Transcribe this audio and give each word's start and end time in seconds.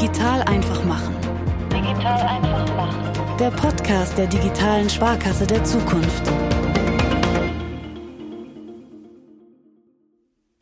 Digital 0.00 0.42
einfach 0.42 0.84
machen. 0.84 1.12
Digital 1.72 2.20
einfach 2.20 2.76
machen. 2.76 3.36
Der 3.36 3.50
Podcast 3.50 4.16
der 4.16 4.28
digitalen 4.28 4.88
Sparkasse 4.88 5.44
der 5.44 5.64
Zukunft. 5.64 6.22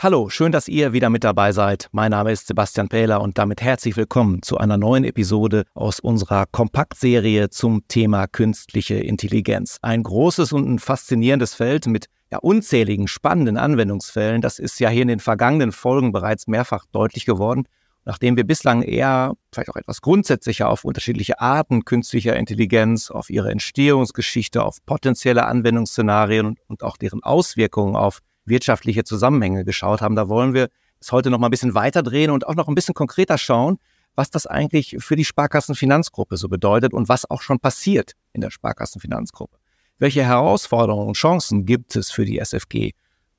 Hallo, 0.00 0.30
schön, 0.30 0.52
dass 0.52 0.68
ihr 0.68 0.94
wieder 0.94 1.10
mit 1.10 1.22
dabei 1.22 1.52
seid. 1.52 1.88
Mein 1.92 2.12
Name 2.12 2.32
ist 2.32 2.46
Sebastian 2.46 2.88
Pähler 2.88 3.20
und 3.20 3.36
damit 3.36 3.60
herzlich 3.60 3.98
willkommen 3.98 4.40
zu 4.40 4.56
einer 4.56 4.78
neuen 4.78 5.04
Episode 5.04 5.64
aus 5.74 6.00
unserer 6.00 6.46
Kompaktserie 6.50 7.50
zum 7.50 7.86
Thema 7.88 8.28
künstliche 8.28 8.94
Intelligenz. 8.94 9.76
Ein 9.82 10.02
großes 10.02 10.54
und 10.54 10.66
ein 10.66 10.78
faszinierendes 10.78 11.54
Feld 11.54 11.88
mit 11.88 12.06
ja, 12.32 12.38
unzähligen 12.38 13.06
spannenden 13.06 13.58
Anwendungsfällen. 13.58 14.40
Das 14.40 14.58
ist 14.58 14.80
ja 14.80 14.88
hier 14.88 15.02
in 15.02 15.08
den 15.08 15.20
vergangenen 15.20 15.72
Folgen 15.72 16.12
bereits 16.12 16.46
mehrfach 16.46 16.86
deutlich 16.90 17.26
geworden. 17.26 17.64
Nachdem 18.06 18.36
wir 18.36 18.44
bislang 18.44 18.82
eher, 18.82 19.34
vielleicht 19.52 19.68
auch 19.68 19.76
etwas 19.76 20.00
grundsätzlicher 20.00 20.68
auf 20.68 20.84
unterschiedliche 20.84 21.40
Arten 21.40 21.84
künstlicher 21.84 22.36
Intelligenz, 22.36 23.10
auf 23.10 23.30
ihre 23.30 23.50
Entstehungsgeschichte, 23.50 24.64
auf 24.64 24.78
potenzielle 24.86 25.44
Anwendungsszenarien 25.46 26.56
und, 26.68 26.84
auch 26.84 26.96
deren 26.96 27.24
Auswirkungen 27.24 27.96
auf 27.96 28.20
wirtschaftliche 28.44 29.02
Zusammenhänge 29.02 29.64
geschaut 29.64 30.02
haben. 30.02 30.14
Da 30.14 30.28
wollen 30.28 30.54
wir 30.54 30.68
es 31.00 31.10
heute 31.10 31.30
noch 31.30 31.40
mal 31.40 31.48
ein 31.48 31.50
bisschen 31.50 31.74
weiter 31.74 32.04
drehen 32.04 32.30
und 32.30 32.46
auch 32.46 32.54
noch 32.54 32.68
ein 32.68 32.76
bisschen 32.76 32.94
konkreter 32.94 33.38
schauen, 33.38 33.78
was 34.14 34.30
das 34.30 34.46
eigentlich 34.46 34.96
für 35.00 35.16
die 35.16 35.24
Sparkassenfinanzgruppe 35.24 36.36
so 36.36 36.48
bedeutet 36.48 36.94
und 36.94 37.08
was 37.08 37.28
auch 37.28 37.42
schon 37.42 37.58
passiert 37.58 38.12
in 38.32 38.40
der 38.40 38.50
Sparkassenfinanzgruppe. 38.50 39.58
Welche 39.98 40.22
Herausforderungen 40.22 41.08
und 41.08 41.16
Chancen 41.16 41.66
gibt 41.66 41.96
es 41.96 42.12
für 42.12 42.24
die 42.24 42.38
SFG? 42.38 42.92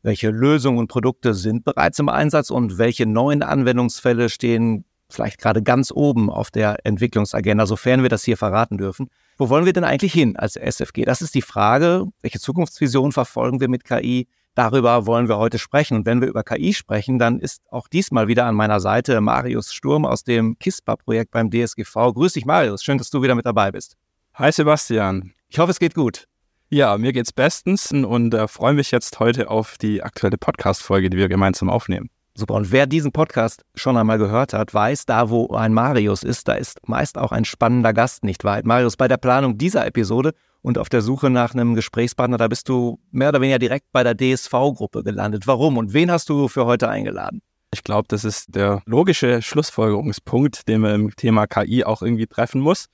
Welche 0.07 0.29
Lösungen 0.29 0.79
und 0.79 0.87
Produkte 0.87 1.33
sind 1.33 1.65
bereits 1.65 1.99
im 1.99 2.07
Einsatz 2.07 2.49
und 2.49 2.77
welche 2.77 3.05
neuen 3.05 3.43
Anwendungsfälle 3.43 4.29
stehen 4.29 4.85
vielleicht 5.09 5.37
gerade 5.37 5.61
ganz 5.61 5.91
oben 5.91 6.29
auf 6.29 6.49
der 6.49 6.85
Entwicklungsagenda, 6.85 7.65
sofern 7.65 8.03
wir 8.03 8.09
das 8.09 8.23
hier 8.23 8.37
verraten 8.37 8.77
dürfen? 8.77 9.09
Wo 9.37 9.49
wollen 9.49 9.65
wir 9.65 9.73
denn 9.73 9.83
eigentlich 9.83 10.13
hin 10.13 10.37
als 10.37 10.55
SFG? 10.55 11.03
Das 11.03 11.21
ist 11.21 11.35
die 11.35 11.41
Frage. 11.41 12.05
Welche 12.21 12.39
Zukunftsvision 12.39 13.11
verfolgen 13.11 13.59
wir 13.59 13.67
mit 13.67 13.83
KI? 13.83 14.29
Darüber 14.55 15.07
wollen 15.07 15.27
wir 15.27 15.39
heute 15.39 15.59
sprechen. 15.59 15.97
Und 15.97 16.05
wenn 16.05 16.21
wir 16.21 16.29
über 16.29 16.43
KI 16.43 16.73
sprechen, 16.73 17.19
dann 17.19 17.41
ist 17.41 17.61
auch 17.69 17.89
diesmal 17.89 18.29
wieder 18.29 18.45
an 18.45 18.55
meiner 18.55 18.79
Seite 18.79 19.19
Marius 19.19 19.73
Sturm 19.73 20.05
aus 20.05 20.23
dem 20.23 20.57
KISPA-Projekt 20.57 21.31
beim 21.31 21.51
DSGV. 21.51 22.13
Grüß 22.13 22.31
dich, 22.31 22.45
Marius. 22.45 22.81
Schön, 22.81 22.97
dass 22.97 23.09
du 23.09 23.21
wieder 23.23 23.35
mit 23.35 23.45
dabei 23.45 23.73
bist. 23.73 23.97
Hi, 24.35 24.53
Sebastian. 24.53 25.33
Ich 25.49 25.59
hoffe, 25.59 25.71
es 25.71 25.79
geht 25.79 25.95
gut. 25.95 26.29
Ja, 26.69 26.97
mir 26.97 27.13
geht's 27.13 27.31
bestens 27.31 27.93
und 27.93 28.33
äh, 28.33 28.47
freue 28.49 28.73
mich 28.73 28.91
jetzt 28.91 29.21
heute 29.21 29.49
auf 29.49 29.77
die 29.77 30.03
aktuelle 30.03 30.37
Podcast-Folge, 30.37 31.09
die 31.09 31.15
wir 31.15 31.29
gemeinsam 31.29 31.69
aufnehmen. 31.69 32.09
Super. 32.35 32.55
Und 32.55 32.71
wer 32.73 32.85
diesen 32.85 33.13
Podcast 33.13 33.63
schon 33.73 33.95
einmal 33.95 34.17
gehört 34.17 34.51
hat, 34.51 34.73
weiß, 34.73 35.05
da 35.05 35.29
wo 35.29 35.47
ein 35.55 35.73
Marius 35.73 36.23
ist, 36.23 36.49
da 36.49 36.53
ist 36.53 36.85
meist 36.85 37.17
auch 37.17 37.31
ein 37.31 37.45
spannender 37.45 37.93
Gast 37.93 38.25
nicht 38.25 38.43
weit. 38.43 38.65
Marius, 38.65 38.97
bei 38.97 39.07
der 39.07 39.15
Planung 39.15 39.57
dieser 39.57 39.87
Episode 39.87 40.33
und 40.61 40.77
auf 40.77 40.89
der 40.89 41.01
Suche 41.01 41.29
nach 41.29 41.53
einem 41.53 41.73
Gesprächspartner, 41.73 42.37
da 42.37 42.49
bist 42.49 42.67
du 42.67 42.99
mehr 43.11 43.29
oder 43.29 43.39
weniger 43.39 43.59
direkt 43.59 43.85
bei 43.93 44.03
der 44.03 44.15
DSV-Gruppe 44.15 45.03
gelandet. 45.03 45.47
Warum 45.47 45.77
und 45.77 45.93
wen 45.93 46.11
hast 46.11 46.27
du 46.27 46.49
für 46.49 46.65
heute 46.65 46.89
eingeladen? 46.89 47.41
Ich 47.73 47.83
glaube, 47.83 48.09
das 48.09 48.25
ist 48.25 48.53
der 48.53 48.81
logische 48.85 49.41
Schlussfolgerungspunkt, 49.41 50.67
den 50.67 50.81
man 50.81 50.95
im 50.95 51.15
Thema 51.15 51.47
KI 51.47 51.85
auch 51.85 52.01
irgendwie 52.01 52.27
treffen 52.27 52.59
muss. 52.59 52.87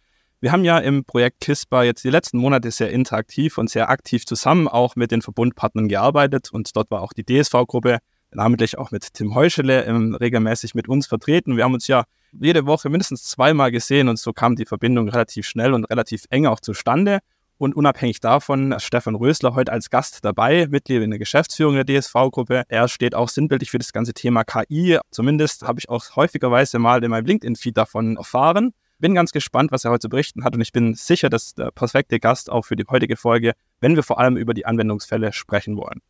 Wir 0.43 0.51
haben 0.51 0.65
ja 0.65 0.77
im 0.77 1.05
Projekt 1.05 1.39
KISPA 1.39 1.83
jetzt 1.83 2.03
die 2.03 2.09
letzten 2.09 2.37
Monate 2.37 2.69
sehr 2.69 2.89
interaktiv 2.89 3.57
und 3.57 3.69
sehr 3.69 3.89
aktiv 3.89 4.25
zusammen 4.25 4.67
auch 4.67 4.97
mit 4.97 5.09
den 5.11 5.21
Verbundpartnern 5.21 5.87
gearbeitet 5.87 6.49
und 6.51 6.75
dort 6.75 6.91
war 6.91 7.01
auch 7.01 7.13
die 7.13 7.23
DSV-Gruppe, 7.23 7.99
namentlich 8.33 8.77
auch 8.77 8.91
mit 8.91 9.13
Tim 9.13 9.35
Heuschele, 9.35 9.85
ähm, 9.85 10.15
regelmäßig 10.15 10.75
mit 10.75 10.89
uns 10.89 11.07
vertreten. 11.07 11.55
Wir 11.55 11.63
haben 11.63 11.73
uns 11.73 11.87
ja 11.87 12.03
jede 12.33 12.65
Woche 12.65 12.89
mindestens 12.89 13.23
zweimal 13.23 13.71
gesehen 13.71 14.09
und 14.09 14.19
so 14.19 14.33
kam 14.33 14.57
die 14.57 14.65
Verbindung 14.65 15.07
relativ 15.07 15.47
schnell 15.47 15.73
und 15.73 15.85
relativ 15.85 16.25
eng 16.29 16.45
auch 16.45 16.59
zustande. 16.59 17.19
Und 17.57 17.73
unabhängig 17.73 18.19
davon, 18.19 18.75
Stefan 18.79 19.15
Rösler 19.15 19.55
heute 19.55 19.71
als 19.71 19.89
Gast 19.89 20.25
dabei, 20.25 20.67
Mitglied 20.69 21.03
in 21.03 21.11
der 21.11 21.19
Geschäftsführung 21.19 21.75
der 21.75 21.85
DSV-Gruppe. 21.85 22.63
Er 22.67 22.89
steht 22.89 23.15
auch 23.15 23.29
sinnbildlich 23.29 23.71
für 23.71 23.77
das 23.77 23.93
ganze 23.93 24.13
Thema 24.13 24.43
KI. 24.43 24.99
Zumindest 25.09 25.63
habe 25.63 25.79
ich 25.79 25.87
auch 25.87 26.17
häufigerweise 26.17 26.79
mal 26.79 27.01
in 27.01 27.11
meinem 27.11 27.27
LinkedIn-Feed 27.27 27.77
davon 27.77 28.17
erfahren. 28.17 28.73
Bin 29.03 29.15
ganz 29.15 29.33
gespannt, 29.33 29.73
was 29.73 29.83
er 29.83 29.91
heute 29.91 30.03
zu 30.03 30.07
berichten 30.07 30.45
hat 30.45 30.55
und 30.55 30.61
ich 30.61 30.71
bin 30.71 30.93
sicher, 30.93 31.29
dass 31.29 31.55
der 31.55 31.71
perfekte 31.71 32.21
Gast 32.21 32.49
auch 32.49 32.63
für 32.63 32.77
die 32.77 32.85
heutige 32.89 33.17
Folge, 33.17 33.51
wenn 33.81 33.97
wir 33.97 34.03
vor 34.03 34.17
allem 34.17 34.37
über 34.37 34.53
die 34.53 34.65
Anwendungsfälle 34.65 35.33
sprechen 35.33 35.75
wollen. 35.75 36.01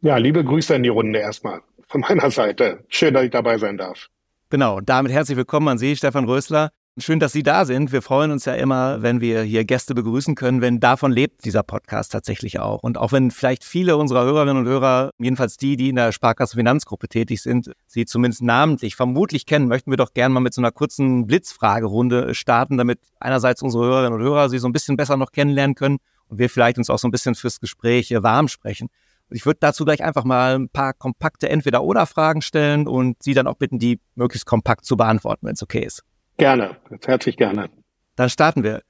Ja, 0.00 0.16
liebe 0.16 0.42
Grüße 0.42 0.74
in 0.74 0.82
die 0.82 0.88
Runde 0.88 1.20
erstmal 1.20 1.60
von 1.86 2.00
meiner 2.00 2.28
Seite. 2.32 2.82
Schön, 2.88 3.14
dass 3.14 3.22
ich 3.22 3.30
dabei 3.30 3.56
sein 3.58 3.76
darf. 3.78 4.08
Genau, 4.48 4.80
damit 4.80 5.12
herzlich 5.12 5.36
willkommen 5.36 5.68
an 5.68 5.78
Sie, 5.78 5.94
Stefan 5.94 6.24
Rösler. 6.24 6.72
Schön, 6.98 7.20
dass 7.20 7.32
Sie 7.32 7.44
da 7.44 7.64
sind. 7.64 7.92
Wir 7.92 8.02
freuen 8.02 8.32
uns 8.32 8.44
ja 8.44 8.54
immer, 8.54 9.00
wenn 9.00 9.20
wir 9.20 9.42
hier 9.42 9.64
Gäste 9.64 9.94
begrüßen 9.94 10.34
können, 10.34 10.60
wenn 10.60 10.80
davon 10.80 11.12
lebt 11.12 11.44
dieser 11.44 11.62
Podcast 11.62 12.10
tatsächlich 12.10 12.58
auch. 12.58 12.82
Und 12.82 12.98
auch 12.98 13.12
wenn 13.12 13.30
vielleicht 13.30 13.64
viele 13.64 13.96
unserer 13.96 14.24
Hörerinnen 14.24 14.58
und 14.58 14.66
Hörer, 14.66 15.10
jedenfalls 15.16 15.56
die, 15.56 15.76
die 15.76 15.88
in 15.88 15.96
der 15.96 16.10
Sparkasse 16.10 16.56
Finanzgruppe 16.56 17.08
tätig 17.08 17.42
sind, 17.42 17.70
Sie 17.86 18.06
zumindest 18.06 18.42
namentlich 18.42 18.96
vermutlich 18.96 19.46
kennen, 19.46 19.68
möchten 19.68 19.90
wir 19.90 19.96
doch 19.96 20.14
gerne 20.14 20.34
mal 20.34 20.40
mit 20.40 20.52
so 20.52 20.60
einer 20.60 20.72
kurzen 20.72 21.26
Blitzfragerunde 21.26 22.34
starten, 22.34 22.76
damit 22.76 22.98
einerseits 23.20 23.62
unsere 23.62 23.84
Hörerinnen 23.84 24.18
und 24.18 24.22
Hörer 24.22 24.48
Sie 24.50 24.58
so 24.58 24.68
ein 24.68 24.72
bisschen 24.72 24.96
besser 24.96 25.16
noch 25.16 25.30
kennenlernen 25.30 25.76
können 25.76 25.98
und 26.26 26.38
wir 26.38 26.50
vielleicht 26.50 26.76
uns 26.76 26.90
auch 26.90 26.98
so 26.98 27.06
ein 27.06 27.12
bisschen 27.12 27.36
fürs 27.36 27.60
Gespräch 27.60 28.12
warm 28.18 28.48
sprechen. 28.48 28.88
Ich 29.30 29.46
würde 29.46 29.58
dazu 29.60 29.84
gleich 29.84 30.02
einfach 30.02 30.24
mal 30.24 30.56
ein 30.56 30.68
paar 30.68 30.92
kompakte 30.92 31.48
Entweder-Oder-Fragen 31.48 32.42
stellen 32.42 32.88
und 32.88 33.22
Sie 33.22 33.32
dann 33.32 33.46
auch 33.46 33.56
bitten, 33.56 33.78
die 33.78 34.00
möglichst 34.16 34.44
kompakt 34.44 34.84
zu 34.84 34.96
beantworten, 34.96 35.46
wenn 35.46 35.54
es 35.54 35.62
okay 35.62 35.84
ist. 35.84 36.02
Gerne, 36.40 36.78
herzlich 37.04 37.36
gerne. 37.36 37.68
Dann 38.16 38.30
starten 38.30 38.62
wir. 38.64 38.80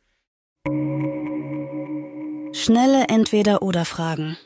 Schnelle 2.52 3.06
Entweder-Oder-Fragen. 3.08 4.36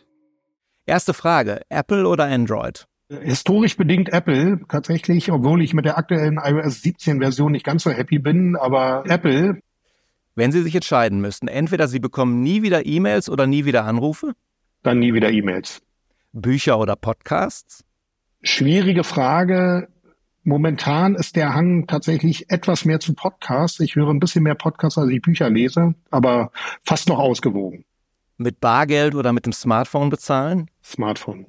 Erste 0.87 1.13
Frage, 1.13 1.61
Apple 1.69 2.09
oder 2.09 2.25
Android? 2.25 2.87
Historisch 3.11 3.77
bedingt 3.77 4.11
Apple, 4.11 4.61
tatsächlich, 4.71 5.31
obwohl 5.31 5.63
ich 5.63 5.75
mit 5.75 5.85
der 5.85 5.99
aktuellen 5.99 6.41
iOS 6.43 6.81
17 6.81 7.21
Version 7.21 7.53
nicht 7.53 7.67
ganz 7.67 7.83
so 7.83 7.91
happy 7.91 8.19
bin, 8.19 8.57
aber 8.57 9.05
Apple. 9.07 9.61
Wenn 10.35 10.51
Sie 10.51 10.63
sich 10.63 10.75
entscheiden 10.75 11.21
müssten, 11.21 11.47
entweder 11.47 11.89
Sie 11.89 12.01
bekommen 12.01 12.43
nie 12.43 12.63
wieder 12.63 12.87
E-Mails 12.87 13.29
oder 13.29 13.47
nie 13.47 13.67
wieder 13.67 13.85
Anrufe? 13.85 14.33
Dann 14.83 15.01
nie 15.01 15.13
wieder 15.13 15.31
E-Mails. 15.31 15.83
Bücher 16.33 16.79
oder 16.79 16.97
Podcasts? 16.97 17.85
Schwierige 18.41 19.05
Frage. 19.05 19.89
Momentan 20.47 21.15
ist 21.15 21.37
der 21.37 21.55
Hang 21.55 21.87
tatsächlich 21.87 22.51
etwas 22.51 22.85
mehr 22.85 23.01
zu 23.01 23.15
Podcasts. 23.15 23.81
Ich 23.81 23.97
höre 23.97 24.11
ein 24.11 24.21
bisschen 24.21 24.43
mehr 24.43 24.55
Podcasts, 24.55 24.99
als 24.99 25.11
ich 25.11 25.23
Bücher 25.23 25.49
lese, 25.49 25.95
aber 26.11 26.53
fast 26.83 27.09
noch 27.09 27.19
ausgewogen. 27.19 27.87
Mit 28.37 28.61
Bargeld 28.61 29.15
oder 29.15 29.33
mit 29.33 29.47
dem 29.47 29.55
Smartphone 29.55 30.11
bezahlen? 30.11 30.71
Smartphone. 30.85 31.47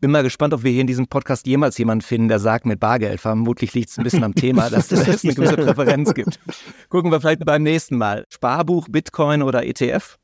Bin 0.00 0.10
mal 0.10 0.24
gespannt, 0.24 0.52
ob 0.54 0.64
wir 0.64 0.72
hier 0.72 0.80
in 0.80 0.88
diesem 0.88 1.06
Podcast 1.06 1.46
jemals 1.46 1.78
jemanden 1.78 2.02
finden, 2.02 2.26
der 2.26 2.40
sagt 2.40 2.66
mit 2.66 2.80
Bargeld. 2.80 3.20
Vermutlich 3.20 3.74
liegt 3.74 3.90
es 3.90 3.98
ein 3.98 4.02
bisschen 4.02 4.24
am 4.24 4.34
Thema, 4.34 4.68
dass 4.70 4.90
es 4.92 5.24
eine 5.24 5.34
gewisse 5.34 5.56
Präferenz 5.56 6.12
gibt. 6.12 6.40
Gucken 6.88 7.12
wir 7.12 7.20
vielleicht 7.20 7.44
beim 7.44 7.62
nächsten 7.62 7.96
Mal. 7.96 8.26
Sparbuch, 8.28 8.88
Bitcoin 8.90 9.44
oder 9.44 9.64
ETF? 9.64 10.18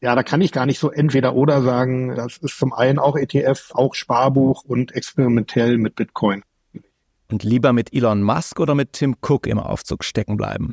Ja, 0.00 0.14
da 0.14 0.22
kann 0.22 0.40
ich 0.40 0.52
gar 0.52 0.64
nicht 0.64 0.78
so 0.78 0.90
entweder 0.90 1.34
oder 1.34 1.60
sagen. 1.60 2.14
Das 2.16 2.38
ist 2.38 2.56
zum 2.56 2.72
einen 2.72 2.98
auch 2.98 3.16
ETF, 3.16 3.72
auch 3.74 3.94
Sparbuch 3.94 4.64
und 4.64 4.92
experimentell 4.92 5.76
mit 5.76 5.94
Bitcoin. 5.94 6.42
Und 7.30 7.44
lieber 7.44 7.72
mit 7.72 7.94
Elon 7.94 8.22
Musk 8.22 8.58
oder 8.58 8.74
mit 8.74 8.92
Tim 8.92 9.16
Cook 9.22 9.46
im 9.46 9.58
Aufzug 9.58 10.04
stecken 10.04 10.36
bleiben? 10.36 10.72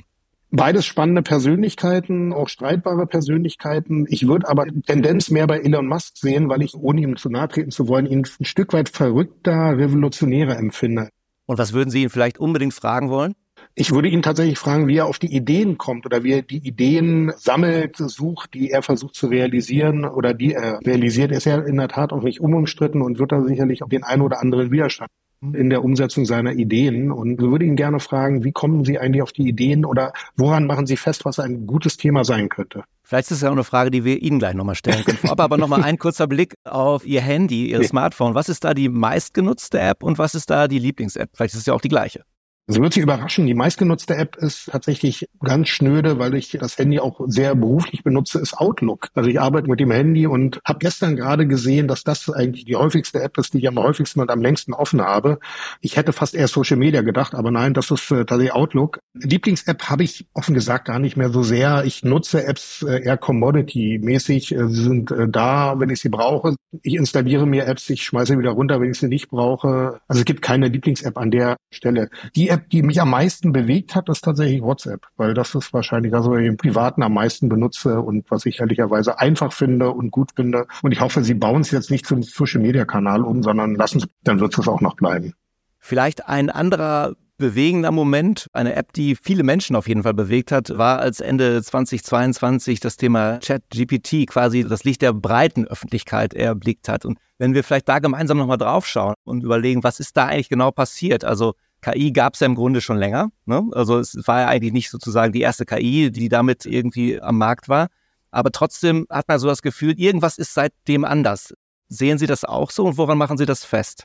Beides 0.50 0.86
spannende 0.86 1.22
Persönlichkeiten, 1.22 2.34
auch 2.34 2.48
streitbare 2.48 3.06
Persönlichkeiten. 3.06 4.06
Ich 4.10 4.28
würde 4.28 4.48
aber 4.48 4.66
Tendenz 4.86 5.30
mehr 5.30 5.46
bei 5.46 5.60
Elon 5.60 5.88
Musk 5.88 6.18
sehen, 6.18 6.50
weil 6.50 6.62
ich, 6.62 6.74
ohne 6.74 7.02
ihm 7.02 7.18
zu 7.18 7.30
nahe 7.30 7.50
treten 7.50 7.70
zu 7.70 7.88
wollen, 7.88 8.06
ihn 8.06 8.26
ein 8.40 8.46
Stück 8.46 8.74
weit 8.74 8.90
verrückter, 8.90 9.78
revolutionärer 9.78 10.58
empfinde. 10.58 11.10
Und 11.46 11.58
was 11.58 11.74
würden 11.74 11.90
Sie 11.90 12.04
ihn 12.04 12.10
vielleicht 12.10 12.40
unbedingt 12.40 12.74
fragen 12.74 13.10
wollen? 13.10 13.36
Ich 13.76 13.92
würde 13.92 14.08
ihn 14.08 14.22
tatsächlich 14.22 14.58
fragen, 14.58 14.88
wie 14.88 14.98
er 14.98 15.06
auf 15.06 15.20
die 15.20 15.36
Ideen 15.36 15.78
kommt 15.78 16.06
oder 16.06 16.24
wie 16.24 16.32
er 16.32 16.42
die 16.42 16.66
Ideen 16.66 17.34
sammelt, 17.38 17.98
sucht, 17.98 18.54
die 18.54 18.72
er 18.72 18.82
versucht 18.82 19.16
zu 19.16 19.28
realisieren 19.28 20.06
oder 20.06 20.34
die 20.34 20.54
er 20.54 20.80
realisiert. 20.86 21.32
Er 21.32 21.38
ist 21.38 21.46
ja 21.46 21.58
in 21.60 21.78
der 21.78 21.88
Tat 21.90 22.14
auch 22.14 22.24
nicht 22.24 22.40
unumstritten 22.40 23.02
und 23.02 23.20
wird 23.20 23.32
da 23.32 23.44
sicherlich 23.44 23.84
auch 23.84 23.90
den 23.90 24.04
einen 24.04 24.22
oder 24.22 24.40
anderen 24.40 24.72
Widerstand 24.72 25.12
in 25.42 25.70
der 25.70 25.84
Umsetzung 25.84 26.26
seiner 26.26 26.54
Ideen 26.54 27.12
und 27.12 27.40
würde 27.40 27.66
ihn 27.66 27.76
gerne 27.76 28.00
fragen, 28.00 28.44
wie 28.44 28.52
kommen 28.52 28.86
Sie 28.86 28.98
eigentlich 28.98 29.22
auf 29.22 29.32
die 29.32 29.48
Ideen 29.48 29.86
oder 29.86 30.14
woran 30.36 30.66
machen 30.66 30.88
Sie 30.88 30.98
fest, 30.98 31.26
was 31.26 31.40
ein 31.40 31.68
gutes 31.68 31.98
Thema 31.98 32.24
sein 32.24 32.50
könnte? 32.50 32.84
Vielleicht 33.04 33.32
ist 33.32 33.38
es 33.38 33.42
ja 33.42 33.50
auch 33.50 33.54
eine 33.54 33.64
Frage, 33.64 33.92
die 33.92 34.04
wir 34.04 34.22
Ihnen 34.22 34.40
gleich 34.40 34.56
nochmal 34.56 34.76
stellen 34.76 35.04
können. 35.06 35.18
Vorab 35.18 35.40
aber 35.40 35.58
nochmal 35.58 35.84
ein 35.84 35.98
kurzer 35.98 36.28
Blick 36.28 36.56
auf 36.66 37.06
Ihr 37.06 37.22
Handy, 37.22 37.70
Ihr 37.70 37.84
Smartphone. 37.84 38.36
Was 38.36 38.50
ist 38.50 38.64
da 38.64 38.74
die 38.74 38.90
meistgenutzte 38.90 39.80
App 39.80 40.04
und 40.04 40.18
was 40.18 40.36
ist 40.36 40.50
da 40.50 40.68
die 40.68 40.80
Lieblings-App? 40.80 41.30
Vielleicht 41.34 41.54
ist 41.54 41.62
es 41.62 41.66
ja 41.68 41.74
auch 41.74 41.82
die 41.82 41.90
gleiche. 41.90 42.24
Sie 42.70 42.82
wird 42.82 42.94
Sie 42.94 43.00
überraschen, 43.00 43.48
die 43.48 43.54
meistgenutzte 43.54 44.16
App 44.16 44.36
ist 44.36 44.70
tatsächlich 44.70 45.30
ganz 45.42 45.70
schnöde, 45.70 46.20
weil 46.20 46.36
ich 46.36 46.50
das 46.60 46.78
Handy 46.78 47.00
auch 47.00 47.22
sehr 47.28 47.56
beruflich 47.56 48.04
benutze, 48.04 48.40
ist 48.40 48.58
Outlook. 48.58 49.08
Also 49.14 49.30
ich 49.30 49.40
arbeite 49.40 49.70
mit 49.70 49.80
dem 49.80 49.92
Handy 49.92 50.28
und 50.28 50.60
habe 50.66 50.80
gestern 50.80 51.16
gerade 51.16 51.48
gesehen, 51.48 51.88
dass 51.88 52.04
das 52.04 52.30
eigentlich 52.30 52.66
die 52.66 52.76
häufigste 52.76 53.22
App 53.22 53.38
ist, 53.38 53.54
die 53.54 53.60
ich 53.60 53.70
am 53.70 53.80
häufigsten 53.80 54.20
und 54.20 54.30
am 54.30 54.42
längsten 54.42 54.74
offen 54.74 55.00
habe. 55.00 55.40
Ich 55.80 55.96
hätte 55.96 56.12
fast 56.12 56.36
eher 56.36 56.50
Social 56.50 56.76
Media 56.76 57.04
gedacht, 57.04 57.36
aber 57.36 57.52
nein, 57.52 57.74
das 57.74 57.90
ist 57.90 58.12
äh, 58.12 58.26
tatsächlich 58.26 58.52
Outlook. 58.52 59.00
Lieblings-App 59.14 59.84
habe 59.84 60.04
ich 60.04 60.28
offen 60.34 60.54
gesagt 60.54 60.86
gar 60.86 61.00
nicht 61.00 61.16
mehr 61.16 61.30
so 61.30 61.44
sehr. 61.44 61.86
Ich 61.86 62.04
nutze 62.04 62.46
Apps 62.46 62.84
äh, 62.84 63.02
eher 63.02 63.16
Commodity-mäßig. 63.16 64.54
Äh, 64.54 64.68
sie 64.68 64.84
sind 64.84 65.14
da, 65.30 65.80
wenn 65.80 65.90
ich 65.90 66.02
sie 66.02 66.10
brauche. 66.10 66.56
Ich 66.82 66.96
installiere 66.96 67.46
mir 67.48 67.66
Apps, 67.66 67.90
ich 67.90 68.04
schmeiße 68.04 68.38
wieder 68.38 68.52
runter, 68.52 68.82
wenn 68.82 68.92
ich 68.92 69.00
sie 69.00 69.08
nicht 69.08 69.30
brauche. 69.30 70.02
Also 70.10 70.20
es 70.20 70.26
gibt 70.26 70.42
keine 70.42 70.68
Lieblings-App 70.68 71.18
an 71.18 71.32
der 71.32 71.56
Stelle. 71.72 72.10
Die 72.36 72.50
App, 72.50 72.57
die 72.58 72.84
mich 72.84 73.02
am 73.02 73.10
meisten 73.10 73.52
bewegt 73.52 73.96
hat, 73.96 74.10
ist 74.10 74.24
tatsächlich 74.24 74.62
WhatsApp, 74.62 75.08
weil 75.18 75.34
das 75.34 75.56
ist 75.56 75.74
wahrscheinlich 75.74 76.14
also 76.14 76.36
im 76.36 76.58
Privaten 76.58 77.04
am 77.04 77.14
meisten 77.14 77.50
benutze 77.50 78.02
und 78.02 78.30
was 78.30 78.46
ich 78.46 78.60
ehrlicherweise 78.60 79.20
einfach 79.20 79.54
finde 79.54 79.92
und 79.92 80.12
gut 80.12 80.32
finde. 80.36 80.68
Und 80.82 80.92
ich 80.92 81.02
hoffe, 81.02 81.24
Sie 81.24 81.34
bauen 81.34 81.62
es 81.62 81.72
jetzt 81.72 81.92
nicht 81.92 82.06
zum 82.06 82.24
Social-Media-Kanal 82.24 83.22
um, 83.24 83.44
sondern 83.44 83.76
lassen 83.76 84.00
es, 84.00 84.08
dann 84.24 84.40
wird 84.40 84.58
es 84.58 84.68
auch 84.68 84.82
noch 84.82 84.96
bleiben. 84.96 85.34
Vielleicht 85.80 86.28
ein 86.28 86.50
anderer 86.50 87.16
bewegender 87.38 87.92
Moment, 87.92 88.48
eine 88.52 88.76
App, 88.76 88.94
die 88.94 89.16
viele 89.16 89.44
Menschen 89.44 89.76
auf 89.76 89.88
jeden 89.88 90.04
Fall 90.04 90.14
bewegt 90.14 90.52
hat, 90.52 90.78
war 90.78 91.00
als 91.00 91.20
Ende 91.20 91.62
2022 91.62 92.80
das 92.80 92.98
Thema 92.98 93.40
ChatGPT 93.40 94.28
quasi 94.28 94.64
das 94.68 94.84
Licht 94.84 95.02
der 95.02 95.14
breiten 95.14 95.68
Öffentlichkeit 95.68 96.34
erblickt 96.34 96.90
hat. 96.90 97.06
Und 97.06 97.20
wenn 97.38 97.54
wir 97.54 97.64
vielleicht 97.64 97.88
da 97.88 98.00
gemeinsam 98.00 98.38
nochmal 98.38 98.58
draufschauen 98.58 99.14
und 99.24 99.44
überlegen, 99.44 99.84
was 99.84 100.00
ist 100.00 100.18
da 100.18 100.26
eigentlich 100.26 100.50
genau 100.50 100.72
passiert? 100.72 101.24
Also 101.24 101.54
KI 101.92 102.12
gab 102.12 102.34
es 102.34 102.42
ja 102.42 102.48
im 102.48 102.56
Grunde 102.56 102.82
schon 102.82 102.98
länger. 102.98 103.32
Ne? 103.46 103.68
Also 103.72 104.00
es 104.00 104.16
war 104.28 104.42
ja 104.42 104.48
eigentlich 104.48 104.74
nicht 104.74 104.90
sozusagen 104.90 105.32
die 105.32 105.42
erste 105.42 105.66
KI, 105.66 106.12
die 106.12 106.30
damit 106.30 106.66
irgendwie 106.66 107.22
am 107.22 107.38
Markt 107.38 107.70
war. 107.70 107.88
Aber 108.32 108.52
trotzdem 108.52 109.08
hat 109.10 109.28
man 109.28 109.40
so 109.40 109.48
das 109.48 109.62
Gefühl, 109.62 109.98
irgendwas 110.00 110.38
ist 110.38 110.54
seitdem 110.54 111.06
anders. 111.06 111.54
Sehen 111.88 112.18
Sie 112.18 112.28
das 112.28 112.44
auch 112.44 112.72
so 112.72 112.86
und 112.86 112.98
woran 112.98 113.18
machen 113.18 113.38
Sie 113.38 113.46
das 113.46 113.64
fest? 113.64 114.04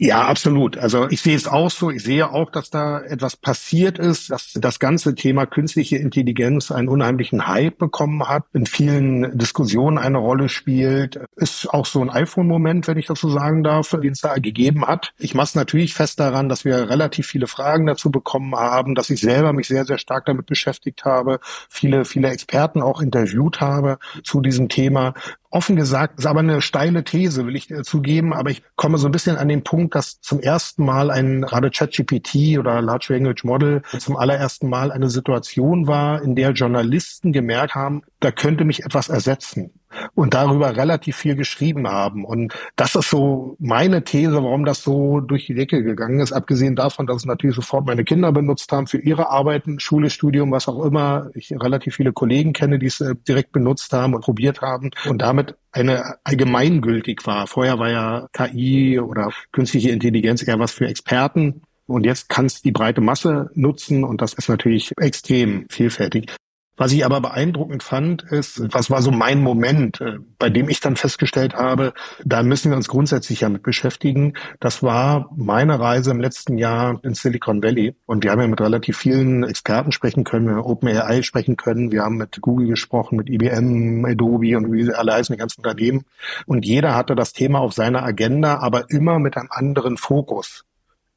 Ja, 0.00 0.28
absolut. 0.28 0.78
Also 0.78 1.08
ich 1.10 1.20
sehe 1.22 1.34
es 1.34 1.48
auch 1.48 1.72
so. 1.72 1.90
Ich 1.90 2.04
sehe 2.04 2.30
auch, 2.30 2.50
dass 2.52 2.70
da 2.70 3.00
etwas 3.00 3.34
passiert 3.36 3.98
ist, 3.98 4.30
dass 4.30 4.52
das 4.54 4.78
ganze 4.78 5.16
Thema 5.16 5.44
künstliche 5.44 5.96
Intelligenz 5.96 6.70
einen 6.70 6.86
unheimlichen 6.88 7.48
Hype 7.48 7.78
bekommen 7.78 8.28
hat, 8.28 8.44
in 8.52 8.64
vielen 8.66 9.36
Diskussionen 9.36 9.98
eine 9.98 10.18
Rolle 10.18 10.48
spielt. 10.48 11.18
Ist 11.34 11.68
auch 11.70 11.84
so 11.84 12.00
ein 12.00 12.10
iPhone-Moment, 12.10 12.86
wenn 12.86 12.96
ich 12.96 13.06
das 13.06 13.18
so 13.18 13.28
sagen 13.28 13.64
darf, 13.64 13.90
den 13.90 14.12
es 14.12 14.20
da 14.20 14.36
gegeben 14.36 14.86
hat. 14.86 15.10
Ich 15.18 15.34
mache 15.34 15.46
es 15.46 15.54
natürlich 15.56 15.94
fest 15.94 16.20
daran, 16.20 16.48
dass 16.48 16.64
wir 16.64 16.88
relativ 16.88 17.26
viele 17.26 17.48
Fragen 17.48 17.86
dazu 17.86 18.12
bekommen 18.12 18.54
haben, 18.54 18.94
dass 18.94 19.10
ich 19.10 19.20
selber 19.20 19.52
mich 19.52 19.66
sehr, 19.66 19.84
sehr 19.84 19.98
stark 19.98 20.26
damit 20.26 20.46
beschäftigt 20.46 21.04
habe, 21.04 21.40
viele, 21.68 22.04
viele 22.04 22.28
Experten 22.28 22.82
auch 22.82 23.00
interviewt 23.00 23.60
habe 23.60 23.98
zu 24.22 24.42
diesem 24.42 24.68
Thema 24.68 25.14
offen 25.50 25.76
gesagt, 25.76 26.18
ist 26.18 26.26
aber 26.26 26.40
eine 26.40 26.60
steile 26.60 27.04
These, 27.04 27.46
will 27.46 27.56
ich 27.56 27.72
zugeben, 27.82 28.32
aber 28.34 28.50
ich 28.50 28.62
komme 28.76 28.98
so 28.98 29.08
ein 29.08 29.12
bisschen 29.12 29.36
an 29.36 29.48
den 29.48 29.64
Punkt, 29.64 29.87
dass 29.94 30.20
zum 30.20 30.40
ersten 30.40 30.84
Mal 30.84 31.10
ein 31.10 31.42
gerade 31.42 31.70
ChatGPT 31.70 32.58
oder 32.58 32.80
Large 32.80 33.14
Language 33.14 33.44
Model 33.44 33.82
zum 33.98 34.16
allerersten 34.16 34.68
Mal 34.68 34.92
eine 34.92 35.10
Situation 35.10 35.86
war, 35.86 36.22
in 36.22 36.34
der 36.34 36.52
Journalisten 36.52 37.32
gemerkt 37.32 37.74
haben, 37.74 38.02
da 38.20 38.30
könnte 38.30 38.64
mich 38.64 38.84
etwas 38.84 39.08
ersetzen 39.08 39.72
und 40.14 40.34
darüber 40.34 40.76
relativ 40.76 41.16
viel 41.16 41.36
geschrieben 41.36 41.88
haben. 41.88 42.24
Und 42.24 42.54
das 42.76 42.94
ist 42.94 43.10
so 43.10 43.56
meine 43.58 44.04
These, 44.04 44.34
warum 44.34 44.64
das 44.64 44.82
so 44.82 45.20
durch 45.20 45.46
die 45.46 45.54
Decke 45.54 45.82
gegangen 45.82 46.20
ist. 46.20 46.32
Abgesehen 46.32 46.76
davon, 46.76 47.06
dass 47.06 47.18
es 47.18 47.24
natürlich 47.24 47.56
sofort 47.56 47.86
meine 47.86 48.04
Kinder 48.04 48.32
benutzt 48.32 48.70
haben 48.72 48.86
für 48.86 48.98
ihre 48.98 49.30
Arbeiten, 49.30 49.80
Schule, 49.80 50.10
Studium, 50.10 50.52
was 50.52 50.68
auch 50.68 50.84
immer. 50.84 51.30
Ich 51.34 51.50
relativ 51.52 51.96
viele 51.96 52.12
Kollegen 52.12 52.52
kenne, 52.52 52.78
die 52.78 52.86
es 52.86 53.00
äh, 53.00 53.14
direkt 53.26 53.52
benutzt 53.52 53.92
haben 53.92 54.14
und 54.14 54.22
probiert 54.22 54.60
haben 54.60 54.90
und 55.08 55.22
damit 55.22 55.56
eine 55.72 56.16
allgemeingültig 56.24 57.26
war. 57.26 57.46
Vorher 57.46 57.78
war 57.78 57.90
ja 57.90 58.28
KI 58.32 58.98
oder 58.98 59.30
künstliche 59.52 59.90
Intelligenz 59.90 60.46
eher 60.46 60.58
was 60.58 60.72
für 60.72 60.86
Experten. 60.86 61.62
Und 61.86 62.04
jetzt 62.04 62.28
kann 62.28 62.44
es 62.44 62.60
die 62.60 62.72
breite 62.72 63.00
Masse 63.00 63.50
nutzen 63.54 64.04
und 64.04 64.20
das 64.20 64.34
ist 64.34 64.48
natürlich 64.48 64.92
extrem 64.98 65.66
vielfältig. 65.70 66.30
Was 66.78 66.92
ich 66.92 67.04
aber 67.04 67.20
beeindruckend 67.20 67.82
fand, 67.82 68.22
ist, 68.22 68.62
was 68.72 68.88
war 68.88 69.02
so 69.02 69.10
mein 69.10 69.42
Moment, 69.42 70.00
äh, 70.00 70.18
bei 70.38 70.48
dem 70.48 70.68
ich 70.68 70.80
dann 70.80 70.94
festgestellt 70.94 71.54
habe, 71.54 71.92
da 72.24 72.44
müssen 72.44 72.70
wir 72.70 72.76
uns 72.76 72.86
grundsätzlich 72.86 73.40
ja 73.40 73.48
mit 73.48 73.64
beschäftigen. 73.64 74.34
Das 74.60 74.82
war 74.82 75.28
meine 75.36 75.80
Reise 75.80 76.12
im 76.12 76.20
letzten 76.20 76.56
Jahr 76.56 77.00
in 77.02 77.14
Silicon 77.14 77.64
Valley. 77.64 77.96
Und 78.06 78.22
wir 78.22 78.30
haben 78.30 78.40
ja 78.40 78.46
mit 78.46 78.60
relativ 78.60 78.96
vielen 78.96 79.42
Experten 79.42 79.90
sprechen 79.90 80.22
können, 80.22 80.46
wir 80.46 80.54
haben 80.54 80.62
OpenAI 80.62 81.22
sprechen 81.22 81.56
können, 81.56 81.90
wir 81.90 82.02
haben 82.02 82.16
mit 82.16 82.40
Google 82.40 82.68
gesprochen, 82.68 83.16
mit 83.16 83.28
IBM, 83.28 84.04
Adobe 84.04 84.56
und 84.56 84.72
wie 84.72 84.84
sie 84.84 84.96
alle 84.96 85.14
heißen, 85.14 85.34
die 85.34 85.40
ganzen 85.40 85.62
Unternehmen. 85.64 86.04
Und 86.46 86.64
jeder 86.64 86.94
hatte 86.94 87.16
das 87.16 87.32
Thema 87.32 87.58
auf 87.58 87.72
seiner 87.72 88.04
Agenda, 88.04 88.60
aber 88.60 88.88
immer 88.90 89.18
mit 89.18 89.36
einem 89.36 89.48
anderen 89.50 89.96
Fokus 89.96 90.64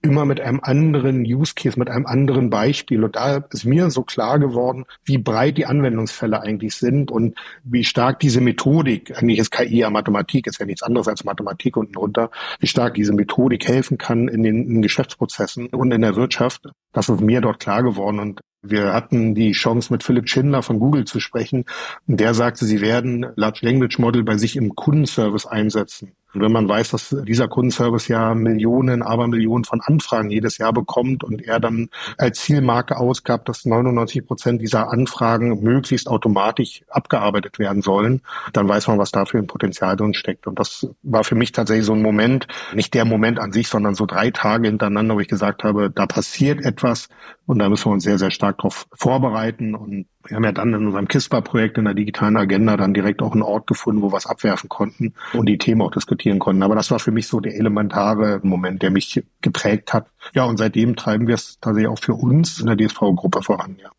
immer 0.02 0.26
mit 0.26 0.40
einem 0.40 0.60
anderen 0.62 1.22
Use 1.22 1.54
Case, 1.56 1.78
mit 1.78 1.90
einem 1.90 2.06
anderen 2.06 2.50
Beispiel. 2.50 3.04
Und 3.04 3.16
da 3.16 3.38
ist 3.52 3.66
mir 3.66 3.90
so 3.92 4.04
klar 4.04 4.40
geworden, 4.40 4.86
wie 5.04 5.18
breit 5.18 5.58
die 5.58 5.66
Anwendungsfälle 5.66 6.42
eigentlich 6.42 6.76
sind 6.76 7.12
und 7.12 7.38
wie 7.64 7.84
stark 7.84 8.20
diese 8.20 8.42
Methodik, 8.42 9.16
eigentlich 9.18 9.40
ist 9.40 9.52
KI 9.52 9.80
ja 9.80 9.90
Mathematik, 9.90 10.48
ist 10.48 10.60
ja 10.60 10.66
nichts 10.66 10.84
anderes 10.84 11.08
als 11.08 11.24
Mathematik 11.24 11.78
unten 11.78 11.94
drunter, 11.94 12.32
wie 12.60 12.68
stark 12.68 12.96
diese 12.96 13.14
Methodik 13.14 13.68
helfen 13.68 13.98
kann 13.98 14.28
in 14.28 14.44
den 14.44 14.68
in 14.68 14.82
Geschäftsprozessen 14.82 15.68
und 15.68 15.92
in 15.92 16.02
der 16.02 16.16
Wirtschaft. 16.16 16.70
Das 16.94 17.08
ist 17.08 17.22
mir 17.22 17.42
dort 17.42 17.60
klar 17.60 17.84
geworden. 17.84 18.20
Und 18.20 18.42
wir 18.64 18.94
hatten 18.94 19.34
die 19.36 19.54
Chance, 19.54 19.92
mit 19.92 20.04
Philipp 20.04 20.30
Schindler 20.30 20.62
von 20.62 20.80
Google 20.80 21.06
zu 21.06 21.20
sprechen. 21.20 21.66
Und 22.08 22.20
der 22.20 22.34
sagte, 22.34 22.66
sie 22.66 22.82
werden 22.82 23.26
Large 23.36 23.60
Language 23.64 24.00
Model 24.00 24.24
bei 24.24 24.38
sich 24.38 24.56
im 24.56 24.76
Kundenservice 24.76 25.46
einsetzen. 25.46 26.14
Und 26.34 26.42
wenn 26.42 26.52
man 26.52 26.68
weiß, 26.68 26.92
dass 26.92 27.16
dieser 27.28 27.48
Kundenservice 27.48 28.08
ja 28.08 28.34
Millionen, 28.34 29.02
aber 29.02 29.28
Millionen 29.28 29.66
von 29.66 29.82
Anfragen 29.82 30.30
jedes 30.30 30.58
Jahr 30.58 30.74
bekommt 30.74 31.24
und 31.24 31.42
er 31.42 31.60
dann 31.60 31.90
als 32.18 32.42
Zielmarke 32.42 32.98
ausgab, 32.98 33.46
dass 33.46 33.66
99 33.66 34.26
Prozent 34.26 34.62
dieser 34.62 34.92
Anfragen 34.92 35.62
möglichst 35.62 36.08
automatisch 36.08 36.84
abgearbeitet 36.90 37.60
werden 37.60 37.82
sollen, 37.82 38.22
dann 38.54 38.68
weiß 38.68 38.88
man, 38.88 38.98
was 38.98 39.12
da 39.12 39.26
für 39.26 39.38
ein 39.38 39.48
Potenzial 39.48 39.96
drin 39.96 40.14
steckt. 40.14 40.48
Und 40.48 40.60
das 40.60 40.88
war 41.04 41.24
für 41.24 41.36
mich 41.36 41.52
tatsächlich 41.52 41.86
so 41.86 41.94
ein 41.94 42.02
Moment, 42.02 42.48
nicht 42.74 42.94
der 42.94 43.06
Moment 43.06 43.40
an 43.40 43.52
sich, 43.52 43.68
sondern 43.68 43.96
so 43.96 44.06
drei 44.06 44.32
Tage 44.32 44.68
hintereinander, 44.68 45.16
wo 45.16 45.20
ich 45.20 45.28
gesagt 45.28 45.64
habe, 45.64 45.90
da 45.90 46.06
passiert 46.06 46.64
etwas 46.64 47.10
und 47.46 47.60
da 47.60 47.68
müssen 47.68 47.86
wir 47.86 47.94
uns 47.94 48.04
sehr, 48.04 48.18
sehr 48.18 48.32
stark 48.32 48.60
darauf 48.60 48.88
vorbereiten 48.94 49.76
und 49.76 50.06
wir 50.28 50.36
haben 50.36 50.44
ja 50.44 50.52
dann 50.52 50.74
in 50.74 50.86
unserem 50.86 51.08
KISPA-Projekt 51.08 51.78
in 51.78 51.86
der 51.86 51.94
digitalen 51.94 52.38
Agenda 52.38 52.78
dann 52.78 52.94
direkt 52.94 53.22
auch 53.22 53.34
einen 53.34 53.42
Ort 53.42 53.68
gefunden, 53.68 54.02
wo 54.02 54.12
wir 54.12 54.18
es 54.18 54.26
abwerfen 54.26 54.70
konnten 54.70 55.14
und 55.34 55.48
die 55.48 55.58
Themen 55.58 55.82
auch 55.82 55.92
diskutieren 55.92 56.40
konnten. 56.40 56.64
Aber 56.64 56.76
das 56.76 56.92
war 56.92 57.00
für 57.00 57.12
mich 57.12 57.28
so 57.28 57.40
der 57.40 57.56
elementare 57.56 58.40
Moment, 58.44 58.82
der 58.82 58.92
mich 58.92 59.24
geprägt 59.42 59.94
hat. 59.94 60.08
Ja, 60.34 60.44
und 60.44 60.58
seitdem 60.58 60.96
treiben 60.96 61.28
wir 61.28 61.36
es 61.36 61.60
tatsächlich 61.60 61.92
auch 61.92 62.00
für 62.00 62.14
uns 62.14 62.60
in 62.60 62.68
der 62.68 62.78
DSV-Gruppe 62.78 63.42
voran, 63.42 63.78
ja. 63.82 63.90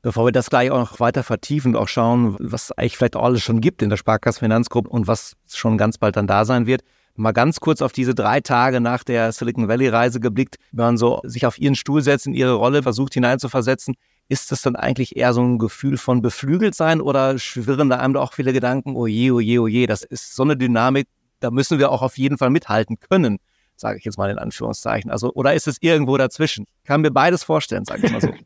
Bevor 0.00 0.26
wir 0.26 0.32
das 0.32 0.48
gleich 0.48 0.70
auch 0.70 0.78
noch 0.78 1.00
weiter 1.00 1.24
vertiefen 1.24 1.74
und 1.74 1.82
auch 1.82 1.88
schauen, 1.88 2.36
was 2.38 2.70
eigentlich 2.70 2.96
vielleicht 2.96 3.16
auch 3.16 3.24
alles 3.24 3.42
schon 3.42 3.60
gibt 3.60 3.82
in 3.82 3.90
der 3.90 3.96
Sparkassenfinanzgruppe 3.96 4.88
und 4.88 5.08
was 5.08 5.36
schon 5.52 5.76
ganz 5.76 5.98
bald 5.98 6.16
dann 6.16 6.28
da 6.28 6.44
sein 6.44 6.66
wird, 6.66 6.82
mal 7.18 7.32
ganz 7.32 7.58
kurz 7.58 7.82
auf 7.82 7.92
diese 7.92 8.14
drei 8.14 8.40
Tage 8.40 8.80
nach 8.80 9.02
der 9.02 9.32
Silicon 9.32 9.68
Valley 9.68 9.88
Reise 9.88 10.20
geblickt, 10.20 10.56
wenn 10.70 10.84
man 10.84 10.96
so 10.96 11.20
sich 11.24 11.46
auf 11.46 11.58
ihren 11.58 11.74
Stuhl 11.74 12.00
setzt, 12.00 12.26
in 12.26 12.34
ihre 12.34 12.54
Rolle 12.54 12.82
versucht 12.82 13.14
hineinzuversetzen, 13.14 13.96
ist 14.28 14.52
das 14.52 14.62
dann 14.62 14.76
eigentlich 14.76 15.16
eher 15.16 15.32
so 15.32 15.42
ein 15.42 15.58
Gefühl 15.58 15.96
von 15.96 16.22
beflügelt 16.22 16.74
sein 16.74 17.00
oder 17.00 17.38
schwirren 17.38 17.88
da 17.88 17.96
einem 17.96 18.14
da 18.14 18.20
auch 18.20 18.34
viele 18.34 18.52
Gedanken, 18.52 18.94
oh 18.94 19.06
je, 19.06 19.30
oh 19.30 19.40
je, 19.40 19.58
oh 19.58 19.66
je, 19.66 19.86
das 19.86 20.02
ist 20.02 20.34
so 20.34 20.42
eine 20.42 20.56
Dynamik, 20.56 21.08
da 21.40 21.50
müssen 21.50 21.78
wir 21.78 21.90
auch 21.90 22.02
auf 22.02 22.18
jeden 22.18 22.36
Fall 22.36 22.50
mithalten 22.50 22.98
können, 22.98 23.38
sage 23.76 23.98
ich 23.98 24.04
jetzt 24.04 24.18
mal 24.18 24.30
in 24.30 24.38
Anführungszeichen. 24.38 25.10
Also, 25.10 25.32
oder 25.32 25.54
ist 25.54 25.66
es 25.66 25.78
irgendwo 25.80 26.16
dazwischen? 26.16 26.66
Kann 26.84 27.00
mir 27.00 27.10
beides 27.10 27.42
vorstellen, 27.42 27.84
sage 27.84 28.06
ich 28.06 28.12
mal 28.12 28.20
so. 28.20 28.32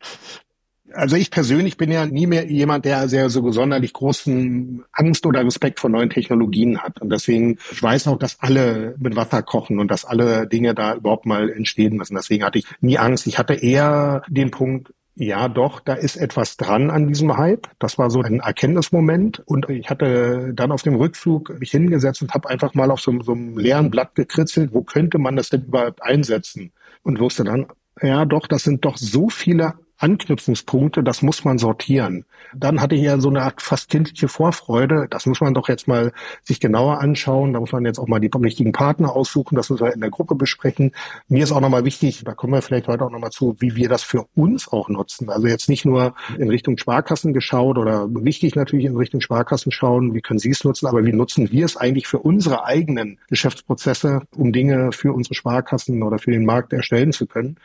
Also 0.94 1.16
ich 1.16 1.30
persönlich 1.30 1.78
bin 1.78 1.90
ja 1.90 2.04
nie 2.04 2.26
mehr 2.26 2.50
jemand, 2.50 2.84
der 2.84 3.08
sehr 3.08 3.30
so 3.30 3.50
sonderlich 3.50 3.94
großen 3.94 4.84
Angst 4.92 5.24
oder 5.24 5.42
Respekt 5.44 5.80
vor 5.80 5.88
neuen 5.88 6.10
Technologien 6.10 6.82
hat. 6.82 7.00
Und 7.00 7.10
deswegen, 7.10 7.58
ich 7.70 7.82
weiß 7.82 8.08
auch, 8.08 8.18
dass 8.18 8.40
alle 8.40 8.94
mit 8.98 9.16
Wasser 9.16 9.42
kochen 9.42 9.78
und 9.78 9.90
dass 9.90 10.04
alle 10.04 10.46
Dinge 10.46 10.74
da 10.74 10.94
überhaupt 10.94 11.24
mal 11.24 11.50
entstehen 11.50 11.96
müssen. 11.96 12.14
Deswegen 12.14 12.44
hatte 12.44 12.58
ich 12.58 12.66
nie 12.80 12.98
Angst. 12.98 13.26
Ich 13.26 13.38
hatte 13.38 13.54
eher 13.54 14.22
den 14.28 14.50
Punkt, 14.50 14.92
ja, 15.14 15.48
doch, 15.48 15.80
da 15.80 15.92
ist 15.92 16.16
etwas 16.16 16.56
dran 16.56 16.90
an 16.90 17.06
diesem 17.06 17.36
Hype. 17.36 17.68
Das 17.78 17.98
war 17.98 18.10
so 18.10 18.22
ein 18.22 18.40
Erkenntnismoment. 18.40 19.42
Und 19.44 19.68
ich 19.68 19.90
hatte 19.90 20.52
dann 20.54 20.72
auf 20.72 20.82
dem 20.82 20.94
Rückflug 20.94 21.58
mich 21.60 21.70
hingesetzt 21.70 22.22
und 22.22 22.32
habe 22.32 22.48
einfach 22.48 22.72
mal 22.74 22.90
auf 22.90 23.00
so, 23.00 23.20
so 23.22 23.32
einem 23.32 23.58
leeren 23.58 23.90
Blatt 23.90 24.14
gekritzelt, 24.14 24.72
wo 24.72 24.82
könnte 24.82 25.18
man 25.18 25.36
das 25.36 25.50
denn 25.50 25.64
überhaupt 25.64 26.02
einsetzen? 26.02 26.72
Und 27.02 27.20
wusste 27.20 27.44
dann, 27.44 27.66
ja, 28.00 28.24
doch, 28.24 28.46
das 28.46 28.62
sind 28.62 28.84
doch 28.84 28.96
so 28.96 29.28
viele 29.28 29.74
Anknüpfungspunkte, 30.02 31.02
das 31.02 31.22
muss 31.22 31.44
man 31.44 31.58
sortieren. 31.58 32.24
Dann 32.54 32.80
hatte 32.80 32.94
ich 32.94 33.02
ja 33.02 33.18
so 33.20 33.28
eine 33.28 33.42
Art 33.42 33.62
fast 33.62 33.88
kindliche 33.88 34.28
Vorfreude. 34.28 35.06
Das 35.08 35.26
muss 35.26 35.40
man 35.40 35.54
doch 35.54 35.68
jetzt 35.68 35.86
mal 35.86 36.12
sich 36.42 36.60
genauer 36.60 37.00
anschauen. 37.00 37.52
Da 37.52 37.60
muss 37.60 37.72
man 37.72 37.84
jetzt 37.84 37.98
auch 37.98 38.08
mal 38.08 38.20
die 38.20 38.30
richtigen 38.34 38.72
Partner 38.72 39.14
aussuchen. 39.14 39.54
Das 39.54 39.70
müssen 39.70 39.84
wir 39.84 39.94
in 39.94 40.00
der 40.00 40.10
Gruppe 40.10 40.34
besprechen. 40.34 40.92
Mir 41.28 41.44
ist 41.44 41.52
auch 41.52 41.60
nochmal 41.60 41.84
wichtig, 41.84 42.24
da 42.24 42.34
kommen 42.34 42.52
wir 42.52 42.62
vielleicht 42.62 42.88
heute 42.88 43.04
auch 43.04 43.10
nochmal 43.10 43.30
zu, 43.30 43.56
wie 43.60 43.76
wir 43.76 43.88
das 43.88 44.02
für 44.02 44.26
uns 44.34 44.68
auch 44.68 44.88
nutzen. 44.88 45.30
Also 45.30 45.46
jetzt 45.46 45.68
nicht 45.68 45.84
nur 45.84 46.14
in 46.36 46.48
Richtung 46.48 46.76
Sparkassen 46.78 47.32
geschaut 47.32 47.78
oder 47.78 48.08
wichtig 48.10 48.56
natürlich 48.56 48.86
in 48.86 48.96
Richtung 48.96 49.20
Sparkassen 49.20 49.72
schauen, 49.72 50.14
wie 50.14 50.20
können 50.20 50.40
Sie 50.40 50.50
es 50.50 50.64
nutzen, 50.64 50.86
aber 50.86 51.04
wie 51.04 51.12
nutzen 51.12 51.52
wir 51.52 51.64
es 51.64 51.76
eigentlich 51.76 52.08
für 52.08 52.18
unsere 52.18 52.64
eigenen 52.64 53.18
Geschäftsprozesse, 53.28 54.22
um 54.36 54.52
Dinge 54.52 54.92
für 54.92 55.12
unsere 55.12 55.34
Sparkassen 55.34 56.02
oder 56.02 56.18
für 56.18 56.32
den 56.32 56.44
Markt 56.44 56.72
erstellen 56.72 57.12
zu 57.12 57.26
können. 57.26 57.56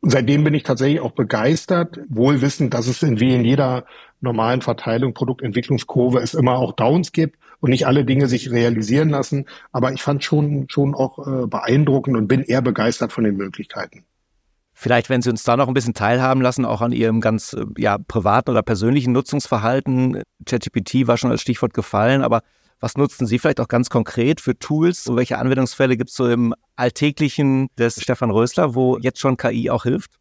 Und 0.00 0.10
seitdem 0.10 0.44
bin 0.44 0.54
ich 0.54 0.62
tatsächlich 0.62 1.00
auch 1.00 1.12
begeistert, 1.12 1.98
wohl 2.08 2.40
wissend, 2.40 2.72
dass 2.74 2.86
es 2.86 3.02
in, 3.02 3.18
wie 3.18 3.34
in 3.34 3.44
jeder 3.44 3.84
normalen 4.20 4.62
Verteilung, 4.62 5.14
Produktentwicklungskurve 5.14 6.18
es 6.20 6.34
immer 6.34 6.56
auch 6.56 6.72
Downs 6.72 7.12
gibt 7.12 7.36
und 7.60 7.70
nicht 7.70 7.86
alle 7.86 8.04
Dinge 8.04 8.28
sich 8.28 8.50
realisieren 8.50 9.08
lassen. 9.08 9.46
Aber 9.72 9.92
ich 9.92 10.02
fand 10.02 10.22
schon, 10.22 10.66
schon 10.68 10.94
auch 10.94 11.18
äh, 11.26 11.46
beeindruckend 11.46 12.16
und 12.16 12.28
bin 12.28 12.42
eher 12.42 12.62
begeistert 12.62 13.12
von 13.12 13.24
den 13.24 13.36
Möglichkeiten. 13.36 14.04
Vielleicht, 14.72 15.10
wenn 15.10 15.22
Sie 15.22 15.30
uns 15.30 15.42
da 15.42 15.56
noch 15.56 15.66
ein 15.66 15.74
bisschen 15.74 15.94
teilhaben 15.94 16.40
lassen, 16.40 16.64
auch 16.64 16.82
an 16.82 16.92
Ihrem 16.92 17.20
ganz 17.20 17.52
äh, 17.52 17.64
ja, 17.76 17.98
privaten 17.98 18.50
oder 18.50 18.62
persönlichen 18.62 19.12
Nutzungsverhalten. 19.12 20.22
ChatGPT 20.46 21.08
war 21.08 21.16
schon 21.16 21.32
als 21.32 21.40
Stichwort 21.40 21.74
gefallen, 21.74 22.22
aber 22.22 22.42
was 22.80 22.96
nutzen 22.96 23.26
Sie 23.26 23.38
vielleicht 23.38 23.60
auch 23.60 23.68
ganz 23.68 23.90
konkret 23.90 24.40
für 24.40 24.58
Tools? 24.58 25.06
Und 25.08 25.16
welche 25.16 25.38
Anwendungsfälle 25.38 25.96
gibt 25.96 26.10
es 26.10 26.16
so 26.16 26.28
im 26.28 26.54
Alltäglichen 26.76 27.68
des 27.78 28.00
Stefan 28.00 28.30
Rösler, 28.30 28.74
wo 28.74 28.98
jetzt 28.98 29.18
schon 29.18 29.36
KI 29.36 29.70
auch 29.70 29.84
hilft? 29.84 30.12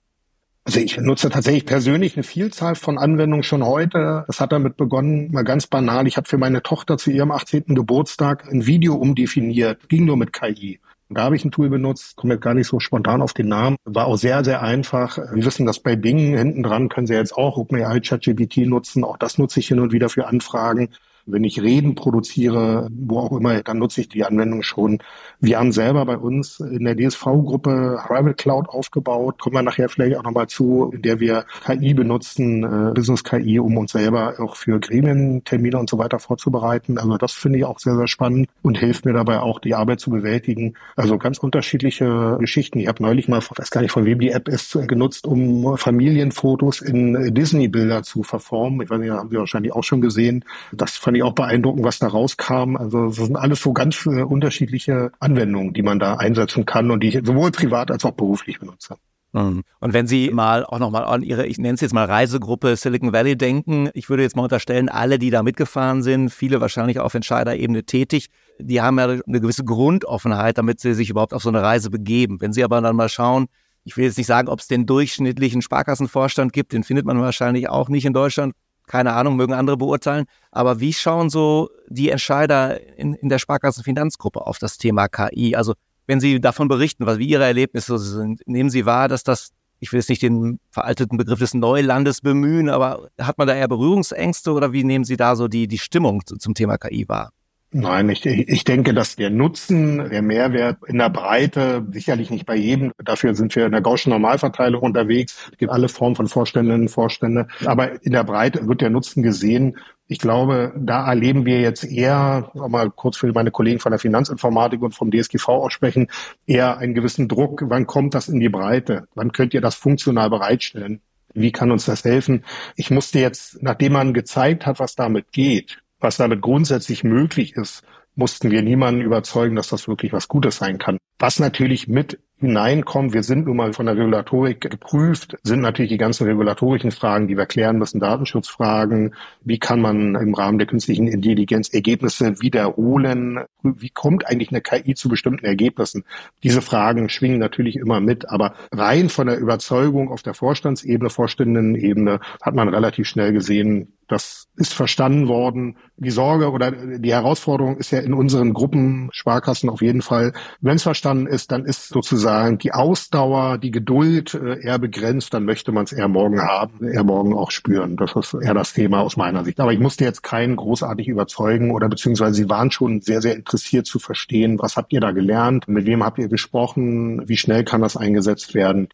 Also 0.66 0.82
ich 0.82 0.98
nutze 0.98 1.30
tatsächlich 1.30 1.66
persönlich 1.66 2.18
eine 2.18 2.24
Vielzahl 2.24 2.76
von 2.76 2.98
Anwendungen 2.98 3.44
schon 3.44 3.66
heute. 3.66 4.26
Das 4.28 4.42
hat 4.42 4.52
damit 4.52 4.76
begonnen, 4.76 5.32
mal 5.32 5.44
ganz 5.44 5.66
banal. 5.68 6.08
Ich 6.08 6.18
habe 6.18 6.28
für 6.28 6.38
meine 6.38 6.62
Tochter 6.62 6.98
zu 6.98 7.10
ihrem 7.10 7.32
18. 7.32 7.74
Geburtstag 7.74 8.52
ein 8.52 8.66
Video 8.66 8.96
umdefiniert, 8.96 9.88
ging 9.88 10.04
nur 10.04 10.18
mit 10.18 10.34
KI. 10.34 10.82
Da 11.10 11.22
habe 11.22 11.38
ich 11.38 11.46
ein 11.46 11.52
Tool 11.52 11.70
benutzt, 11.70 12.18
komme 12.18 12.34
jetzt 12.34 12.44
gar 12.44 12.54
nicht 12.54 12.68
so 12.68 12.82
spontan 12.82 13.22
auf 13.22 13.34
den 13.34 13.48
Namen. 13.48 13.78
War 13.86 14.08
auch 14.08 14.18
sehr, 14.18 14.44
sehr 14.44 14.62
einfach. 14.62 15.18
Wir 15.18 15.46
wissen, 15.46 15.66
dass 15.66 15.80
bei 15.80 15.96
Bing 15.96 16.36
hinten 16.36 16.64
dran 16.64 16.90
können 16.90 17.08
Sie 17.08 17.14
jetzt 17.14 17.38
auch 17.38 17.56
OpenAI 17.56 18.02
ChatGPT 18.02 18.68
nutzen. 18.68 19.06
Auch 19.06 19.16
das 19.16 19.38
nutze 19.38 19.62
ich 19.62 19.70
hin 19.70 19.80
und 19.80 19.94
wieder 19.94 20.10
für 20.10 20.28
Anfragen. 20.28 20.90
Wenn 21.28 21.44
ich 21.44 21.62
Reden 21.62 21.96
produziere, 21.96 22.88
wo 22.92 23.20
auch 23.20 23.32
immer, 23.34 23.62
dann 23.62 23.80
nutze 23.80 24.02
ich 24.02 24.10
die 24.10 24.24
Anwendung 24.24 24.64
schon. 24.64 25.00
Wir 25.40 25.60
haben 25.60 25.72
selber 25.72 26.06
bei 26.06 26.18
uns 26.18 26.60
in 26.60 26.86
der 26.86 26.96
DSV-Gruppe 26.96 28.00
Private 28.08 28.34
Cloud 28.36 28.70
aufgebaut. 28.70 29.40
Kommen 29.40 29.56
wir 29.56 29.62
nachher 29.62 29.90
vielleicht 29.90 30.18
auch 30.18 30.24
nochmal 30.24 30.48
zu, 30.48 30.92
in 30.94 31.02
der 31.02 31.20
wir 31.20 31.46
KI 31.66 31.94
benutzen, 31.94 32.64
äh, 32.64 32.94
Business 32.94 33.24
KI, 33.24 33.60
um 33.60 33.78
uns 33.78 33.92
selber 33.92 34.36
auch 34.40 34.56
für 34.56 34.80
Gremientermine 34.80 35.78
und 35.78 35.90
so 35.90 35.98
weiter 35.98 36.20
vorzubereiten. 36.20 36.98
Also 36.98 37.18
das 37.18 37.34
finde 37.34 37.60
ich 37.60 37.66
auch 37.66 37.80
sehr, 37.80 37.98
sehr 37.98 38.08
spannend 38.08 38.48
und 38.62 38.78
hilft 38.78 39.06
mir 39.06 39.14
dabei 39.14 39.40
auch, 39.40 39.60
die 39.60 39.76
Arbeit 39.76 40.00
zu 40.00 40.10
bewältigen. 40.10 40.76
Also 40.96 41.18
ganz 41.18 41.40
unterschiedliche 41.40 42.38
Geschichten. 42.40 42.80
Ich 42.80 42.88
habe 42.88 43.04
neulich 43.04 43.28
mal, 43.28 43.42
weiß 43.42 43.70
gar 43.70 43.82
nicht, 43.82 43.92
von 43.92 44.06
wem 44.06 44.20
die 44.20 44.32
App 44.32 44.48
ist, 44.48 44.78
genutzt, 44.88 45.28
um 45.28 45.78
Familienfotos 45.78 46.82
in 46.82 47.34
Disney-Bilder 47.34 48.04
zu 48.04 48.24
verformen. 48.24 48.82
Ich 48.82 48.90
weiß 48.90 49.00
nicht, 49.00 49.12
haben 49.12 49.30
Sie 49.30 49.38
wahrscheinlich 49.38 49.74
auch 49.74 49.84
schon 49.84 50.02
gesehen. 50.02 50.46
Das 50.72 50.96
fand 50.98 51.17
ich 51.18 51.24
auch 51.24 51.34
beeindruckend, 51.34 51.84
was 51.84 52.00
da 52.00 52.08
rauskam. 52.08 52.78
Also 52.78 53.08
das 53.08 53.16
sind 53.18 53.36
alles 53.36 53.62
so 53.62 53.74
ganz 53.74 54.06
äh, 54.06 54.24
unterschiedliche 54.24 55.12
Anwendungen, 55.20 55.74
die 55.74 55.84
man 55.84 56.00
da 56.00 56.16
einsetzen 56.16 56.66
kann 56.66 56.92
und 56.92 57.02
die 57.02 57.10
ich 57.10 57.26
sowohl 57.26 57.52
privat 57.52 57.92
als 57.92 58.06
auch 58.06 58.12
beruflich 58.12 58.60
benutze. 58.60 58.96
Mhm. 59.34 59.64
Und 59.80 59.94
wenn 59.94 60.08
Sie 60.08 60.32
mal 60.32 60.66
auch 60.66 60.80
nochmal 60.80 61.04
an 61.04 61.22
Ihre, 61.22 61.46
ich 61.46 61.58
nenne 61.58 61.76
es 61.76 61.82
jetzt 61.82 61.94
mal 61.94 62.06
Reisegruppe 62.06 62.76
Silicon 62.76 63.14
Valley 63.14 63.38
denken, 63.38 63.90
ich 63.94 64.10
würde 64.10 64.24
jetzt 64.24 64.36
mal 64.36 64.44
unterstellen, 64.44 64.90
alle, 64.90 65.20
die 65.20 65.30
da 65.30 65.44
mitgefahren 65.44 66.02
sind, 66.02 66.30
viele 66.30 66.62
wahrscheinlich 66.62 67.00
auf 67.00 67.14
Entscheiderebene 67.14 67.84
tätig, 67.84 68.30
die 68.60 68.82
haben 68.82 68.98
ja 68.98 69.06
eine 69.06 69.42
gewisse 69.42 69.64
Grundoffenheit, 69.64 70.58
damit 70.58 70.80
sie 70.80 70.94
sich 70.94 71.10
überhaupt 71.10 71.34
auf 71.34 71.44
so 71.44 71.50
eine 71.50 71.62
Reise 71.62 71.90
begeben. 71.90 72.42
Wenn 72.42 72.54
Sie 72.54 72.64
aber 72.64 72.82
dann 72.82 72.96
mal 72.96 73.10
schauen, 73.10 73.48
ich 73.84 73.96
will 73.96 74.06
jetzt 74.06 74.18
nicht 74.18 74.28
sagen, 74.28 74.50
ob 74.50 74.60
es 74.60 74.68
den 74.68 74.86
durchschnittlichen 74.86 75.62
Sparkassenvorstand 75.62 76.52
gibt, 76.52 76.74
den 76.74 76.84
findet 76.84 77.06
man 77.06 77.22
wahrscheinlich 77.22 77.70
auch 77.70 77.90
nicht 77.90 78.06
in 78.06 78.14
Deutschland 78.14 78.54
keine 78.88 79.14
Ahnung, 79.14 79.36
mögen 79.36 79.54
andere 79.54 79.78
beurteilen. 79.78 80.26
Aber 80.52 80.80
wie 80.80 80.94
schauen 80.94 81.30
so 81.30 81.70
die 81.88 82.10
Entscheider 82.10 82.80
in, 82.98 83.14
in 83.14 83.30
der 83.30 83.38
Sparkassenfinanzgruppe 83.38 84.46
auf 84.46 84.58
das 84.58 84.78
Thema 84.78 85.08
KI? 85.08 85.56
Also 85.56 85.74
wenn 86.08 86.20
Sie 86.20 86.40
davon 86.40 86.70
berichten, 86.70 87.06
was 87.06 87.20
wie 87.20 87.28
Ihre 87.28 87.44
Erlebnisse 87.44 87.98
sind, 88.00 88.42
nehmen 88.48 88.70
Sie 88.70 88.86
wahr, 88.86 89.10
dass 89.10 89.24
das, 89.24 89.52
ich 89.80 89.92
will 89.92 90.00
jetzt 90.00 90.10
nicht 90.10 90.22
den 90.22 90.60
veralteten 90.72 91.18
Begriff 91.18 91.40
des 91.40 91.54
Neulandes 91.54 92.22
bemühen, 92.22 92.70
aber 92.70 93.10
hat 93.20 93.38
man 93.38 93.48
da 93.48 93.54
eher 93.54 93.68
Berührungsängste 93.68 94.52
oder 94.54 94.72
wie 94.72 94.84
nehmen 94.84 95.06
Sie 95.06 95.18
da 95.18 95.36
so 95.36 95.48
die, 95.48 95.68
die 95.68 95.78
Stimmung 95.78 96.26
zum 96.26 96.54
Thema 96.54 96.78
KI 96.78 97.08
wahr? 97.08 97.32
Nein, 97.72 98.08
ich, 98.10 98.26
ich 98.26 98.64
denke, 98.64 98.94
dass 98.94 99.18
der 99.18 99.30
Nutzen, 99.30 100.10
der 100.10 100.22
Mehrwert 100.22 100.78
in 100.88 101.00
der 101.00 101.10
Breite, 101.10 101.86
sicherlich 101.92 102.30
nicht 102.30 102.46
bei 102.46 102.56
jedem, 102.56 102.94
dafür 103.04 103.36
sind 103.36 103.54
wir 103.58 103.66
in 103.66 103.74
der 103.74 103.82
Gaußschen 103.82 104.10
Normalverteilung 104.10 104.82
unterwegs, 104.82 105.50
es 105.52 105.58
gibt 105.58 105.74
alle 105.74 105.90
Formen 105.90 106.16
von 106.16 106.28
Vorständinnen 106.28 106.84
und 106.84 106.88
Vorstände, 106.88 107.48
aber 107.66 108.02
in 108.06 108.14
der 108.14 108.24
Breite 108.24 108.66
wird 108.70 108.80
der 108.80 108.90
Nutzen 108.90 109.22
gesehen. 109.22 109.78
Ich 110.08 110.20
glaube, 110.20 110.74
da 110.78 111.06
erleben 111.06 111.46
wir 111.46 111.60
jetzt 111.60 111.84
eher, 111.84 112.50
mal 112.54 112.90
kurz 112.90 113.18
für 113.18 113.34
meine 113.34 113.52
Kollegen 113.52 113.80
von 113.80 113.92
der 113.92 114.00
Finanzinformatik 114.00 114.82
und 114.82 114.96
vom 114.96 115.12
DSGV 115.12 115.50
aussprechen, 115.50 116.08
eher 116.46 116.78
einen 116.78 116.94
gewissen 116.94 117.28
Druck. 117.28 117.64
Wann 117.66 117.86
kommt 117.86 118.14
das 118.14 118.30
in 118.30 118.40
die 118.40 118.48
Breite? 118.48 119.10
Wann 119.14 119.34
könnt 119.34 119.54
ihr 119.54 119.62
das 119.62 119.76
funktional 119.76 120.30
bereitstellen? 120.30 121.02
Wie 121.34 121.52
kann 121.52 121.72
uns 121.72 121.84
das 121.84 122.06
helfen? 122.06 122.46
Ich 122.78 122.92
musste 122.92 123.20
jetzt, 123.20 123.62
nachdem 123.62 123.92
man 123.92 124.14
gezeigt 124.14 124.66
hat, 124.66 124.80
was 124.80 124.96
damit 124.96 125.34
geht, 125.34 125.80
was 126.00 126.18
damit 126.18 126.42
grundsätzlich 126.42 127.04
möglich 127.04 127.56
ist, 127.56 127.84
mussten 128.16 128.52
wir 128.52 128.62
niemanden 128.62 129.02
überzeugen, 129.02 129.56
dass 129.56 129.70
das 129.70 129.88
wirklich 129.88 130.14
was 130.14 130.28
Gutes 130.28 130.58
sein 130.58 130.78
kann. 130.78 130.98
Was 131.20 131.40
natürlich 131.40 131.88
mit 131.88 132.20
hineinkommt, 132.40 133.14
wir 133.14 133.24
sind 133.24 133.48
nun 133.48 133.58
mal 133.58 133.74
von 133.74 133.88
der 133.88 133.98
Regulatorik 133.98 134.62
geprüft, 134.62 135.38
sind 135.42 135.62
natürlich 135.62 135.90
die 135.90 135.98
ganzen 135.98 136.28
regulatorischen 136.28 136.92
Fragen, 136.92 137.28
die 137.28 137.36
wir 137.36 137.48
klären 137.48 137.80
müssen, 137.80 138.00
Datenschutzfragen, 138.00 139.16
wie 139.44 139.58
kann 139.58 139.82
man 139.82 140.14
im 140.16 140.36
Rahmen 140.36 140.60
der 140.60 140.68
künstlichen 140.68 141.08
Intelligenz 141.08 141.70
Ergebnisse 141.70 142.40
wiederholen, 142.40 143.40
wie 143.64 143.90
kommt 143.90 144.28
eigentlich 144.28 144.52
eine 144.52 144.62
KI 144.62 144.94
zu 144.94 145.10
bestimmten 145.10 145.46
Ergebnissen. 145.46 146.04
Diese 146.44 146.62
Fragen 146.62 147.10
schwingen 147.10 147.40
natürlich 147.40 147.76
immer 147.76 148.00
mit, 148.00 148.30
aber 148.30 148.54
rein 148.72 149.10
von 149.10 149.28
der 149.28 149.40
Überzeugung 149.40 150.12
auf 150.12 150.22
der 150.22 150.36
Vorstandsebene, 150.36 151.10
Vorständinnenebene 151.10 152.20
hat 152.42 152.54
man 152.54 152.70
relativ 152.70 153.08
schnell 153.08 153.34
gesehen, 153.34 153.94
das 154.08 154.48
ist 154.56 154.74
verstanden 154.74 155.28
worden. 155.28 155.76
Die 155.98 156.12
Sorge 156.12 156.52
oder 156.52 156.72
die 156.72 157.12
Herausforderung 157.12 157.78
ist 157.78 157.92
ja 157.92 158.00
in 158.00 158.14
unseren 158.14 158.54
Gruppen, 158.54 159.10
Sparkassen 159.12 159.70
auf 159.70 159.82
jeden 159.82 160.02
Fall, 160.02 160.32
wenn 160.62 160.78
es 160.78 160.84
verstanden 160.84 161.28
ist, 161.28 161.52
dann 161.52 161.66
ist 161.66 161.90
sozusagen 161.90 162.27
die 162.58 162.74
Ausdauer, 162.74 163.58
die 163.58 163.72
Geduld 163.72 164.34
äh, 164.34 164.62
eher 164.62 164.80
begrenzt, 164.80 165.34
dann 165.34 165.46
möchte 165.46 165.72
man 165.72 165.86
es 165.86 165.92
eher 165.92 166.08
morgen 166.08 166.42
haben, 166.42 166.88
eher 166.88 167.04
morgen 167.04 167.34
auch 167.34 167.52
spüren. 167.52 167.96
Das 167.96 168.16
ist 168.16 168.34
eher 168.34 168.54
das 168.54 168.74
Thema 168.74 169.02
aus 169.02 169.18
meiner 169.18 169.44
Sicht. 169.44 169.60
Aber 169.60 169.74
ich 169.74 169.80
musste 169.80 170.04
jetzt 170.04 170.24
keinen 170.24 170.56
großartig 170.56 171.08
überzeugen 171.08 171.72
oder 171.72 171.90
beziehungsweise 171.90 172.36
sie 172.36 172.50
waren 172.50 172.72
schon 172.72 173.02
sehr, 173.02 173.22
sehr 173.22 173.36
interessiert 173.36 173.88
zu 173.88 174.00
verstehen, 174.00 174.60
was 174.60 174.78
habt 174.78 174.94
ihr 174.94 175.02
da 175.02 175.12
gelernt, 175.12 175.68
mit 175.68 175.86
wem 175.86 176.04
habt 176.04 176.20
ihr 176.20 176.28
gesprochen, 176.28 177.28
wie 177.28 177.38
schnell 177.38 177.64
kann 177.64 177.82
das 177.82 177.98
eingesetzt 177.98 178.54
werden. 178.54 178.90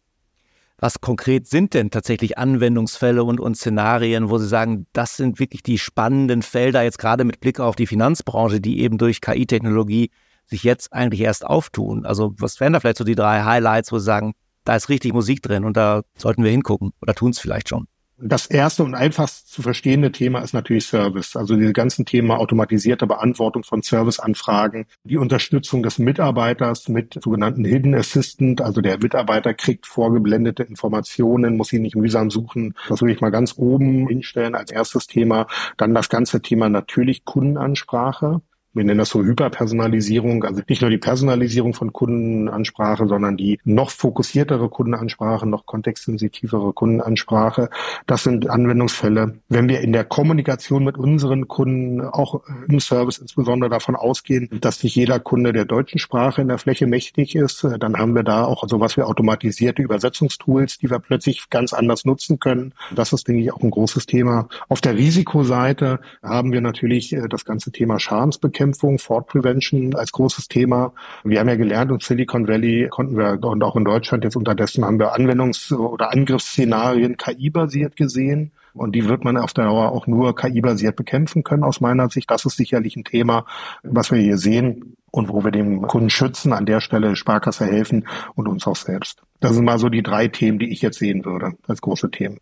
Was 0.78 1.00
konkret 1.00 1.46
sind 1.46 1.72
denn 1.74 1.90
tatsächlich 1.90 2.36
Anwendungsfälle 2.36 3.22
und, 3.24 3.40
und 3.40 3.56
Szenarien, 3.56 4.28
wo 4.28 4.38
Sie 4.38 4.48
sagen, 4.48 4.86
das 4.92 5.16
sind 5.16 5.38
wirklich 5.38 5.62
die 5.62 5.78
spannenden 5.78 6.42
Felder, 6.42 6.82
jetzt 6.82 6.98
gerade 6.98 7.24
mit 7.24 7.40
Blick 7.40 7.60
auf 7.60 7.76
die 7.76 7.86
Finanzbranche, 7.86 8.60
die 8.60 8.80
eben 8.80 8.98
durch 8.98 9.20
KI-Technologie 9.20 10.10
sich 10.46 10.62
jetzt 10.62 10.92
eigentlich 10.92 11.20
erst 11.20 11.44
auftun? 11.46 12.06
Also 12.06 12.34
was 12.38 12.60
wären 12.60 12.72
da 12.72 12.80
vielleicht 12.80 12.98
so 12.98 13.04
die 13.04 13.14
drei 13.14 13.44
Highlights, 13.44 13.92
wo 13.92 13.98
Sie 13.98 14.04
sagen, 14.04 14.34
da 14.64 14.76
ist 14.76 14.88
richtig 14.88 15.12
Musik 15.12 15.42
drin 15.42 15.64
und 15.64 15.76
da 15.76 16.02
sollten 16.16 16.42
wir 16.42 16.50
hingucken 16.50 16.92
oder 17.00 17.14
tun 17.14 17.30
es 17.30 17.38
vielleicht 17.38 17.68
schon? 17.68 17.86
Das 18.16 18.46
erste 18.46 18.84
und 18.84 18.94
einfachst 18.94 19.50
zu 19.52 19.60
verstehende 19.60 20.12
Thema 20.12 20.38
ist 20.40 20.54
natürlich 20.54 20.86
Service. 20.86 21.34
Also 21.34 21.56
diese 21.56 21.72
ganzen 21.72 22.06
Themen 22.06 22.30
automatisierte 22.30 23.08
Beantwortung 23.08 23.64
von 23.64 23.82
Serviceanfragen, 23.82 24.86
die 25.02 25.16
Unterstützung 25.16 25.82
des 25.82 25.98
Mitarbeiters 25.98 26.88
mit 26.88 27.18
sogenannten 27.22 27.64
Hidden 27.64 27.92
Assistant. 27.94 28.60
Also 28.60 28.80
der 28.80 28.98
Mitarbeiter 28.98 29.52
kriegt 29.52 29.86
vorgeblendete 29.86 30.62
Informationen, 30.62 31.56
muss 31.56 31.68
sie 31.68 31.80
nicht 31.80 31.96
mühsam 31.96 32.30
suchen. 32.30 32.74
Das 32.88 33.00
würde 33.00 33.14
ich 33.14 33.20
mal 33.20 33.30
ganz 33.30 33.54
oben 33.56 34.06
hinstellen 34.06 34.54
als 34.54 34.70
erstes 34.70 35.08
Thema. 35.08 35.48
Dann 35.76 35.92
das 35.92 36.08
ganze 36.08 36.40
Thema 36.40 36.68
natürlich 36.68 37.24
Kundenansprache. 37.24 38.40
Wir 38.74 38.84
nennen 38.84 38.98
das 38.98 39.10
so 39.10 39.22
Hyperpersonalisierung, 39.22 40.44
also 40.44 40.62
nicht 40.68 40.82
nur 40.82 40.90
die 40.90 40.98
Personalisierung 40.98 41.74
von 41.74 41.92
Kundenansprache, 41.92 43.06
sondern 43.06 43.36
die 43.36 43.60
noch 43.64 43.90
fokussiertere 43.90 44.68
Kundenansprache, 44.68 45.46
noch 45.46 45.66
kontextsensitivere 45.66 46.72
Kundenansprache. 46.72 47.70
Das 48.06 48.24
sind 48.24 48.50
Anwendungsfälle. 48.50 49.38
Wenn 49.48 49.68
wir 49.68 49.80
in 49.80 49.92
der 49.92 50.04
Kommunikation 50.04 50.84
mit 50.84 50.98
unseren 50.98 51.46
Kunden, 51.48 52.00
auch 52.00 52.42
im 52.68 52.80
Service 52.80 53.18
insbesondere 53.18 53.70
davon 53.70 53.96
ausgehen, 53.96 54.48
dass 54.60 54.82
nicht 54.82 54.96
jeder 54.96 55.20
Kunde 55.20 55.52
der 55.52 55.64
deutschen 55.64 55.98
Sprache 55.98 56.42
in 56.42 56.48
der 56.48 56.58
Fläche 56.58 56.86
mächtig 56.86 57.36
ist, 57.36 57.66
dann 57.78 57.96
haben 57.96 58.14
wir 58.14 58.24
da 58.24 58.44
auch 58.44 58.68
sowas 58.68 58.96
wie 58.96 59.02
automatisierte 59.02 59.82
Übersetzungstools, 59.82 60.78
die 60.78 60.90
wir 60.90 60.98
plötzlich 60.98 61.48
ganz 61.48 61.72
anders 61.72 62.04
nutzen 62.04 62.40
können. 62.40 62.74
Das 62.94 63.12
ist, 63.12 63.28
denke 63.28 63.42
ich, 63.42 63.52
auch 63.52 63.62
ein 63.62 63.70
großes 63.70 64.06
Thema. 64.06 64.48
Auf 64.68 64.80
der 64.80 64.96
Risikoseite 64.96 66.00
haben 66.22 66.52
wir 66.52 66.60
natürlich 66.60 67.12
äh, 67.12 67.28
das 67.28 67.44
ganze 67.44 67.70
Thema 67.70 67.98
Schadensbekämpfung, 67.98 68.63
Fraud 68.72 69.26
Prevention 69.26 69.94
als 69.94 70.12
großes 70.12 70.48
Thema. 70.48 70.92
Wir 71.24 71.40
haben 71.40 71.48
ja 71.48 71.56
gelernt, 71.56 71.90
in 71.90 72.00
Silicon 72.00 72.48
Valley 72.48 72.88
konnten 72.88 73.18
wir 73.18 73.38
und 73.42 73.62
auch 73.62 73.76
in 73.76 73.84
Deutschland 73.84 74.24
jetzt 74.24 74.36
unterdessen 74.36 74.84
haben 74.84 74.98
wir 74.98 75.14
Anwendungs- 75.14 75.74
oder 75.74 76.12
Angriffsszenarien 76.12 77.16
KI-basiert 77.16 77.96
gesehen. 77.96 78.52
Und 78.72 78.96
die 78.96 79.08
wird 79.08 79.22
man 79.22 79.36
auf 79.36 79.52
der 79.52 79.66
Dauer 79.66 79.92
auch 79.92 80.08
nur 80.08 80.34
KI-basiert 80.34 80.96
bekämpfen 80.96 81.44
können, 81.44 81.62
aus 81.62 81.80
meiner 81.80 82.08
Sicht. 82.08 82.30
Das 82.30 82.44
ist 82.44 82.56
sicherlich 82.56 82.96
ein 82.96 83.04
Thema, 83.04 83.46
was 83.84 84.10
wir 84.10 84.18
hier 84.18 84.36
sehen 84.36 84.96
und 85.12 85.28
wo 85.28 85.44
wir 85.44 85.52
dem 85.52 85.82
Kunden 85.82 86.10
schützen, 86.10 86.52
an 86.52 86.66
der 86.66 86.80
Stelle 86.80 87.14
Sparkasse 87.14 87.66
helfen 87.66 88.08
und 88.34 88.48
uns 88.48 88.66
auch 88.66 88.74
selbst. 88.74 89.22
Das 89.38 89.54
sind 89.54 89.64
mal 89.64 89.78
so 89.78 89.88
die 89.88 90.02
drei 90.02 90.26
Themen, 90.26 90.58
die 90.58 90.72
ich 90.72 90.82
jetzt 90.82 90.98
sehen 90.98 91.24
würde 91.24 91.52
als 91.68 91.82
große 91.82 92.10
Themen. 92.10 92.40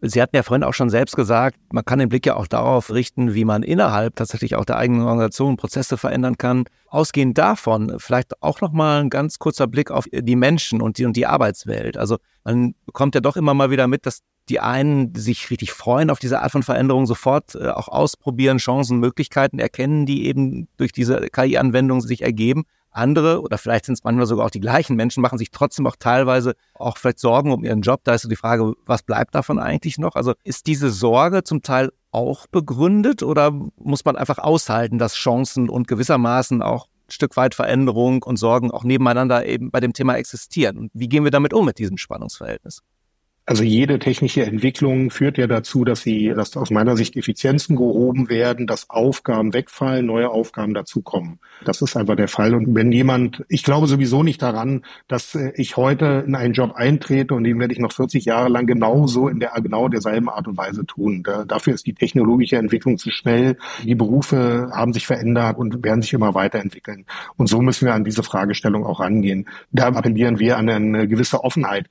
Sie 0.00 0.20
hatten 0.20 0.36
ja 0.36 0.42
vorhin 0.42 0.64
auch 0.64 0.74
schon 0.74 0.90
selbst 0.90 1.16
gesagt, 1.16 1.56
man 1.72 1.84
kann 1.84 1.98
den 1.98 2.08
Blick 2.08 2.26
ja 2.26 2.36
auch 2.36 2.46
darauf 2.46 2.92
richten, 2.92 3.34
wie 3.34 3.44
man 3.44 3.62
innerhalb 3.62 4.16
tatsächlich 4.16 4.56
auch 4.56 4.64
der 4.64 4.76
eigenen 4.76 5.02
Organisation 5.02 5.56
Prozesse 5.56 5.96
verändern 5.96 6.36
kann. 6.36 6.64
Ausgehend 6.88 7.38
davon 7.38 7.96
vielleicht 7.98 8.42
auch 8.42 8.60
nochmal 8.60 9.00
ein 9.00 9.10
ganz 9.10 9.38
kurzer 9.38 9.66
Blick 9.66 9.90
auf 9.90 10.06
die 10.12 10.36
Menschen 10.36 10.80
und 10.80 10.98
die, 10.98 11.06
und 11.06 11.16
die 11.16 11.26
Arbeitswelt. 11.26 11.96
Also 11.96 12.18
man 12.44 12.74
bekommt 12.86 13.14
ja 13.14 13.20
doch 13.20 13.36
immer 13.36 13.54
mal 13.54 13.70
wieder 13.70 13.86
mit, 13.88 14.06
dass 14.06 14.22
die 14.48 14.60
einen 14.60 15.14
sich 15.14 15.50
richtig 15.50 15.72
freuen 15.72 16.10
auf 16.10 16.18
diese 16.18 16.42
Art 16.42 16.52
von 16.52 16.62
Veränderung, 16.62 17.06
sofort 17.06 17.54
äh, 17.54 17.68
auch 17.68 17.88
ausprobieren, 17.88 18.58
Chancen, 18.58 18.98
Möglichkeiten 18.98 19.58
erkennen, 19.58 20.06
die 20.06 20.26
eben 20.26 20.68
durch 20.76 20.92
diese 20.92 21.28
KI-Anwendung 21.28 22.02
sich 22.02 22.22
ergeben. 22.22 22.64
Andere 22.94 23.42
oder 23.42 23.58
vielleicht 23.58 23.86
sind 23.86 23.94
es 23.94 24.04
manchmal 24.04 24.26
sogar 24.26 24.46
auch 24.46 24.50
die 24.50 24.60
gleichen 24.60 24.96
Menschen, 24.96 25.20
machen 25.20 25.38
sich 25.38 25.50
trotzdem 25.50 25.86
auch 25.86 25.96
teilweise 25.98 26.54
auch 26.74 26.96
vielleicht 26.96 27.18
Sorgen 27.18 27.52
um 27.52 27.64
ihren 27.64 27.82
Job. 27.82 28.00
Da 28.04 28.14
ist 28.14 28.22
so 28.22 28.28
die 28.28 28.36
Frage, 28.36 28.74
was 28.86 29.02
bleibt 29.02 29.34
davon 29.34 29.58
eigentlich 29.58 29.98
noch? 29.98 30.14
Also 30.14 30.34
ist 30.44 30.66
diese 30.66 30.90
Sorge 30.90 31.44
zum 31.44 31.62
Teil 31.62 31.90
auch 32.12 32.46
begründet 32.46 33.22
oder 33.22 33.50
muss 33.76 34.04
man 34.04 34.16
einfach 34.16 34.38
aushalten, 34.38 34.98
dass 34.98 35.14
Chancen 35.14 35.68
und 35.68 35.88
gewissermaßen 35.88 36.62
auch 36.62 36.86
ein 36.86 37.10
Stück 37.10 37.36
weit 37.36 37.54
Veränderung 37.54 38.22
und 38.22 38.36
Sorgen 38.36 38.70
auch 38.70 38.84
nebeneinander 38.84 39.44
eben 39.46 39.70
bei 39.70 39.80
dem 39.80 39.92
Thema 39.92 40.14
existieren? 40.14 40.78
Und 40.78 40.90
wie 40.94 41.08
gehen 41.08 41.24
wir 41.24 41.32
damit 41.32 41.52
um 41.52 41.64
mit 41.64 41.78
diesem 41.78 41.96
Spannungsverhältnis? 41.96 42.82
Also 43.46 43.62
jede 43.62 43.98
technische 43.98 44.42
Entwicklung 44.46 45.10
führt 45.10 45.36
ja 45.36 45.46
dazu, 45.46 45.84
dass 45.84 46.00
sie, 46.00 46.32
dass 46.34 46.56
aus 46.56 46.70
meiner 46.70 46.96
Sicht 46.96 47.14
Effizienzen 47.14 47.76
gehoben 47.76 48.30
werden, 48.30 48.66
dass 48.66 48.88
Aufgaben 48.88 49.52
wegfallen, 49.52 50.06
neue 50.06 50.30
Aufgaben 50.30 50.72
dazukommen. 50.72 51.40
Das 51.62 51.82
ist 51.82 51.94
einfach 51.94 52.16
der 52.16 52.28
Fall. 52.28 52.54
Und 52.54 52.74
wenn 52.74 52.90
jemand, 52.90 53.44
ich 53.48 53.62
glaube 53.62 53.86
sowieso 53.86 54.22
nicht 54.22 54.40
daran, 54.40 54.82
dass 55.08 55.34
äh, 55.34 55.52
ich 55.56 55.76
heute 55.76 56.24
in 56.26 56.34
einen 56.36 56.54
Job 56.54 56.72
eintrete 56.74 57.34
und 57.34 57.44
den 57.44 57.60
werde 57.60 57.74
ich 57.74 57.80
noch 57.80 57.92
40 57.92 58.24
Jahre 58.24 58.48
lang 58.48 58.66
genauso 58.66 59.28
in 59.28 59.40
der 59.40 59.52
genau 59.56 59.88
derselben 59.88 60.30
Art 60.30 60.48
und 60.48 60.56
Weise 60.56 60.86
tun. 60.86 61.22
Da, 61.22 61.44
dafür 61.44 61.74
ist 61.74 61.86
die 61.86 61.94
technologische 61.94 62.56
Entwicklung 62.56 62.96
zu 62.96 63.10
schnell. 63.10 63.58
Die 63.82 63.94
Berufe 63.94 64.70
haben 64.72 64.94
sich 64.94 65.06
verändert 65.06 65.58
und 65.58 65.84
werden 65.84 66.00
sich 66.00 66.14
immer 66.14 66.34
weiterentwickeln. 66.34 67.04
Und 67.36 67.48
so 67.48 67.60
müssen 67.60 67.84
wir 67.84 67.92
an 67.92 68.04
diese 68.04 68.22
Fragestellung 68.22 68.86
auch 68.86 69.00
rangehen. 69.00 69.48
Da 69.70 69.88
appellieren 69.88 70.38
wir 70.38 70.56
an 70.56 70.70
eine 70.70 71.06
gewisse 71.08 71.44
Offenheit. 71.44 71.88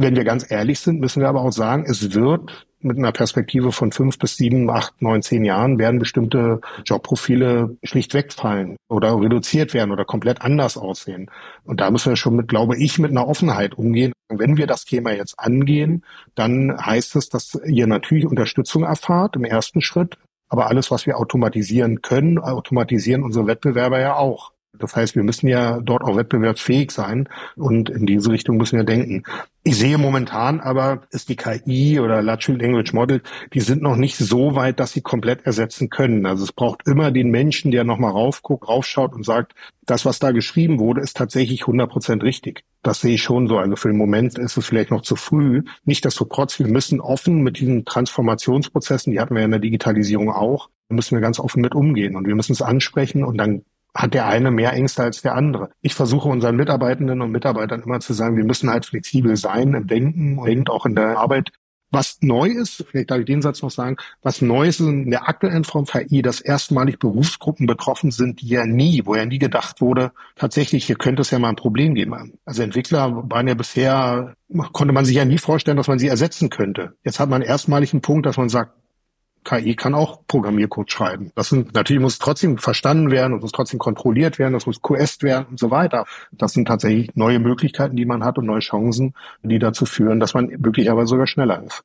Wenn 0.00 0.14
wir 0.14 0.22
ganz 0.22 0.48
ehrlich 0.48 0.78
sind, 0.78 1.00
müssen 1.00 1.20
wir 1.20 1.28
aber 1.28 1.40
auch 1.40 1.50
sagen, 1.50 1.84
es 1.84 2.14
wird 2.14 2.68
mit 2.78 2.98
einer 2.98 3.10
Perspektive 3.10 3.72
von 3.72 3.90
fünf 3.90 4.16
bis 4.20 4.36
sieben, 4.36 4.70
acht, 4.70 5.02
neun, 5.02 5.22
zehn 5.22 5.44
Jahren 5.44 5.80
werden 5.80 5.98
bestimmte 5.98 6.60
Jobprofile 6.84 7.76
schlicht 7.82 8.14
wegfallen 8.14 8.76
oder 8.88 9.20
reduziert 9.20 9.74
werden 9.74 9.90
oder 9.90 10.04
komplett 10.04 10.40
anders 10.40 10.76
aussehen. 10.76 11.32
Und 11.64 11.80
da 11.80 11.90
müssen 11.90 12.10
wir 12.10 12.16
schon 12.16 12.36
mit, 12.36 12.46
glaube 12.46 12.76
ich, 12.76 13.00
mit 13.00 13.10
einer 13.10 13.26
Offenheit 13.26 13.74
umgehen. 13.74 14.12
Wenn 14.28 14.56
wir 14.56 14.68
das 14.68 14.84
Thema 14.84 15.10
jetzt 15.10 15.36
angehen, 15.36 16.04
dann 16.36 16.78
heißt 16.80 17.16
es, 17.16 17.28
dass 17.28 17.58
ihr 17.66 17.88
natürlich 17.88 18.24
Unterstützung 18.24 18.84
erfahrt 18.84 19.34
im 19.34 19.42
ersten 19.42 19.80
Schritt. 19.80 20.16
Aber 20.48 20.68
alles, 20.68 20.92
was 20.92 21.06
wir 21.06 21.18
automatisieren 21.18 22.02
können, 22.02 22.38
automatisieren 22.38 23.24
unsere 23.24 23.48
Wettbewerber 23.48 23.98
ja 23.98 24.14
auch. 24.14 24.52
Das 24.76 24.94
heißt, 24.94 25.16
wir 25.16 25.22
müssen 25.22 25.48
ja 25.48 25.80
dort 25.80 26.02
auch 26.02 26.16
wettbewerbsfähig 26.16 26.90
sein 26.90 27.28
und 27.56 27.88
in 27.88 28.06
diese 28.06 28.30
Richtung 28.30 28.56
müssen 28.58 28.76
wir 28.76 28.84
denken. 28.84 29.22
Ich 29.64 29.76
sehe 29.76 29.98
momentan 29.98 30.60
aber, 30.60 31.02
ist 31.10 31.28
die 31.28 31.36
KI 31.36 32.00
oder 32.00 32.22
Large 32.22 32.52
Language 32.52 32.92
Model, 32.92 33.22
die 33.52 33.60
sind 33.60 33.82
noch 33.82 33.96
nicht 33.96 34.16
so 34.16 34.54
weit, 34.54 34.78
dass 34.78 34.92
sie 34.92 35.00
komplett 35.00 35.46
ersetzen 35.46 35.90
können. 35.90 36.26
Also 36.26 36.44
es 36.44 36.52
braucht 36.52 36.86
immer 36.86 37.10
den 37.10 37.30
Menschen, 37.30 37.70
der 37.70 37.84
nochmal 37.84 38.12
raufguckt, 38.12 38.68
raufschaut 38.68 39.14
und 39.14 39.24
sagt, 39.24 39.54
das, 39.84 40.04
was 40.04 40.18
da 40.18 40.32
geschrieben 40.32 40.78
wurde, 40.78 41.00
ist 41.00 41.16
tatsächlich 41.16 41.62
100 41.62 41.90
Prozent 41.90 42.22
richtig. 42.22 42.64
Das 42.82 43.00
sehe 43.00 43.14
ich 43.14 43.22
schon 43.22 43.48
so. 43.48 43.58
Also 43.58 43.76
für 43.76 43.88
den 43.88 43.96
Moment 43.96 44.38
ist 44.38 44.56
es 44.56 44.66
vielleicht 44.66 44.90
noch 44.90 45.02
zu 45.02 45.16
früh. 45.16 45.62
Nichtsdestotrotz, 45.84 46.58
wir 46.58 46.68
müssen 46.68 47.00
offen 47.00 47.42
mit 47.42 47.58
diesen 47.58 47.84
Transformationsprozessen, 47.84 49.12
die 49.12 49.20
hatten 49.20 49.34
wir 49.34 49.44
in 49.44 49.50
der 49.50 49.60
Digitalisierung 49.60 50.30
auch, 50.30 50.68
müssen 50.88 51.16
wir 51.16 51.20
ganz 51.20 51.40
offen 51.40 51.62
mit 51.62 51.74
umgehen 51.74 52.16
und 52.16 52.26
wir 52.26 52.34
müssen 52.34 52.52
es 52.52 52.62
ansprechen 52.62 53.24
und 53.24 53.38
dann 53.38 53.64
hat 53.98 54.14
der 54.14 54.26
eine 54.28 54.52
mehr 54.52 54.72
Ängste 54.74 55.02
als 55.02 55.22
der 55.22 55.34
andere. 55.34 55.70
Ich 55.82 55.94
versuche 55.94 56.28
unseren 56.28 56.54
Mitarbeitenden 56.54 57.20
und 57.20 57.32
Mitarbeitern 57.32 57.82
immer 57.82 57.98
zu 57.98 58.12
sagen, 58.12 58.36
wir 58.36 58.44
müssen 58.44 58.70
halt 58.70 58.86
flexibel 58.86 59.36
sein 59.36 59.74
im 59.74 59.88
Denken 59.88 60.38
und 60.38 60.70
auch 60.70 60.86
in 60.86 60.94
der 60.94 61.18
Arbeit. 61.18 61.50
Was 61.90 62.18
neu 62.20 62.48
ist, 62.48 62.84
vielleicht 62.88 63.10
darf 63.10 63.18
ich 63.18 63.24
den 63.24 63.42
Satz 63.42 63.62
noch 63.62 63.70
sagen, 63.70 63.96
was 64.22 64.40
neu 64.40 64.68
ist 64.68 64.78
in 64.78 65.10
der 65.10 65.28
aktuellen 65.28 65.64
Form 65.64 65.86
KI, 65.86 66.22
dass 66.22 66.40
erstmalig 66.40 66.98
Berufsgruppen 66.98 67.66
betroffen 67.66 68.10
sind, 68.10 68.40
die 68.42 68.48
ja 68.48 68.66
nie, 68.66 69.02
wo 69.04 69.16
ja 69.16 69.24
nie 69.24 69.38
gedacht 69.38 69.80
wurde, 69.80 70.12
tatsächlich, 70.36 70.84
hier 70.84 70.96
könnte 70.96 71.22
es 71.22 71.30
ja 71.30 71.38
mal 71.40 71.48
ein 71.48 71.56
Problem 71.56 71.94
geben. 71.94 72.34
Also 72.44 72.62
Entwickler 72.62 73.24
waren 73.30 73.48
ja 73.48 73.54
bisher, 73.54 74.34
konnte 74.72 74.92
man 74.92 75.06
sich 75.06 75.16
ja 75.16 75.24
nie 75.24 75.38
vorstellen, 75.38 75.78
dass 75.78 75.88
man 75.88 75.98
sie 75.98 76.08
ersetzen 76.08 76.50
könnte. 76.50 76.92
Jetzt 77.02 77.18
hat 77.18 77.30
man 77.30 77.42
erstmalig 77.42 77.92
einen 77.94 78.02
Punkt, 78.02 78.26
dass 78.26 78.36
man 78.36 78.50
sagt, 78.50 78.74
KI 79.48 79.76
kann 79.76 79.94
auch 79.94 80.26
Programmiercode 80.26 80.90
schreiben. 80.90 81.32
Das 81.34 81.48
sind, 81.48 81.72
natürlich 81.72 82.02
muss 82.02 82.18
trotzdem 82.18 82.58
verstanden 82.58 83.10
werden 83.10 83.32
und 83.32 83.40
muss 83.40 83.52
trotzdem 83.52 83.78
kontrolliert 83.78 84.38
werden, 84.38 84.52
das 84.52 84.66
muss 84.66 84.82
QS 84.82 85.22
werden 85.22 85.46
und 85.50 85.58
so 85.58 85.70
weiter. 85.70 86.04
Das 86.32 86.52
sind 86.52 86.68
tatsächlich 86.68 87.16
neue 87.16 87.38
Möglichkeiten, 87.38 87.96
die 87.96 88.04
man 88.04 88.24
hat 88.24 88.36
und 88.36 88.44
neue 88.44 88.60
Chancen, 88.60 89.14
die 89.42 89.58
dazu 89.58 89.86
führen, 89.86 90.20
dass 90.20 90.34
man 90.34 90.48
möglicherweise 90.58 91.08
sogar 91.08 91.26
schneller 91.26 91.62
ist. 91.64 91.82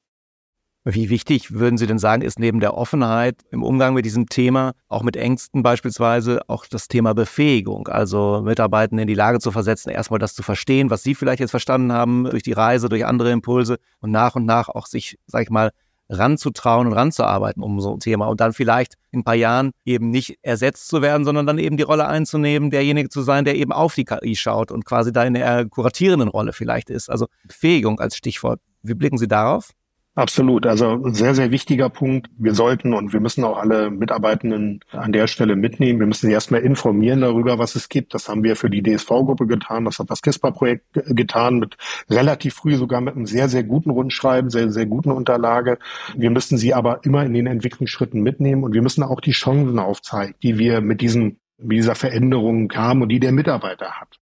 Wie 0.85 1.09
wichtig 1.09 1.53
würden 1.53 1.77
Sie 1.77 1.87
denn 1.87 1.99
sagen, 1.99 2.21
ist 2.21 2.39
neben 2.39 2.59
der 2.59 2.75
Offenheit 2.75 3.37
im 3.51 3.63
Umgang 3.63 3.93
mit 3.93 4.03
diesem 4.03 4.27
Thema, 4.27 4.73
auch 4.89 5.01
mit 5.01 5.15
Ängsten 5.15 5.63
beispielsweise, 5.63 6.41
auch 6.49 6.65
das 6.65 6.89
Thema 6.89 7.13
Befähigung, 7.13 7.87
also 7.87 8.41
Mitarbeitende 8.43 9.03
in 9.03 9.07
die 9.07 9.13
Lage 9.13 9.39
zu 9.39 9.51
versetzen, 9.51 9.89
erstmal 9.91 10.19
das 10.19 10.33
zu 10.33 10.43
verstehen, 10.43 10.89
was 10.89 11.01
Sie 11.01 11.15
vielleicht 11.15 11.39
jetzt 11.39 11.51
verstanden 11.51 11.93
haben 11.93 12.25
durch 12.25 12.43
die 12.43 12.51
Reise, 12.51 12.89
durch 12.89 13.05
andere 13.05 13.31
Impulse 13.31 13.77
und 14.01 14.11
nach 14.11 14.35
und 14.35 14.45
nach 14.45 14.67
auch 14.67 14.85
sich, 14.85 15.17
sag 15.25 15.43
ich 15.43 15.49
mal, 15.49 15.71
ranzutrauen 16.13 16.87
und 16.87 16.93
ranzuarbeiten 16.93 17.63
um 17.63 17.79
so 17.79 17.93
ein 17.93 17.99
Thema 17.99 18.27
und 18.27 18.39
dann 18.41 18.53
vielleicht 18.53 18.95
in 19.11 19.19
ein 19.19 19.23
paar 19.23 19.35
Jahren 19.35 19.71
eben 19.85 20.09
nicht 20.09 20.37
ersetzt 20.41 20.87
zu 20.87 21.01
werden, 21.01 21.25
sondern 21.25 21.45
dann 21.45 21.57
eben 21.57 21.77
die 21.77 21.83
Rolle 21.83 22.07
einzunehmen, 22.07 22.69
derjenige 22.71 23.09
zu 23.09 23.21
sein, 23.21 23.45
der 23.45 23.55
eben 23.55 23.71
auf 23.71 23.95
die 23.95 24.05
KI 24.05 24.35
schaut 24.35 24.71
und 24.71 24.85
quasi 24.85 25.11
da 25.11 25.23
in 25.23 25.33
der 25.33 25.67
kuratierenden 25.67 26.29
Rolle 26.29 26.53
vielleicht 26.53 26.89
ist. 26.89 27.09
Also 27.09 27.27
Befähigung 27.47 27.99
als 27.99 28.15
Stichwort. 28.15 28.59
Wie 28.81 28.93
blicken 28.93 29.17
Sie 29.17 29.27
darauf? 29.27 29.71
Absolut. 30.15 30.67
Also 30.67 31.01
sehr, 31.09 31.33
sehr 31.33 31.49
wichtiger 31.49 31.89
Punkt. 31.89 32.29
Wir 32.37 32.53
sollten 32.53 32.93
und 32.93 33.13
wir 33.13 33.19
müssen 33.19 33.43
auch 33.43 33.57
alle 33.57 33.89
Mitarbeitenden 33.89 34.81
an 34.91 35.11
der 35.11 35.25
Stelle 35.25 35.55
mitnehmen. 35.55 35.99
Wir 35.99 36.05
müssen 36.05 36.27
sie 36.27 36.33
erstmal 36.33 36.61
informieren 36.61 37.21
darüber, 37.21 37.57
was 37.57 37.75
es 37.75 37.89
gibt. 37.89 38.13
Das 38.13 38.29
haben 38.29 38.43
wir 38.43 38.55
für 38.55 38.69
die 38.69 38.83
DSV-Gruppe 38.83 39.47
getan. 39.47 39.85
Das 39.85 39.97
hat 39.97 40.11
das 40.11 40.21
KISPA-Projekt 40.21 40.85
getan 40.93 41.57
mit 41.57 41.77
relativ 42.11 42.53
früh 42.53 42.75
sogar 42.75 43.01
mit 43.01 43.15
einem 43.15 43.25
sehr, 43.25 43.49
sehr 43.49 43.63
guten 43.63 43.89
Rundschreiben, 43.89 44.51
sehr, 44.51 44.69
sehr 44.69 44.85
guten 44.85 45.09
Unterlage. 45.09 45.79
Wir 46.15 46.29
müssen 46.29 46.59
sie 46.59 46.75
aber 46.75 47.03
immer 47.03 47.25
in 47.25 47.33
den 47.33 47.47
Entwicklungsschritten 47.47 48.21
mitnehmen 48.21 48.63
und 48.63 48.73
wir 48.73 48.83
müssen 48.83 49.01
auch 49.01 49.19
die 49.19 49.31
Chancen 49.31 49.79
aufzeigen, 49.79 50.35
die 50.43 50.59
wir 50.59 50.81
mit 50.81 51.01
diesem 51.01 51.37
mit 51.57 51.77
dieser 51.77 51.95
Veränderung 51.95 52.71
haben 52.73 53.01
und 53.01 53.09
die 53.09 53.19
der 53.19 53.31
Mitarbeiter 53.31 53.91
hat. 53.99 54.19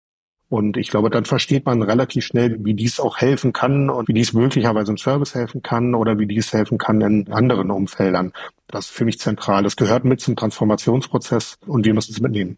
Und 0.49 0.77
ich 0.77 0.89
glaube, 0.89 1.09
dann 1.09 1.25
versteht 1.25 1.65
man 1.65 1.81
relativ 1.81 2.25
schnell, 2.25 2.63
wie 2.63 2.73
dies 2.73 2.99
auch 2.99 3.17
helfen 3.17 3.51
kann 3.51 3.89
und 3.89 4.07
wie 4.07 4.13
dies 4.13 4.31
möglicherweise 4.31 4.91
im 4.91 4.97
Service 4.97 5.35
helfen 5.35 5.61
kann 5.61 5.93
oder 5.93 6.19
wie 6.19 6.27
dies 6.27 6.53
helfen 6.53 6.77
kann 6.77 7.01
in 7.01 7.31
anderen 7.31 7.69
Umfeldern. 7.69 8.31
Das 8.67 8.85
ist 8.85 8.91
für 8.91 9.03
mich 9.05 9.19
zentral. 9.19 9.63
Das 9.63 9.75
gehört 9.75 10.05
mit 10.05 10.21
zum 10.21 10.37
Transformationsprozess 10.37 11.57
und 11.65 11.85
wir 11.85 11.93
müssen 11.93 12.13
es 12.13 12.21
mitnehmen. 12.21 12.57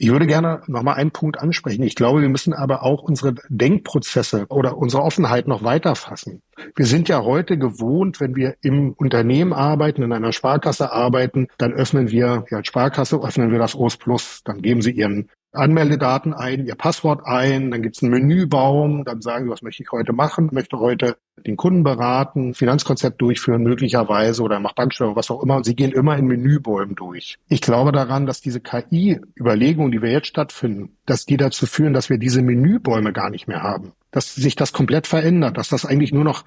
Ich 0.00 0.12
würde 0.12 0.28
gerne 0.28 0.62
nochmal 0.68 0.94
einen 0.94 1.10
Punkt 1.10 1.40
ansprechen. 1.40 1.82
Ich 1.82 1.96
glaube, 1.96 2.22
wir 2.22 2.28
müssen 2.28 2.52
aber 2.52 2.84
auch 2.84 3.02
unsere 3.02 3.34
Denkprozesse 3.48 4.46
oder 4.48 4.78
unsere 4.78 5.02
Offenheit 5.02 5.48
noch 5.48 5.64
weiter 5.64 5.96
fassen. 5.96 6.40
Wir 6.76 6.86
sind 6.86 7.08
ja 7.08 7.24
heute 7.24 7.58
gewohnt, 7.58 8.20
wenn 8.20 8.36
wir 8.36 8.54
im 8.60 8.92
Unternehmen 8.92 9.52
arbeiten, 9.52 10.02
in 10.02 10.12
einer 10.12 10.32
Sparkasse 10.32 10.92
arbeiten, 10.92 11.48
dann 11.58 11.72
öffnen 11.72 12.12
wir, 12.12 12.44
ja, 12.48 12.64
Sparkasse 12.64 13.16
öffnen 13.16 13.50
wir 13.50 13.58
das 13.58 13.74
OS 13.74 13.96
Plus, 13.96 14.42
dann 14.44 14.62
geben 14.62 14.82
Sie 14.82 14.92
Ihren 14.92 15.30
Anmeldedaten 15.52 16.34
ein, 16.34 16.66
Ihr 16.66 16.74
Passwort 16.74 17.22
ein, 17.24 17.70
dann 17.70 17.82
gibt 17.82 17.96
es 17.96 18.02
einen 18.02 18.12
Menübaum, 18.12 19.04
dann 19.04 19.22
sagen 19.22 19.46
Sie, 19.46 19.50
was 19.50 19.62
möchte 19.62 19.82
ich 19.82 19.90
heute 19.90 20.12
machen, 20.12 20.50
möchte 20.52 20.78
heute 20.78 21.16
den 21.46 21.56
Kunden 21.56 21.82
beraten, 21.82 22.54
Finanzkonzept 22.54 23.20
durchführen 23.22 23.62
möglicherweise 23.62 24.42
oder 24.42 24.60
macht 24.60 24.76
Banksteuerung, 24.76 25.16
was 25.16 25.30
auch 25.30 25.42
immer. 25.42 25.56
Und 25.56 25.64
Sie 25.64 25.74
gehen 25.74 25.92
immer 25.92 26.16
in 26.16 26.26
Menübäumen 26.26 26.94
durch. 26.94 27.38
Ich 27.48 27.62
glaube 27.62 27.92
daran, 27.92 28.26
dass 28.26 28.40
diese 28.40 28.60
KI-Überlegungen, 28.60 29.90
die 29.90 30.02
wir 30.02 30.10
jetzt 30.10 30.26
stattfinden, 30.26 30.96
dass 31.06 31.24
die 31.24 31.38
dazu 31.38 31.66
führen, 31.66 31.94
dass 31.94 32.10
wir 32.10 32.18
diese 32.18 32.42
Menübäume 32.42 33.12
gar 33.12 33.30
nicht 33.30 33.48
mehr 33.48 33.62
haben. 33.62 33.92
Dass 34.10 34.34
sich 34.34 34.54
das 34.54 34.72
komplett 34.72 35.06
verändert, 35.06 35.56
dass 35.56 35.68
das 35.68 35.86
eigentlich 35.86 36.12
nur 36.12 36.24
noch 36.24 36.44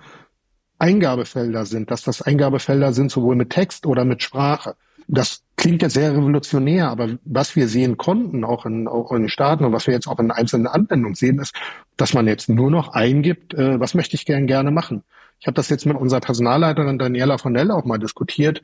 Eingabefelder 0.82 1.66
sind, 1.66 1.92
dass 1.92 2.02
das 2.02 2.24
Eingabefelder 2.24 2.92
sind 2.92 3.12
sowohl 3.12 3.36
mit 3.36 3.52
Text 3.52 3.86
oder 3.86 4.04
mit 4.04 4.24
Sprache. 4.24 4.76
Das 5.14 5.44
klingt 5.58 5.82
jetzt 5.82 5.96
sehr 5.96 6.14
revolutionär, 6.14 6.90
aber 6.90 7.18
was 7.26 7.58
wir 7.58 7.68
sehen 7.68 7.98
konnten, 7.98 8.46
auch 8.46 8.66
in, 8.66 8.88
auch 8.88 9.12
in 9.12 9.24
den 9.24 9.30
Staaten 9.30 9.66
und 9.66 9.74
was 9.74 9.86
wir 9.86 9.94
jetzt 9.94 10.08
auch 10.08 10.20
in 10.20 10.32
einzelnen 10.32 10.68
Anwendungen 10.68 11.16
sehen, 11.16 11.40
ist, 11.40 11.54
dass 11.98 12.14
man 12.14 12.28
jetzt 12.28 12.48
nur 12.48 12.72
noch 12.72 12.94
eingibt, 12.94 13.54
äh, 13.54 13.78
was 13.78 13.94
möchte 13.94 14.16
ich 14.16 14.26
gern 14.26 14.48
gerne 14.48 14.72
machen. 14.72 15.04
Ich 15.40 15.48
habe 15.48 15.56
das 15.56 15.70
jetzt 15.70 15.86
mit 15.86 15.98
unserer 15.98 16.22
Personalleiterin 16.22 16.98
Daniela 16.98 17.38
von 17.38 17.52
Nell 17.52 17.72
auch 17.72 17.84
mal 17.84 17.98
diskutiert 17.98 18.64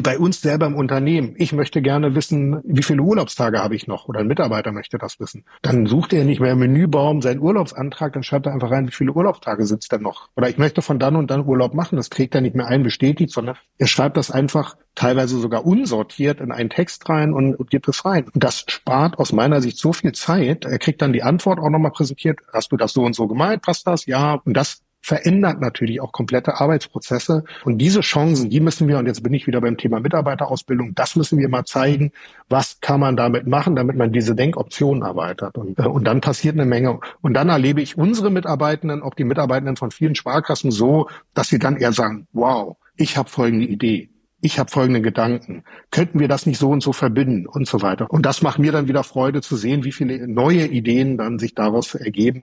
bei 0.00 0.18
uns 0.18 0.40
selber 0.40 0.66
im 0.66 0.74
Unternehmen. 0.74 1.34
Ich 1.36 1.52
möchte 1.52 1.82
gerne 1.82 2.14
wissen, 2.14 2.60
wie 2.64 2.82
viele 2.82 3.02
Urlaubstage 3.02 3.62
habe 3.62 3.74
ich 3.74 3.86
noch 3.86 4.08
oder 4.08 4.20
ein 4.20 4.26
Mitarbeiter 4.26 4.72
möchte 4.72 4.96
das 4.96 5.20
wissen. 5.20 5.44
Dann 5.60 5.86
sucht 5.86 6.12
er 6.14 6.24
nicht 6.24 6.40
mehr 6.40 6.52
im 6.52 6.60
Menübaum 6.60 7.20
seinen 7.20 7.40
Urlaubsantrag, 7.40 8.12
dann 8.14 8.22
schreibt 8.22 8.46
er 8.46 8.52
einfach 8.52 8.70
rein, 8.70 8.86
wie 8.88 8.92
viele 8.92 9.12
Urlaubstage 9.12 9.62
es 9.62 9.88
denn 9.88 10.02
noch. 10.02 10.28
Oder 10.36 10.48
ich 10.48 10.56
möchte 10.56 10.80
von 10.80 10.98
dann 10.98 11.16
und 11.16 11.30
dann 11.30 11.46
Urlaub 11.46 11.74
machen, 11.74 11.96
das 11.96 12.08
trägt 12.08 12.34
er 12.34 12.40
nicht 12.40 12.56
mehr 12.56 12.66
ein, 12.66 12.82
bestätigt, 12.82 13.32
sondern 13.32 13.56
er 13.78 13.86
schreibt 13.86 14.16
das 14.16 14.30
einfach 14.30 14.76
teilweise 14.94 15.38
sogar 15.38 15.64
unsortiert 15.66 16.40
in 16.40 16.52
einen 16.52 16.70
Text 16.70 17.08
rein 17.08 17.32
und, 17.32 17.54
und 17.54 17.70
gibt 17.70 17.88
es 17.88 18.04
rein. 18.04 18.24
Und 18.32 18.42
das 18.42 18.64
spart 18.68 19.18
aus 19.18 19.32
meiner 19.32 19.60
Sicht 19.60 19.78
so 19.78 19.92
viel 19.92 20.12
Zeit. 20.12 20.64
Er 20.64 20.78
kriegt 20.78 21.02
dann 21.02 21.12
die 21.12 21.22
Antwort 21.22 21.58
auch 21.58 21.70
nochmal 21.70 21.92
präsentiert. 21.92 22.40
Hast 22.52 22.72
du 22.72 22.76
das 22.76 22.92
so 22.92 23.02
und 23.02 23.14
so 23.14 23.26
gemeint? 23.26 23.62
Passt 23.62 23.86
das? 23.86 24.06
Ja. 24.06 24.40
Und 24.44 24.54
das 24.54 24.82
verändert 25.02 25.60
natürlich 25.60 26.00
auch 26.00 26.12
komplette 26.12 26.60
Arbeitsprozesse. 26.60 27.44
Und 27.64 27.78
diese 27.78 28.00
Chancen, 28.00 28.48
die 28.48 28.60
müssen 28.60 28.86
wir, 28.88 28.98
und 28.98 29.06
jetzt 29.06 29.22
bin 29.22 29.34
ich 29.34 29.46
wieder 29.46 29.60
beim 29.60 29.76
Thema 29.76 30.00
Mitarbeiterausbildung, 30.00 30.94
das 30.94 31.16
müssen 31.16 31.38
wir 31.38 31.48
mal 31.48 31.64
zeigen, 31.64 32.12
was 32.48 32.80
kann 32.80 33.00
man 33.00 33.16
damit 33.16 33.46
machen, 33.46 33.74
damit 33.76 33.96
man 33.96 34.12
diese 34.12 34.34
Denkoptionen 34.34 35.02
erweitert. 35.02 35.58
Und, 35.58 35.78
äh, 35.78 35.82
und 35.82 36.04
dann 36.04 36.20
passiert 36.20 36.54
eine 36.54 36.66
Menge. 36.66 37.00
Und 37.20 37.34
dann 37.34 37.48
erlebe 37.48 37.82
ich 37.82 37.98
unsere 37.98 38.30
Mitarbeitenden, 38.30 39.02
auch 39.02 39.14
die 39.14 39.24
Mitarbeitenden 39.24 39.76
von 39.76 39.90
vielen 39.90 40.14
Sparkassen 40.14 40.70
so, 40.70 41.08
dass 41.34 41.48
sie 41.48 41.58
dann 41.58 41.76
eher 41.76 41.92
sagen, 41.92 42.28
wow, 42.32 42.76
ich 42.96 43.16
habe 43.16 43.28
folgende 43.28 43.66
Idee 43.66 44.08
ich 44.44 44.58
habe 44.58 44.68
folgende 44.68 45.00
Gedanken. 45.00 45.62
Könnten 45.92 46.18
wir 46.18 46.26
das 46.26 46.46
nicht 46.46 46.58
so 46.58 46.70
und 46.70 46.82
so 46.82 46.92
verbinden 46.92 47.46
und 47.46 47.68
so 47.68 47.80
weiter. 47.80 48.10
Und 48.10 48.26
das 48.26 48.42
macht 48.42 48.58
mir 48.58 48.72
dann 48.72 48.88
wieder 48.88 49.04
Freude 49.04 49.40
zu 49.40 49.56
sehen, 49.56 49.84
wie 49.84 49.92
viele 49.92 50.26
neue 50.26 50.66
Ideen 50.66 51.16
dann 51.16 51.38
sich 51.38 51.54
daraus 51.54 51.94
ergeben. 51.94 52.42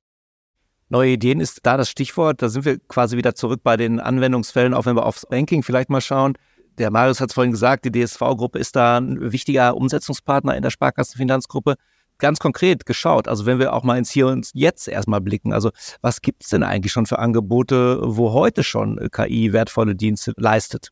Neue 0.89 1.11
Ideen 1.11 1.39
ist 1.39 1.59
da 1.63 1.77
das 1.77 1.89
Stichwort. 1.89 2.41
Da 2.41 2.49
sind 2.49 2.65
wir 2.65 2.79
quasi 2.79 3.15
wieder 3.15 3.35
zurück 3.35 3.61
bei 3.63 3.77
den 3.77 3.99
Anwendungsfällen, 3.99 4.73
auch 4.73 4.87
wenn 4.87 4.95
wir 4.95 5.05
aufs 5.05 5.25
Banking 5.27 5.61
vielleicht 5.61 5.89
mal 5.91 6.01
schauen. 6.01 6.33
Der 6.79 6.89
Marius 6.89 7.21
hat 7.21 7.29
es 7.29 7.35
vorhin 7.35 7.51
gesagt, 7.51 7.85
die 7.85 7.91
DSV-Gruppe 7.91 8.57
ist 8.57 8.75
da 8.75 8.97
ein 8.97 9.31
wichtiger 9.31 9.75
Umsetzungspartner 9.77 10.55
in 10.55 10.63
der 10.63 10.71
Sparkassenfinanzgruppe. 10.71 11.75
Ganz 12.17 12.39
konkret 12.39 12.85
geschaut, 12.85 13.27
also 13.27 13.45
wenn 13.45 13.59
wir 13.59 13.71
auch 13.71 13.83
mal 13.83 13.97
ins 13.97 14.11
Hier 14.11 14.27
und 14.27 14.49
Jetzt 14.53 14.89
erstmal 14.89 15.21
blicken, 15.21 15.53
also 15.53 15.71
was 16.01 16.21
gibt 16.21 16.43
es 16.43 16.49
denn 16.49 16.63
eigentlich 16.63 16.91
schon 16.91 17.05
für 17.05 17.19
Angebote, 17.19 18.01
wo 18.03 18.33
heute 18.33 18.63
schon 18.63 18.99
KI 19.11 19.53
wertvolle 19.53 19.95
Dienste 19.95 20.33
leistet? 20.35 20.89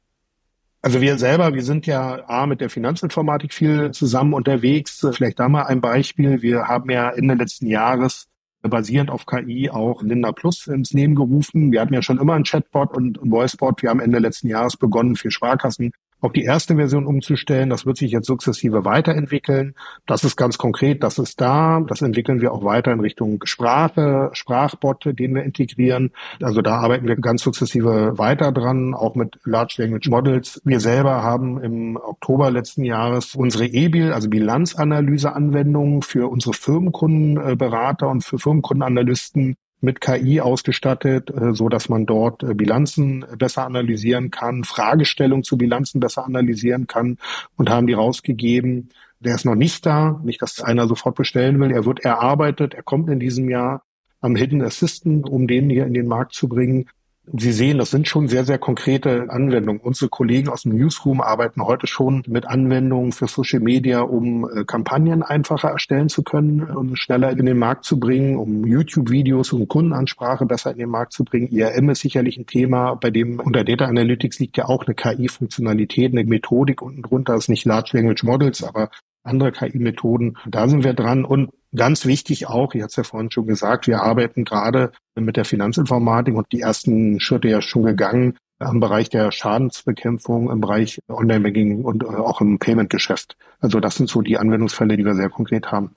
Also 0.82 1.02
wir 1.02 1.18
selber, 1.18 1.54
wir 1.54 1.64
sind 1.64 1.86
ja 1.86 2.24
A 2.30 2.46
mit 2.46 2.62
der 2.62 2.70
Finanzinformatik 2.70 3.54
viel 3.54 3.92
zusammen 3.92 4.34
unterwegs. 4.34 5.06
Vielleicht 5.12 5.40
da 5.40 5.50
mal 5.50 5.64
ein 5.64 5.82
Beispiel. 5.82 6.42
Wir 6.42 6.68
haben 6.68 6.90
ja 6.90 7.10
Ende 7.10 7.34
letzten 7.34 7.68
Jahres 7.68 8.28
basierend 8.67 9.10
auf 9.10 9.25
KI 9.25 9.69
auch 9.69 10.01
Linda 10.01 10.32
Plus 10.32 10.67
ins 10.67 10.91
Leben 10.93 11.15
gerufen. 11.15 11.71
Wir 11.71 11.82
hatten 11.82 11.93
ja 11.93 12.01
schon 12.01 12.19
immer 12.19 12.34
einen 12.34 12.43
Chatbot 12.43 12.95
und 12.95 13.19
einen 13.19 13.32
Voicebot. 13.32 13.82
Wir 13.82 13.89
haben 13.89 13.99
Ende 13.99 14.19
letzten 14.19 14.47
Jahres 14.47 14.77
begonnen, 14.77 15.15
für 15.15 15.32
Sparkassen 15.32 15.91
auf 16.19 16.34
die 16.34 16.43
erste 16.43 16.75
Version 16.75 17.06
umzustellen. 17.06 17.69
Das 17.69 17.86
wird 17.86 17.97
sich 17.97 18.12
jetzt 18.12 18.27
sukzessive 18.27 18.86
weiterentwickeln. 18.86 19.75
Das 20.06 20.23
ist 20.23 20.36
ganz 20.36 20.58
konkret, 20.58 21.03
das 21.03 21.19
ist 21.19 21.39
da. 21.39 21.82
Das 21.88 22.01
entwickeln 22.01 22.41
wir 22.41 22.51
auch 22.51 22.63
weiter 22.63 22.91
in 22.91 22.99
Richtung 22.99 23.41
Sprache, 23.45 24.30
Sprachbotte, 24.34 25.13
den 25.13 25.36
wir 25.36 25.43
integrieren. 25.43 26.12
Also 26.41 26.62
da 26.62 26.77
arbeiten 26.77 27.08
wir 27.08 27.15
ganz 27.17 27.43
sukzessive 27.43 28.17
weiter 28.17 28.51
dran, 28.51 28.93
auch 28.93 29.15
mit 29.15 29.39
Large 29.43 29.75
Language 29.77 30.10
Models. 30.10 30.62
Wir 30.65 30.80
selber 30.80 31.23
haben 31.23 31.62
im 31.62 31.97
Oktober 31.97 32.49
letzten 32.49 32.84
Jahres 32.84 33.36
unsere 33.36 33.65
EBIL, 33.65 34.12
also 34.12 34.30
Bilanzanalyse-Anwendungen 34.30 36.01
für 36.01 36.30
unsere 36.30 36.53
Firmenkundenberater 36.53 38.08
und 38.10 38.23
für 38.23 38.39
Firmenkundenanalysten 38.39 39.56
mit 39.80 40.02
KI 40.02 40.42
ausgestattet, 40.42 41.30
äh, 41.30 41.54
so 41.54 41.70
dass 41.70 41.90
man 41.90 42.06
dort 42.06 42.44
äh, 42.44 42.54
Bilanzen 42.54 43.26
besser 43.38 43.66
analysieren 43.66 44.32
kann, 44.32 44.63
Fragestellungen 44.63 45.44
zu 45.44 45.58
Bilanzen 45.58 46.00
besser 46.00 46.26
analysieren 46.26 46.88
kann 46.88 47.18
und 47.56 47.70
haben 47.70 47.88
die 47.88 47.94
rausgegeben. 47.94 48.90
Der 49.20 49.36
ist 49.36 49.46
noch 49.46 49.56
nicht 49.56 49.86
da, 49.86 50.20
nicht, 50.24 50.42
dass 50.42 50.62
einer 50.62 50.88
sofort 50.88 51.16
bestellen 51.16 51.60
will. 51.60 51.72
Er 51.72 51.86
wird 51.86 52.00
erarbeitet, 52.00 52.74
er 52.74 52.84
kommt 52.84 53.10
in 53.10 53.20
diesem 53.20 53.50
Jahr 53.50 53.84
am 54.20 54.36
Hidden 54.36 54.62
Assistant, 54.62 55.30
um 55.30 55.48
den 55.48 55.70
hier 55.70 55.86
in 55.86 55.94
den 55.94 56.08
Markt 56.08 56.34
zu 56.34 56.48
bringen. 56.48 56.88
Sie 57.34 57.52
sehen, 57.52 57.78
das 57.78 57.92
sind 57.92 58.08
schon 58.08 58.30
sehr, 58.30 58.46
sehr 58.46 58.58
konkrete 58.58 59.30
Anwendungen. 59.30 59.82
Unsere 59.82 60.10
Kollegen 60.10 60.48
aus 60.48 60.63
dem 60.63 60.78
Newsroom 60.78 61.20
arbeiten 61.20 61.62
heute 61.62 61.86
schon 61.86 62.24
mit 62.28 62.48
Anwendungen 62.48 63.12
für 63.12 63.28
Social 63.28 63.60
Media, 63.60 64.00
um 64.00 64.50
äh, 64.50 64.63
Kampagnen 64.63 65.24
einfacher 65.24 65.70
erstellen 65.70 66.08
zu 66.08 66.24
können 66.24 66.62
und 66.63 66.98
schneller 66.98 67.32
in 67.32 67.46
den 67.46 67.58
Markt 67.58 67.84
zu 67.84 68.00
bringen, 68.00 68.38
um 68.38 68.66
YouTube-Videos 68.66 69.52
und 69.52 69.68
Kundenansprache 69.68 70.46
besser 70.46 70.72
in 70.72 70.78
den 70.78 70.90
Markt 70.90 71.12
zu 71.12 71.26
bringen. 71.26 71.50
IRM 71.52 71.90
ist 71.90 72.00
sicherlich 72.00 72.38
ein 72.38 72.46
Thema, 72.46 72.96
bei 72.96 73.12
dem 73.12 73.42
unter 73.42 73.66
Data 73.66 73.86
Analytics 73.86 74.40
liegt 74.40 74.56
ja 74.56 74.66
auch 74.66 74.86
eine 74.86 74.96
KI-Funktionalität, 74.96 76.13
eine 76.13 76.24
Methodik 76.24 76.82
unten 76.82 77.02
drunter. 77.02 77.36
Ist 77.36 77.50
nicht 77.50 77.66
Large 77.66 77.92
Language 77.94 78.24
Models, 78.24 78.63
aber 78.63 78.90
andere 79.28 79.52
KI-Methoden. 79.52 80.38
Da 80.48 80.68
sind 80.68 80.84
wir 80.84 80.94
dran. 80.94 81.26
Und 81.26 81.52
ganz 81.76 82.06
wichtig 82.06 82.48
auch, 82.48 82.74
ich 82.74 82.82
hatte 82.82 82.92
es 82.92 82.96
ja 82.96 83.04
vorhin 83.04 83.32
schon 83.32 83.48
gesagt, 83.48 83.88
wir 83.88 84.02
arbeiten 84.02 84.46
gerade 84.46 84.92
mit 85.16 85.38
der 85.38 85.46
Finanzinformatik 85.46 86.36
und 86.36 86.52
die 86.52 86.62
ersten 86.62 87.20
Schritte 87.20 87.50
ja 87.50 87.62
schon 87.62 87.84
gegangen 87.84 88.36
im 88.60 88.80
Bereich 88.80 89.10
der 89.10 89.32
Schadensbekämpfung, 89.32 90.50
im 90.50 90.62
Bereich 90.62 91.00
Online-Banking 91.08 91.84
und 91.84 92.04
äh, 92.04 92.08
auch 92.08 92.42
im 92.42 92.58
Payment-Geschäft. 92.58 93.38
Also 93.60 93.80
das 93.80 93.96
sind 93.96 94.10
so 94.10 94.22
die 94.22 94.38
Anwendungsfälle, 94.38 94.98
die 94.98 95.06
wir 95.06 95.13
sehr 95.13 95.30
konkret 95.30 95.72
haben. 95.72 95.96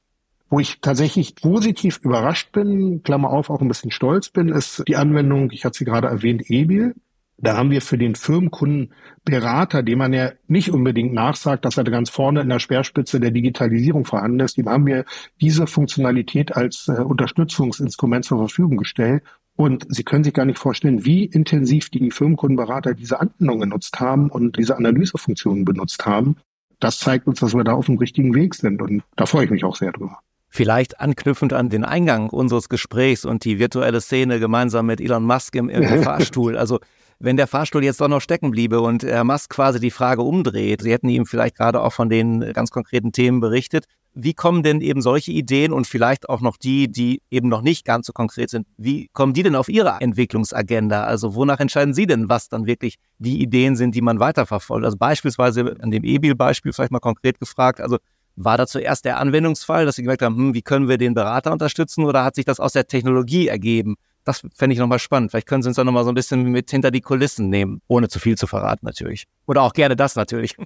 Wo 0.51 0.59
ich 0.59 0.81
tatsächlich 0.81 1.37
positiv 1.37 2.01
überrascht 2.03 2.53
bin, 2.53 3.03
Klammer 3.03 3.31
auf, 3.31 3.51
auch 3.51 3.61
ein 3.61 3.69
bisschen 3.69 3.93
stolz 3.93 4.31
bin, 4.31 4.49
ist 4.49 4.83
die 4.89 4.97
Anwendung, 4.97 5.51
ich 5.53 5.65
hatte 5.65 5.79
sie 5.79 5.85
gerade 5.85 6.09
erwähnt, 6.09 6.51
EBIL. 6.51 6.95
Da 7.43 7.57
haben 7.57 7.71
wir 7.71 7.81
für 7.81 7.97
den 7.97 8.15
Firmenkundenberater, 8.15 9.83
dem 9.83 9.99
man 9.99 10.13
ja 10.13 10.33
nicht 10.47 10.71
unbedingt 10.71 11.15
nachsagt, 11.15 11.65
dass 11.65 11.79
er 11.79 11.85
ganz 11.85 12.11
vorne 12.11 12.43
in 12.43 12.49
der 12.51 12.59
Speerspitze 12.59 13.19
der 13.19 13.31
Digitalisierung 13.31 14.05
vorhanden 14.05 14.41
ist, 14.41 14.59
dem 14.59 14.69
haben 14.69 14.87
wir 14.87 15.05
diese 15.41 15.67
Funktionalität 15.67 16.55
als 16.55 16.89
äh, 16.89 17.01
Unterstützungsinstrument 17.01 18.27
zur 18.27 18.39
Verfügung 18.39 18.77
gestellt. 18.77 19.23
Und 19.57 19.87
Sie 19.89 20.05
können 20.05 20.25
sich 20.25 20.35
gar 20.35 20.45
nicht 20.45 20.59
vorstellen, 20.59 21.05
wie 21.05 21.25
intensiv 21.25 21.91
die 21.91 22.11
Firmenkundenberater 22.11 22.95
diese 22.95 23.21
Anwendung 23.21 23.61
genutzt 23.61 24.01
haben 24.01 24.31
und 24.31 24.59
diese 24.59 24.77
Analysefunktionen 24.77 25.65
benutzt 25.65 26.07
haben. 26.07 26.37
Das 26.79 26.99
zeigt 26.99 27.27
uns, 27.27 27.41
dass 27.41 27.55
wir 27.55 27.65
da 27.65 27.73
auf 27.73 27.87
dem 27.87 27.99
richtigen 27.99 28.35
Weg 28.35 28.55
sind. 28.55 28.81
Und 28.81 29.03
da 29.17 29.27
freue 29.27 29.45
ich 29.47 29.51
mich 29.51 29.65
auch 29.65 29.77
sehr 29.77 29.93
drüber. 29.93 30.19
Vielleicht 30.49 31.01
anknüpfend 31.01 31.53
an 31.53 31.69
den 31.69 31.85
Eingang 31.85 32.31
unseres 32.31 32.69
Gesprächs 32.69 33.25
und 33.25 33.45
die 33.45 33.59
virtuelle 33.59 34.01
Szene 34.01 34.41
gemeinsam 34.41 34.87
mit 34.87 35.01
Elon 35.01 35.25
Musk 35.25 35.55
im, 35.55 35.69
im 35.69 35.85
Fahrstuhl. 36.03 36.57
Also 36.57 36.81
wenn 37.21 37.37
der 37.37 37.47
Fahrstuhl 37.47 37.85
jetzt 37.85 38.01
doch 38.01 38.09
noch 38.09 38.23
stecken 38.23 38.51
bliebe 38.51 38.81
und 38.81 39.03
Herr 39.03 39.25
Musk 39.25 39.51
quasi 39.51 39.79
die 39.79 39.91
Frage 39.91 40.23
umdreht, 40.23 40.81
Sie 40.83 40.91
hätten 40.91 41.09
ihm 41.09 41.27
vielleicht 41.27 41.57
gerade 41.57 41.83
auch 41.83 41.93
von 41.93 42.09
den 42.09 42.53
ganz 42.55 42.71
konkreten 42.71 43.13
Themen 43.13 43.41
berichtet, 43.41 43.85
wie 44.15 44.35
kommen 44.35 44.63
denn 44.63 44.81
eben 44.81 45.03
solche 45.03 45.31
Ideen 45.31 45.73
und 45.73 45.87
vielleicht 45.87 46.29
auch 46.29 46.41
noch 46.41 46.57
die, 46.57 46.91
die 46.91 47.23
eben 47.31 47.49
noch 47.49 47.63
nicht 47.63 47.85
ganz 47.85 48.07
so 48.07 48.13
konkret 48.13 48.51
sind, 48.51 48.67
wie 48.77 49.09
kommen 49.13 49.35
die 49.35 49.43
denn 49.43 49.55
auf 49.55 49.69
Ihre 49.69 49.99
Entwicklungsagenda? 50.01 51.05
Also 51.05 51.35
wonach 51.35 51.61
entscheiden 51.61 51.95
Sie 51.95 52.07
denn, 52.07 52.29
was 52.29 52.49
dann 52.49 52.67
wirklich 52.67 52.97
die 53.19 53.41
Ideen 53.41 53.77
sind, 53.77 53.95
die 53.95 54.01
man 54.01 54.19
weiterverfolgt? 54.19 54.85
Also 54.85 54.97
beispielsweise 54.97 55.77
an 55.81 55.91
dem 55.91 56.03
E-Bill-Beispiel 56.03 56.73
vielleicht 56.73 56.91
mal 56.91 57.01
konkret 57.01 57.39
gefragt, 57.39 57.81
also 57.81 57.99
war 58.37 58.57
da 58.57 58.67
zuerst 58.67 59.05
der 59.05 59.19
Anwendungsfall, 59.19 59.85
dass 59.85 59.97
Sie 59.97 60.03
gemerkt 60.03 60.23
haben, 60.23 60.37
hm, 60.37 60.55
wie 60.55 60.63
können 60.63 60.89
wir 60.89 60.97
den 60.97 61.15
Berater 61.15 61.53
unterstützen 61.53 62.05
oder 62.05 62.25
hat 62.25 62.35
sich 62.35 62.47
das 62.47 62.59
aus 62.59 62.73
der 62.73 62.87
Technologie 62.87 63.49
ergeben? 63.49 63.97
Das 64.25 64.43
fände 64.55 64.75
ich 64.75 64.79
nochmal 64.79 64.99
spannend. 64.99 65.31
Vielleicht 65.31 65.47
können 65.47 65.63
Sie 65.63 65.69
uns 65.69 65.77
da 65.77 65.85
nochmal 65.85 66.05
so 66.05 66.11
ein 66.11 66.15
bisschen 66.15 66.45
mit 66.45 66.71
hinter 66.71 66.91
die 66.91 67.01
Kulissen 67.01 67.49
nehmen, 67.49 67.81
ohne 67.89 68.09
zu 68.09 68.19
viel 68.19 68.37
zu 68.37 68.47
verraten 68.47 68.85
natürlich. 68.87 69.27
Oder 69.47 69.63
auch 69.63 69.73
gerne 69.73 69.97
das 69.97 70.17
natürlich. 70.17 70.57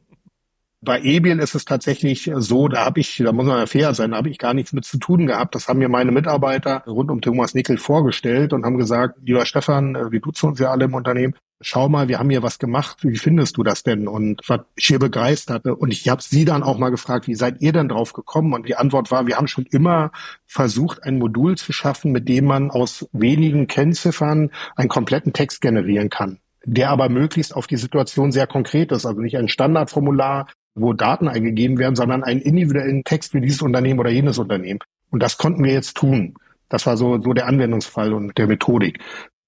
Bei 0.84 1.00
Ebiel 1.00 1.38
ist 1.38 1.54
es 1.54 1.64
tatsächlich 1.64 2.30
so, 2.34 2.68
da 2.68 2.84
habe 2.84 3.00
ich, 3.00 3.16
da 3.16 3.32
muss 3.32 3.46
man 3.46 3.58
ja 3.58 3.66
fair 3.66 3.94
sein, 3.94 4.10
da 4.10 4.18
habe 4.18 4.28
ich 4.28 4.36
gar 4.36 4.52
nichts 4.52 4.74
mit 4.74 4.84
zu 4.84 4.98
tun 4.98 5.26
gehabt. 5.26 5.54
Das 5.54 5.66
haben 5.66 5.78
mir 5.78 5.88
meine 5.88 6.12
Mitarbeiter 6.12 6.84
rund 6.86 7.10
um 7.10 7.22
Thomas 7.22 7.54
Nickel 7.54 7.78
vorgestellt 7.78 8.52
und 8.52 8.66
haben 8.66 8.76
gesagt, 8.76 9.18
lieber 9.22 9.46
Stefan, 9.46 9.94
äh, 9.94 10.12
wir 10.12 10.20
duzen 10.20 10.50
uns 10.50 10.58
ja 10.58 10.70
alle 10.70 10.84
im 10.84 10.92
Unternehmen, 10.92 11.34
schau 11.64 11.88
mal, 11.88 12.09
wir 12.09 12.18
haben 12.18 12.31
hier 12.31 12.42
was 12.42 12.59
gemacht, 12.59 12.98
wie 13.03 13.16
findest 13.16 13.57
du 13.57 13.62
das 13.62 13.83
denn? 13.83 14.07
Und 14.07 14.40
ich 14.42 14.48
war 14.48 14.66
schier 14.77 14.98
begeistert. 14.98 15.66
Und 15.66 15.90
ich 15.90 16.09
habe 16.09 16.22
sie 16.22 16.44
dann 16.44 16.62
auch 16.62 16.79
mal 16.79 16.90
gefragt, 16.90 17.27
wie 17.27 17.35
seid 17.35 17.61
ihr 17.61 17.72
denn 17.72 17.88
drauf 17.88 18.12
gekommen? 18.12 18.53
Und 18.53 18.68
die 18.68 18.77
Antwort 18.77 19.11
war, 19.11 19.27
wir 19.27 19.37
haben 19.37 19.48
schon 19.48 19.66
immer 19.66 20.12
versucht, 20.46 21.03
ein 21.03 21.18
Modul 21.18 21.57
zu 21.57 21.72
schaffen, 21.72 22.12
mit 22.12 22.29
dem 22.29 22.44
man 22.44 22.70
aus 22.70 23.09
wenigen 23.12 23.66
Kennziffern 23.66 24.50
einen 24.77 24.88
kompletten 24.88 25.33
Text 25.33 25.61
generieren 25.61 26.11
kann 26.11 26.38
der 26.66 26.88
aber 26.88 27.11
möglichst 27.11 27.55
auf 27.55 27.66
die 27.66 27.77
Situation 27.77 28.33
sehr 28.33 28.46
konkret 28.46 28.90
ist. 28.90 29.05
Also 29.05 29.20
nicht 29.20 29.37
ein 29.37 29.48
Standardformular, 29.48 30.46
wo 30.74 30.92
Daten 30.92 31.29
eingegeben 31.29 31.79
werden, 31.79 31.94
sondern 31.94 32.24
einen 32.24 32.40
individuellen 32.40 33.05
Text 33.05 33.33
für 33.33 33.40
dieses 33.40 33.62
Unternehmen 33.62 34.00
oder 34.00 34.11
jenes 34.11 34.38
Unternehmen. 34.38 34.81
Und 35.11 35.22
das 35.22 35.38
konnten 35.38 35.62
wir 35.62 35.72
jetzt 35.72 35.96
tun. 35.96 36.35
Das 36.68 36.87
war 36.87 36.96
so, 36.96 37.20
so 37.20 37.33
der 37.33 37.46
Anwendungsfall 37.46 38.12
und 38.12 38.37
der 38.38 38.46
Methodik. 38.46 38.98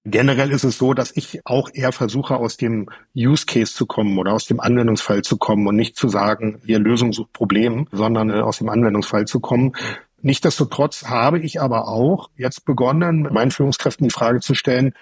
Generell 0.09 0.51
ist 0.51 0.63
es 0.63 0.77
so, 0.77 0.93
dass 0.93 1.11
ich 1.17 1.41
auch 1.45 1.69
eher 1.73 1.91
versuche, 1.91 2.37
aus 2.37 2.55
dem 2.55 2.89
Use 3.13 3.45
Case 3.45 3.73
zu 3.73 3.85
kommen 3.85 4.17
oder 4.17 4.31
aus 4.31 4.45
dem 4.45 4.61
Anwendungsfall 4.61 5.21
zu 5.21 5.35
kommen 5.35 5.67
und 5.67 5.75
nicht 5.75 5.97
zu 5.97 6.07
sagen, 6.07 6.61
hier 6.65 6.79
Lösung 6.79 7.11
sucht 7.11 7.33
Problem, 7.33 7.89
sondern 7.91 8.29
äh, 8.29 8.39
aus 8.39 8.59
dem 8.59 8.69
Anwendungsfall 8.69 9.25
zu 9.25 9.41
kommen. 9.41 9.73
Nichtsdestotrotz 10.21 11.09
habe 11.09 11.39
ich 11.39 11.59
aber 11.59 11.89
auch 11.89 12.29
jetzt 12.37 12.63
begonnen, 12.63 13.27
meinen 13.33 13.51
Führungskräften 13.51 14.07
die 14.07 14.13
Frage 14.13 14.39
zu 14.39 14.55
stellen, 14.55 14.93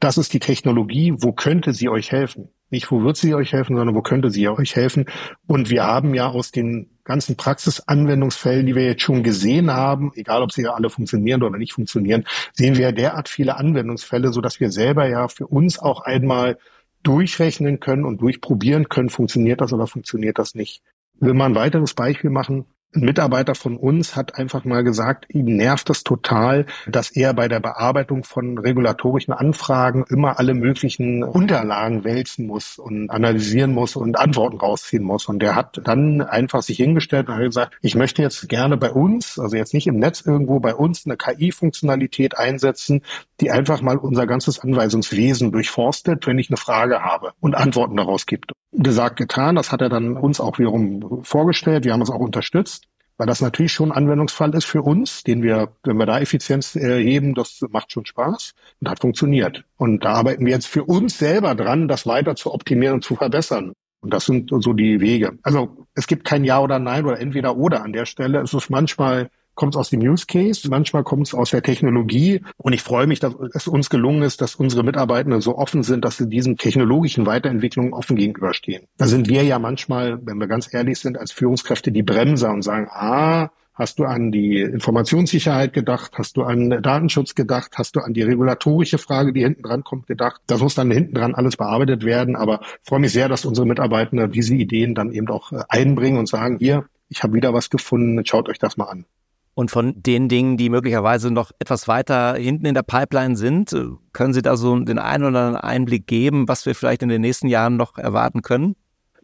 das 0.00 0.16
ist 0.16 0.32
die 0.32 0.40
Technologie, 0.40 1.12
wo 1.18 1.32
könnte 1.32 1.74
sie 1.74 1.90
euch 1.90 2.10
helfen? 2.10 2.48
Nicht, 2.70 2.90
wo 2.90 3.02
wird 3.02 3.18
sie 3.18 3.34
euch 3.34 3.52
helfen, 3.52 3.76
sondern 3.76 3.94
wo 3.94 4.00
könnte 4.00 4.30
sie 4.30 4.48
euch 4.48 4.76
helfen? 4.76 5.04
Und 5.46 5.68
wir 5.68 5.84
haben 5.84 6.14
ja 6.14 6.28
aus 6.28 6.52
den 6.52 6.88
ganzen 7.04 7.36
Praxisanwendungsfällen, 7.36 8.66
die 8.66 8.74
wir 8.74 8.84
jetzt 8.84 9.02
schon 9.02 9.22
gesehen 9.22 9.70
haben, 9.70 10.12
egal 10.14 10.42
ob 10.42 10.52
sie 10.52 10.62
ja 10.62 10.72
alle 10.72 10.90
funktionieren 10.90 11.42
oder 11.42 11.58
nicht 11.58 11.74
funktionieren, 11.74 12.24
sehen 12.52 12.76
wir 12.76 12.92
derart 12.92 13.28
viele 13.28 13.56
Anwendungsfälle, 13.56 14.32
so 14.32 14.40
dass 14.40 14.60
wir 14.60 14.70
selber 14.70 15.08
ja 15.08 15.28
für 15.28 15.46
uns 15.46 15.78
auch 15.78 16.00
einmal 16.00 16.58
durchrechnen 17.02 17.80
können 17.80 18.04
und 18.04 18.22
durchprobieren 18.22 18.88
können, 18.88 19.10
funktioniert 19.10 19.60
das 19.60 19.72
oder 19.72 19.86
funktioniert 19.86 20.38
das 20.38 20.54
nicht. 20.54 20.82
Will 21.20 21.34
man 21.34 21.52
ein 21.52 21.56
weiteres 21.56 21.94
Beispiel 21.94 22.30
machen? 22.30 22.64
Ein 22.94 23.00
Mitarbeiter 23.00 23.56
von 23.56 23.76
uns 23.76 24.14
hat 24.14 24.36
einfach 24.36 24.64
mal 24.64 24.84
gesagt, 24.84 25.26
ihm 25.28 25.56
nervt 25.56 25.90
es 25.90 26.04
total, 26.04 26.66
dass 26.86 27.10
er 27.10 27.34
bei 27.34 27.48
der 27.48 27.58
Bearbeitung 27.58 28.22
von 28.22 28.56
regulatorischen 28.56 29.34
Anfragen 29.34 30.04
immer 30.08 30.38
alle 30.38 30.54
möglichen 30.54 31.24
Unterlagen 31.24 32.04
wälzen 32.04 32.46
muss 32.46 32.78
und 32.78 33.10
analysieren 33.10 33.72
muss 33.72 33.96
und 33.96 34.16
Antworten 34.16 34.58
rausziehen 34.58 35.02
muss. 35.02 35.26
Und 35.26 35.40
der 35.40 35.56
hat 35.56 35.80
dann 35.82 36.22
einfach 36.22 36.62
sich 36.62 36.76
hingestellt 36.76 37.28
und 37.28 37.34
hat 37.34 37.42
gesagt, 37.42 37.76
ich 37.82 37.96
möchte 37.96 38.22
jetzt 38.22 38.48
gerne 38.48 38.76
bei 38.76 38.92
uns, 38.92 39.40
also 39.40 39.56
jetzt 39.56 39.74
nicht 39.74 39.88
im 39.88 39.98
Netz 39.98 40.20
irgendwo, 40.20 40.60
bei 40.60 40.74
uns 40.74 41.04
eine 41.04 41.16
KI-Funktionalität 41.16 42.38
einsetzen, 42.38 43.02
die 43.40 43.50
einfach 43.50 43.82
mal 43.82 43.96
unser 43.96 44.28
ganzes 44.28 44.60
Anweisungswesen 44.60 45.50
durchforstet, 45.50 46.28
wenn 46.28 46.38
ich 46.38 46.48
eine 46.48 46.58
Frage 46.58 47.00
habe 47.02 47.32
und 47.40 47.56
Antworten 47.56 47.96
daraus 47.96 48.26
gibt. 48.26 48.52
Gesagt, 48.76 49.16
getan, 49.16 49.54
das 49.54 49.70
hat 49.72 49.80
er 49.80 49.88
dann 49.88 50.16
uns 50.16 50.40
auch 50.40 50.58
wiederum 50.58 51.22
vorgestellt, 51.24 51.84
wir 51.84 51.92
haben 51.92 52.02
es 52.02 52.10
auch 52.10 52.20
unterstützt 52.20 52.88
weil 53.16 53.26
das 53.26 53.40
natürlich 53.40 53.72
schon 53.72 53.92
ein 53.92 53.96
Anwendungsfall 53.98 54.54
ist 54.54 54.64
für 54.64 54.82
uns, 54.82 55.22
den 55.22 55.42
wir, 55.42 55.72
wenn 55.84 55.96
wir 55.96 56.06
da 56.06 56.18
Effizienz 56.18 56.74
erheben, 56.74 57.34
das 57.34 57.60
macht 57.70 57.92
schon 57.92 58.06
Spaß 58.06 58.54
und 58.80 58.88
hat 58.88 59.00
funktioniert. 59.00 59.64
Und 59.76 60.04
da 60.04 60.14
arbeiten 60.14 60.44
wir 60.44 60.52
jetzt 60.52 60.66
für 60.66 60.84
uns 60.84 61.18
selber 61.18 61.54
dran, 61.54 61.88
das 61.88 62.06
weiter 62.06 62.34
zu 62.34 62.52
optimieren 62.52 62.94
und 62.94 63.04
zu 63.04 63.14
verbessern. 63.16 63.72
Und 64.00 64.12
das 64.12 64.26
sind 64.26 64.50
so 64.50 64.72
die 64.72 65.00
Wege. 65.00 65.38
Also 65.42 65.86
es 65.94 66.06
gibt 66.06 66.24
kein 66.24 66.44
Ja 66.44 66.60
oder 66.60 66.78
Nein 66.78 67.06
oder 67.06 67.20
entweder 67.20 67.56
oder 67.56 67.82
an 67.82 67.92
der 67.92 68.04
Stelle. 68.04 68.40
Es 68.40 68.52
ist 68.52 68.68
manchmal 68.68 69.30
kommt 69.54 69.74
es 69.74 69.78
aus 69.78 69.90
dem 69.90 70.00
Use 70.00 70.26
Case, 70.26 70.68
manchmal 70.68 71.04
kommt 71.04 71.26
es 71.26 71.34
aus 71.34 71.50
der 71.50 71.62
Technologie. 71.62 72.42
Und 72.56 72.72
ich 72.72 72.82
freue 72.82 73.06
mich, 73.06 73.20
dass 73.20 73.34
es 73.54 73.68
uns 73.68 73.90
gelungen 73.90 74.22
ist, 74.22 74.40
dass 74.40 74.54
unsere 74.54 74.82
Mitarbeitenden 74.82 75.40
so 75.40 75.56
offen 75.56 75.82
sind, 75.82 76.04
dass 76.04 76.16
sie 76.16 76.28
diesen 76.28 76.56
technologischen 76.56 77.26
Weiterentwicklungen 77.26 77.92
offen 77.92 78.16
gegenüberstehen. 78.16 78.86
Da 78.96 79.06
sind 79.06 79.28
wir 79.28 79.42
ja 79.42 79.58
manchmal, 79.58 80.18
wenn 80.24 80.38
wir 80.38 80.46
ganz 80.46 80.72
ehrlich 80.72 80.98
sind, 80.98 81.18
als 81.18 81.32
Führungskräfte 81.32 81.92
die 81.92 82.02
Bremser 82.02 82.50
und 82.50 82.62
sagen, 82.62 82.88
ah, 82.90 83.50
Hast 83.76 83.98
du 83.98 84.04
an 84.04 84.30
die 84.30 84.60
Informationssicherheit 84.60 85.72
gedacht? 85.72 86.12
Hast 86.14 86.36
du 86.36 86.44
an 86.44 86.70
Datenschutz 86.80 87.34
gedacht? 87.34 87.72
Hast 87.74 87.96
du 87.96 88.00
an 88.00 88.14
die 88.14 88.22
regulatorische 88.22 88.98
Frage, 88.98 89.32
die 89.32 89.42
hinten 89.42 89.64
dran 89.64 89.82
kommt, 89.82 90.06
gedacht? 90.06 90.40
Das 90.46 90.60
muss 90.60 90.76
dann 90.76 90.92
hinten 90.92 91.14
dran 91.14 91.34
alles 91.34 91.56
bearbeitet 91.56 92.04
werden. 92.04 92.36
Aber 92.36 92.60
freue 92.82 93.00
mich 93.00 93.12
sehr, 93.12 93.28
dass 93.28 93.44
unsere 93.44 93.66
Mitarbeiter 93.66 94.28
diese 94.28 94.54
Ideen 94.54 94.94
dann 94.94 95.10
eben 95.10 95.26
auch 95.26 95.50
äh, 95.50 95.64
einbringen 95.68 96.18
und 96.18 96.28
sagen, 96.28 96.58
hier, 96.60 96.84
ich 97.08 97.24
habe 97.24 97.34
wieder 97.34 97.52
was 97.52 97.68
gefunden, 97.68 98.24
schaut 98.24 98.48
euch 98.48 98.60
das 98.60 98.76
mal 98.76 98.84
an. 98.84 99.06
Und 99.54 99.70
von 99.70 100.02
den 100.02 100.28
Dingen, 100.28 100.56
die 100.56 100.68
möglicherweise 100.68 101.30
noch 101.30 101.52
etwas 101.60 101.86
weiter 101.86 102.34
hinten 102.34 102.66
in 102.66 102.74
der 102.74 102.82
Pipeline 102.82 103.36
sind, 103.36 103.72
äh, 103.72 103.84
können 104.12 104.32
Sie 104.32 104.42
da 104.42 104.56
so 104.56 104.76
den 104.78 104.98
einen 104.98 105.24
oder 105.24 105.40
anderen 105.40 105.56
Einblick 105.56 106.06
geben, 106.06 106.48
was 106.48 106.66
wir 106.66 106.74
vielleicht 106.74 107.02
in 107.02 107.08
den 107.08 107.20
nächsten 107.20 107.46
Jahren 107.46 107.76
noch 107.76 107.96
erwarten 107.96 108.42
können? 108.42 108.74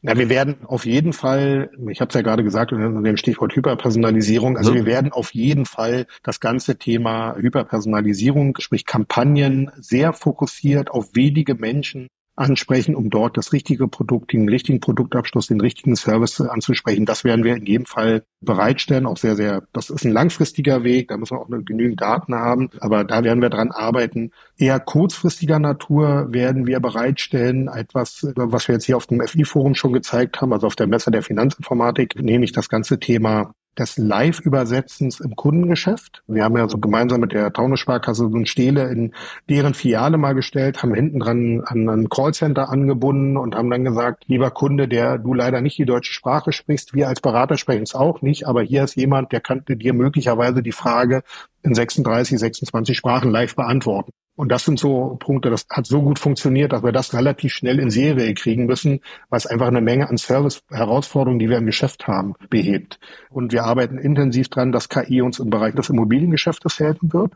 Na, 0.03 0.17
wir 0.17 0.31
werden 0.31 0.65
auf 0.65 0.87
jeden 0.87 1.13
Fall, 1.13 1.71
ich 1.91 2.01
habe 2.01 2.09
es 2.09 2.15
ja 2.15 2.23
gerade 2.23 2.43
gesagt 2.43 2.73
unter 2.73 3.03
dem 3.03 3.19
Stichwort 3.19 3.55
Hyperpersonalisierung, 3.55 4.57
also 4.57 4.71
so. 4.71 4.75
wir 4.75 4.87
werden 4.87 5.13
auf 5.13 5.35
jeden 5.35 5.67
Fall 5.67 6.07
das 6.23 6.41
ganze 6.41 6.79
Thema 6.79 7.37
Hyperpersonalisierung, 7.37 8.57
sprich 8.61 8.87
Kampagnen, 8.87 9.71
sehr 9.77 10.15
fokussiert 10.15 10.91
auf 10.91 11.11
wenige 11.15 11.55
Menschen 11.55 12.09
ansprechen, 12.37 12.95
um 12.95 13.11
dort 13.11 13.37
das 13.37 13.53
richtige 13.53 13.87
Produkt, 13.89 14.33
den 14.33 14.49
richtigen 14.49 14.81
Produktabschluss, 14.81 15.49
den 15.49 15.61
richtigen 15.61 15.97
Service 15.97 16.41
anzusprechen. 16.41 17.05
Das 17.05 17.25
werden 17.25 17.45
wir 17.45 17.57
in 17.57 17.67
jedem 17.67 17.87
Fall 17.87 18.25
bereitstellen. 18.41 19.07
Auch 19.07 19.17
sehr, 19.17 19.37
sehr, 19.37 19.63
das 19.73 19.91
ist 19.91 20.05
ein 20.05 20.13
langfristiger 20.13 20.83
Weg. 20.83 21.09
Da 21.09 21.17
müssen 21.17 21.37
wir 21.37 21.41
auch 21.41 21.49
genügend 21.49 22.01
Daten 22.01 22.35
haben. 22.35 22.71
Aber 22.81 23.05
da 23.05 23.25
werden 23.25 23.43
wir 23.43 23.51
dran 23.51 23.71
arbeiten. 23.71 24.31
Eher 24.57 24.81
kurzfristiger 24.81 25.59
Natur 25.59 26.29
werden 26.31 26.67
wir 26.67 26.81
bereitstellen. 26.81 27.69
Etwas, 27.69 28.27
was 28.35 28.69
wir 28.69 28.75
jetzt 28.75 28.87
hier 28.87 28.97
auf 28.97 29.07
dem 29.07 29.21
FI-Forum 29.21 29.75
schon 29.75 29.93
gezeigt 29.93 30.41
haben, 30.41 30.53
also 30.53 30.67
auf 30.67 30.77
der 30.77 30.87
Messe 30.87 31.11
der 31.11 31.23
Finanzinformatik, 31.23 32.21
nämlich 32.23 32.53
das 32.53 32.69
ganze 32.69 32.99
Thema 32.99 33.53
des 33.81 33.97
Live-Übersetzens 33.97 35.21
im 35.21 35.35
Kundengeschäft. 35.35 36.23
Wir 36.29 36.45
haben 36.45 36.57
ja 36.57 36.69
so 36.69 36.79
gemeinsam 36.79 37.21
mit 37.21 37.33
der 37.33 37.53
Taunus-Sparkasse 37.53 38.29
so 38.31 38.37
ein 38.37 38.47
Stele 38.47 38.89
in 38.91 39.13
deren 39.49 39.75
Filiale 39.75 40.19
mal 40.19 40.35
gestellt, 40.35 40.83
haben 40.83 40.95
hinten 40.95 41.21
dran 41.21 41.63
an 41.65 41.89
ein 41.89 42.09
Callcenter 42.09 42.69
angebunden 42.69 43.37
und 43.37 43.57
haben 43.57 43.71
dann 43.71 43.85
gesagt, 43.85 44.25
lieber 44.29 44.51
Kunde, 44.51 44.87
der 44.87 45.19
du 45.19 45.35
leider 45.35 45.61
nicht 45.61 45.79
die 45.79 45.87
deutsche 45.87 46.13
Sprache 46.13 46.53
sprichst, 46.53 46.95
wir 46.95 47.09
als 47.09 47.21
Berater 47.21 47.57
sprechen 47.57 47.83
es 47.83 47.95
auch 47.95 48.23
nicht, 48.23 48.47
aber 48.47 48.63
hier 48.63 48.85
ist 48.85 48.97
jemand, 48.97 49.33
der 49.33 49.41
kann 49.41 49.65
dir 49.67 49.95
möglicherweise 49.95 50.63
die 50.63 50.73
Frage 50.73 51.23
in 51.63 51.75
36, 51.75 52.39
26 52.39 52.97
Sprachen 52.97 53.31
live 53.31 53.57
beantworten. 53.57 54.13
Und 54.41 54.49
das 54.49 54.65
sind 54.65 54.79
so 54.79 55.17
Punkte, 55.21 55.51
das 55.51 55.67
hat 55.69 55.85
so 55.85 56.01
gut 56.01 56.19
funktioniert, 56.19 56.73
dass 56.73 56.83
wir 56.83 56.93
das 56.93 57.13
relativ 57.13 57.53
schnell 57.53 57.79
in 57.79 57.91
Serie 57.91 58.33
kriegen 58.33 58.65
müssen, 58.65 59.01
was 59.29 59.45
einfach 59.45 59.67
eine 59.67 59.83
Menge 59.83 60.09
an 60.09 60.17
Service-Herausforderungen, 60.17 61.39
die 61.39 61.51
wir 61.51 61.59
im 61.59 61.67
Geschäft 61.67 62.07
haben, 62.07 62.33
behebt. 62.49 62.99
Und 63.29 63.53
wir 63.53 63.65
arbeiten 63.65 63.99
intensiv 63.99 64.49
dran, 64.49 64.73
dass 64.73 64.89
KI 64.89 65.21
uns 65.21 65.41
im 65.41 65.51
Bereich 65.51 65.75
des 65.75 65.91
Immobiliengeschäftes 65.91 66.79
helfen 66.79 67.13
wird. 67.13 67.35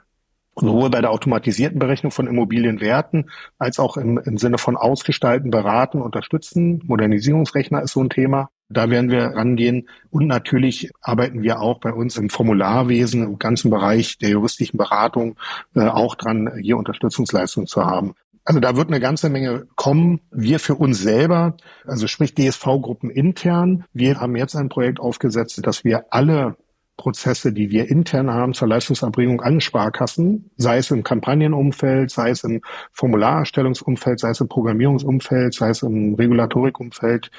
Sowohl 0.57 0.89
bei 0.89 1.03
der 1.03 1.11
automatisierten 1.11 1.79
Berechnung 1.79 2.11
von 2.11 2.27
Immobilienwerten 2.27 3.29
als 3.59 3.79
auch 3.79 3.99
im, 3.99 4.17
im 4.17 4.39
Sinne 4.39 4.57
von 4.57 4.79
Ausgestalten, 4.79 5.51
Beraten, 5.51 6.01
Unterstützen. 6.01 6.81
Modernisierungsrechner 6.87 7.83
ist 7.83 7.93
so 7.93 8.01
ein 8.03 8.09
Thema. 8.09 8.49
Da 8.69 8.91
werden 8.91 9.11
wir 9.11 9.25
rangehen. 9.25 9.89
Und 10.11 10.27
natürlich 10.27 10.91
arbeiten 11.03 11.43
wir 11.43 11.61
auch 11.61 11.81
bei 11.81 11.93
uns 11.93 12.17
im 12.17 12.31
Formularwesen, 12.31 13.23
im 13.23 13.39
ganzen 13.39 13.71
Bereich 13.71 14.19
der 14.19 14.31
juristischen 14.31 14.79
Beratung, 14.79 15.37
äh, 15.75 15.87
auch 15.87 16.15
dran, 16.15 16.51
hier 16.61 16.77
Unterstützungsleistungen 16.77 17.67
zu 17.67 17.85
haben. 17.85 18.15
Also 18.45 18.61
da 18.61 18.77
wird 18.77 18.89
eine 18.89 19.01
ganze 19.01 19.31
Menge 19.31 19.67
kommen. 19.75 20.21
Wir 20.31 20.59
für 20.59 20.75
uns 20.75 21.01
selber, 21.01 21.57
also 21.87 22.07
sprich 22.07 22.35
DSV-Gruppen 22.35 23.11
intern, 23.11 23.85
wir 23.95 24.21
haben 24.21 24.37
jetzt 24.37 24.55
ein 24.55 24.69
Projekt 24.69 25.01
aufgesetzt, 25.01 25.61
dass 25.67 25.85
wir 25.85 26.07
alle 26.11 26.57
Prozesse, 26.97 27.53
die 27.53 27.71
wir 27.71 27.91
intern 27.91 28.31
haben 28.31 28.55
zur 28.55 28.69
Leistungserbringung 28.69 29.41
an 29.41 29.61
Sparkassen, 29.61 30.51
sei 30.57 30.79
es 30.79 30.91
im 30.91 31.03
Kampagnenumfeld, 31.03 32.11
sei 32.11 32.31
es 32.31 32.45
im 32.45 32.61
Formularerstellungsumfeld, 32.93 34.21
sei 34.21 34.31
es 34.31 34.41
im 34.41 34.49
Programmierungsumfeld, 34.49 35.55
sei 35.55 35.71
es 35.71 35.83
im 35.83 36.15
Regulatorikumfeld, 36.15 37.31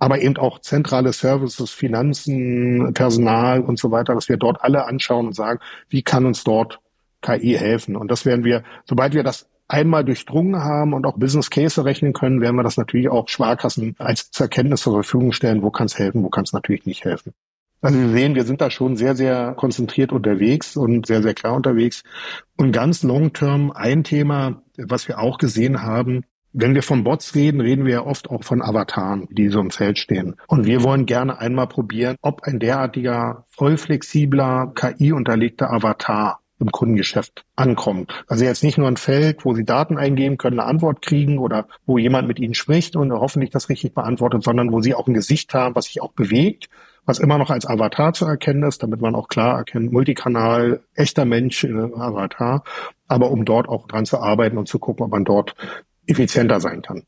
aber 0.00 0.20
eben 0.22 0.36
auch 0.38 0.58
zentrale 0.60 1.12
Services, 1.12 1.70
Finanzen, 1.70 2.92
Personal 2.94 3.60
und 3.60 3.78
so 3.78 3.90
weiter, 3.92 4.14
dass 4.14 4.28
wir 4.28 4.38
dort 4.38 4.62
alle 4.62 4.86
anschauen 4.86 5.26
und 5.28 5.34
sagen, 5.34 5.60
wie 5.88 6.02
kann 6.02 6.24
uns 6.24 6.42
dort 6.42 6.80
KI 7.20 7.56
helfen? 7.56 7.96
Und 7.96 8.10
das 8.10 8.24
werden 8.24 8.44
wir, 8.44 8.64
sobald 8.86 9.14
wir 9.14 9.22
das 9.22 9.46
einmal 9.68 10.04
durchdrungen 10.04 10.64
haben 10.64 10.94
und 10.94 11.06
auch 11.06 11.18
Business 11.18 11.50
Case 11.50 11.84
rechnen 11.84 12.14
können, 12.14 12.40
werden 12.40 12.56
wir 12.56 12.62
das 12.64 12.78
natürlich 12.78 13.10
auch 13.10 13.28
Sparkassen 13.28 13.94
als 13.98 14.28
Erkenntnis 14.40 14.80
zur 14.80 14.94
Verfügung 14.94 15.32
stellen, 15.32 15.62
wo 15.62 15.70
kann 15.70 15.86
es 15.86 15.98
helfen, 15.98 16.24
wo 16.24 16.30
kann 16.30 16.44
es 16.44 16.52
natürlich 16.54 16.86
nicht 16.86 17.04
helfen. 17.04 17.34
Also 17.82 17.98
wir 17.98 18.08
sehen, 18.08 18.34
wir 18.34 18.44
sind 18.44 18.60
da 18.60 18.70
schon 18.70 18.96
sehr, 18.96 19.14
sehr 19.14 19.54
konzentriert 19.54 20.12
unterwegs 20.12 20.76
und 20.76 21.06
sehr, 21.06 21.22
sehr 21.22 21.34
klar 21.34 21.54
unterwegs. 21.54 22.02
Und 22.56 22.72
ganz 22.72 23.02
long 23.02 23.32
term 23.32 23.70
ein 23.70 24.02
Thema, 24.04 24.62
was 24.76 25.08
wir 25.08 25.18
auch 25.18 25.38
gesehen 25.38 25.82
haben, 25.82 26.24
Wenn 26.52 26.74
wir 26.74 26.82
von 26.82 27.04
Bots 27.04 27.36
reden, 27.36 27.60
reden 27.60 27.84
wir 27.84 27.92
ja 27.92 28.04
oft 28.04 28.28
auch 28.28 28.42
von 28.42 28.60
Avataren, 28.60 29.28
die 29.30 29.48
so 29.48 29.60
im 29.60 29.70
Feld 29.70 29.98
stehen. 29.98 30.34
Und 30.48 30.66
wir 30.66 30.82
wollen 30.82 31.06
gerne 31.06 31.38
einmal 31.38 31.68
probieren, 31.68 32.16
ob 32.22 32.42
ein 32.42 32.58
derartiger 32.58 33.44
voll 33.50 33.76
flexibler, 33.76 34.72
KI-unterlegter 34.74 35.72
Avatar 35.72 36.40
im 36.58 36.72
Kundengeschäft 36.72 37.44
ankommt. 37.56 38.24
Also 38.26 38.44
jetzt 38.44 38.64
nicht 38.64 38.78
nur 38.78 38.88
ein 38.88 38.96
Feld, 38.96 39.44
wo 39.44 39.54
Sie 39.54 39.64
Daten 39.64 39.96
eingeben 39.96 40.38
können, 40.38 40.58
eine 40.58 40.68
Antwort 40.68 41.02
kriegen 41.02 41.38
oder 41.38 41.68
wo 41.86 41.98
jemand 41.98 42.28
mit 42.28 42.38
Ihnen 42.38 42.54
spricht 42.54 42.96
und 42.96 43.12
hoffentlich 43.12 43.50
das 43.50 43.68
richtig 43.68 43.94
beantwortet, 43.94 44.42
sondern 44.42 44.72
wo 44.72 44.80
Sie 44.80 44.94
auch 44.94 45.06
ein 45.06 45.14
Gesicht 45.14 45.54
haben, 45.54 45.74
was 45.74 45.86
sich 45.86 46.02
auch 46.02 46.12
bewegt, 46.12 46.68
was 47.06 47.18
immer 47.18 47.38
noch 47.38 47.50
als 47.50 47.66
Avatar 47.66 48.12
zu 48.12 48.26
erkennen 48.26 48.64
ist, 48.64 48.82
damit 48.82 49.00
man 49.00 49.14
auch 49.14 49.28
klar 49.28 49.56
erkennt, 49.56 49.92
Multikanal, 49.92 50.80
echter 50.94 51.24
Mensch, 51.24 51.64
äh, 51.64 51.72
Avatar, 51.72 52.64
aber 53.08 53.30
um 53.30 53.44
dort 53.44 53.68
auch 53.68 53.86
dran 53.86 54.04
zu 54.04 54.18
arbeiten 54.18 54.58
und 54.58 54.68
zu 54.68 54.78
gucken, 54.78 55.06
ob 55.06 55.12
man 55.12 55.24
dort 55.24 55.54
effizienter 56.06 56.60
sein 56.60 56.82
kann. 56.82 57.02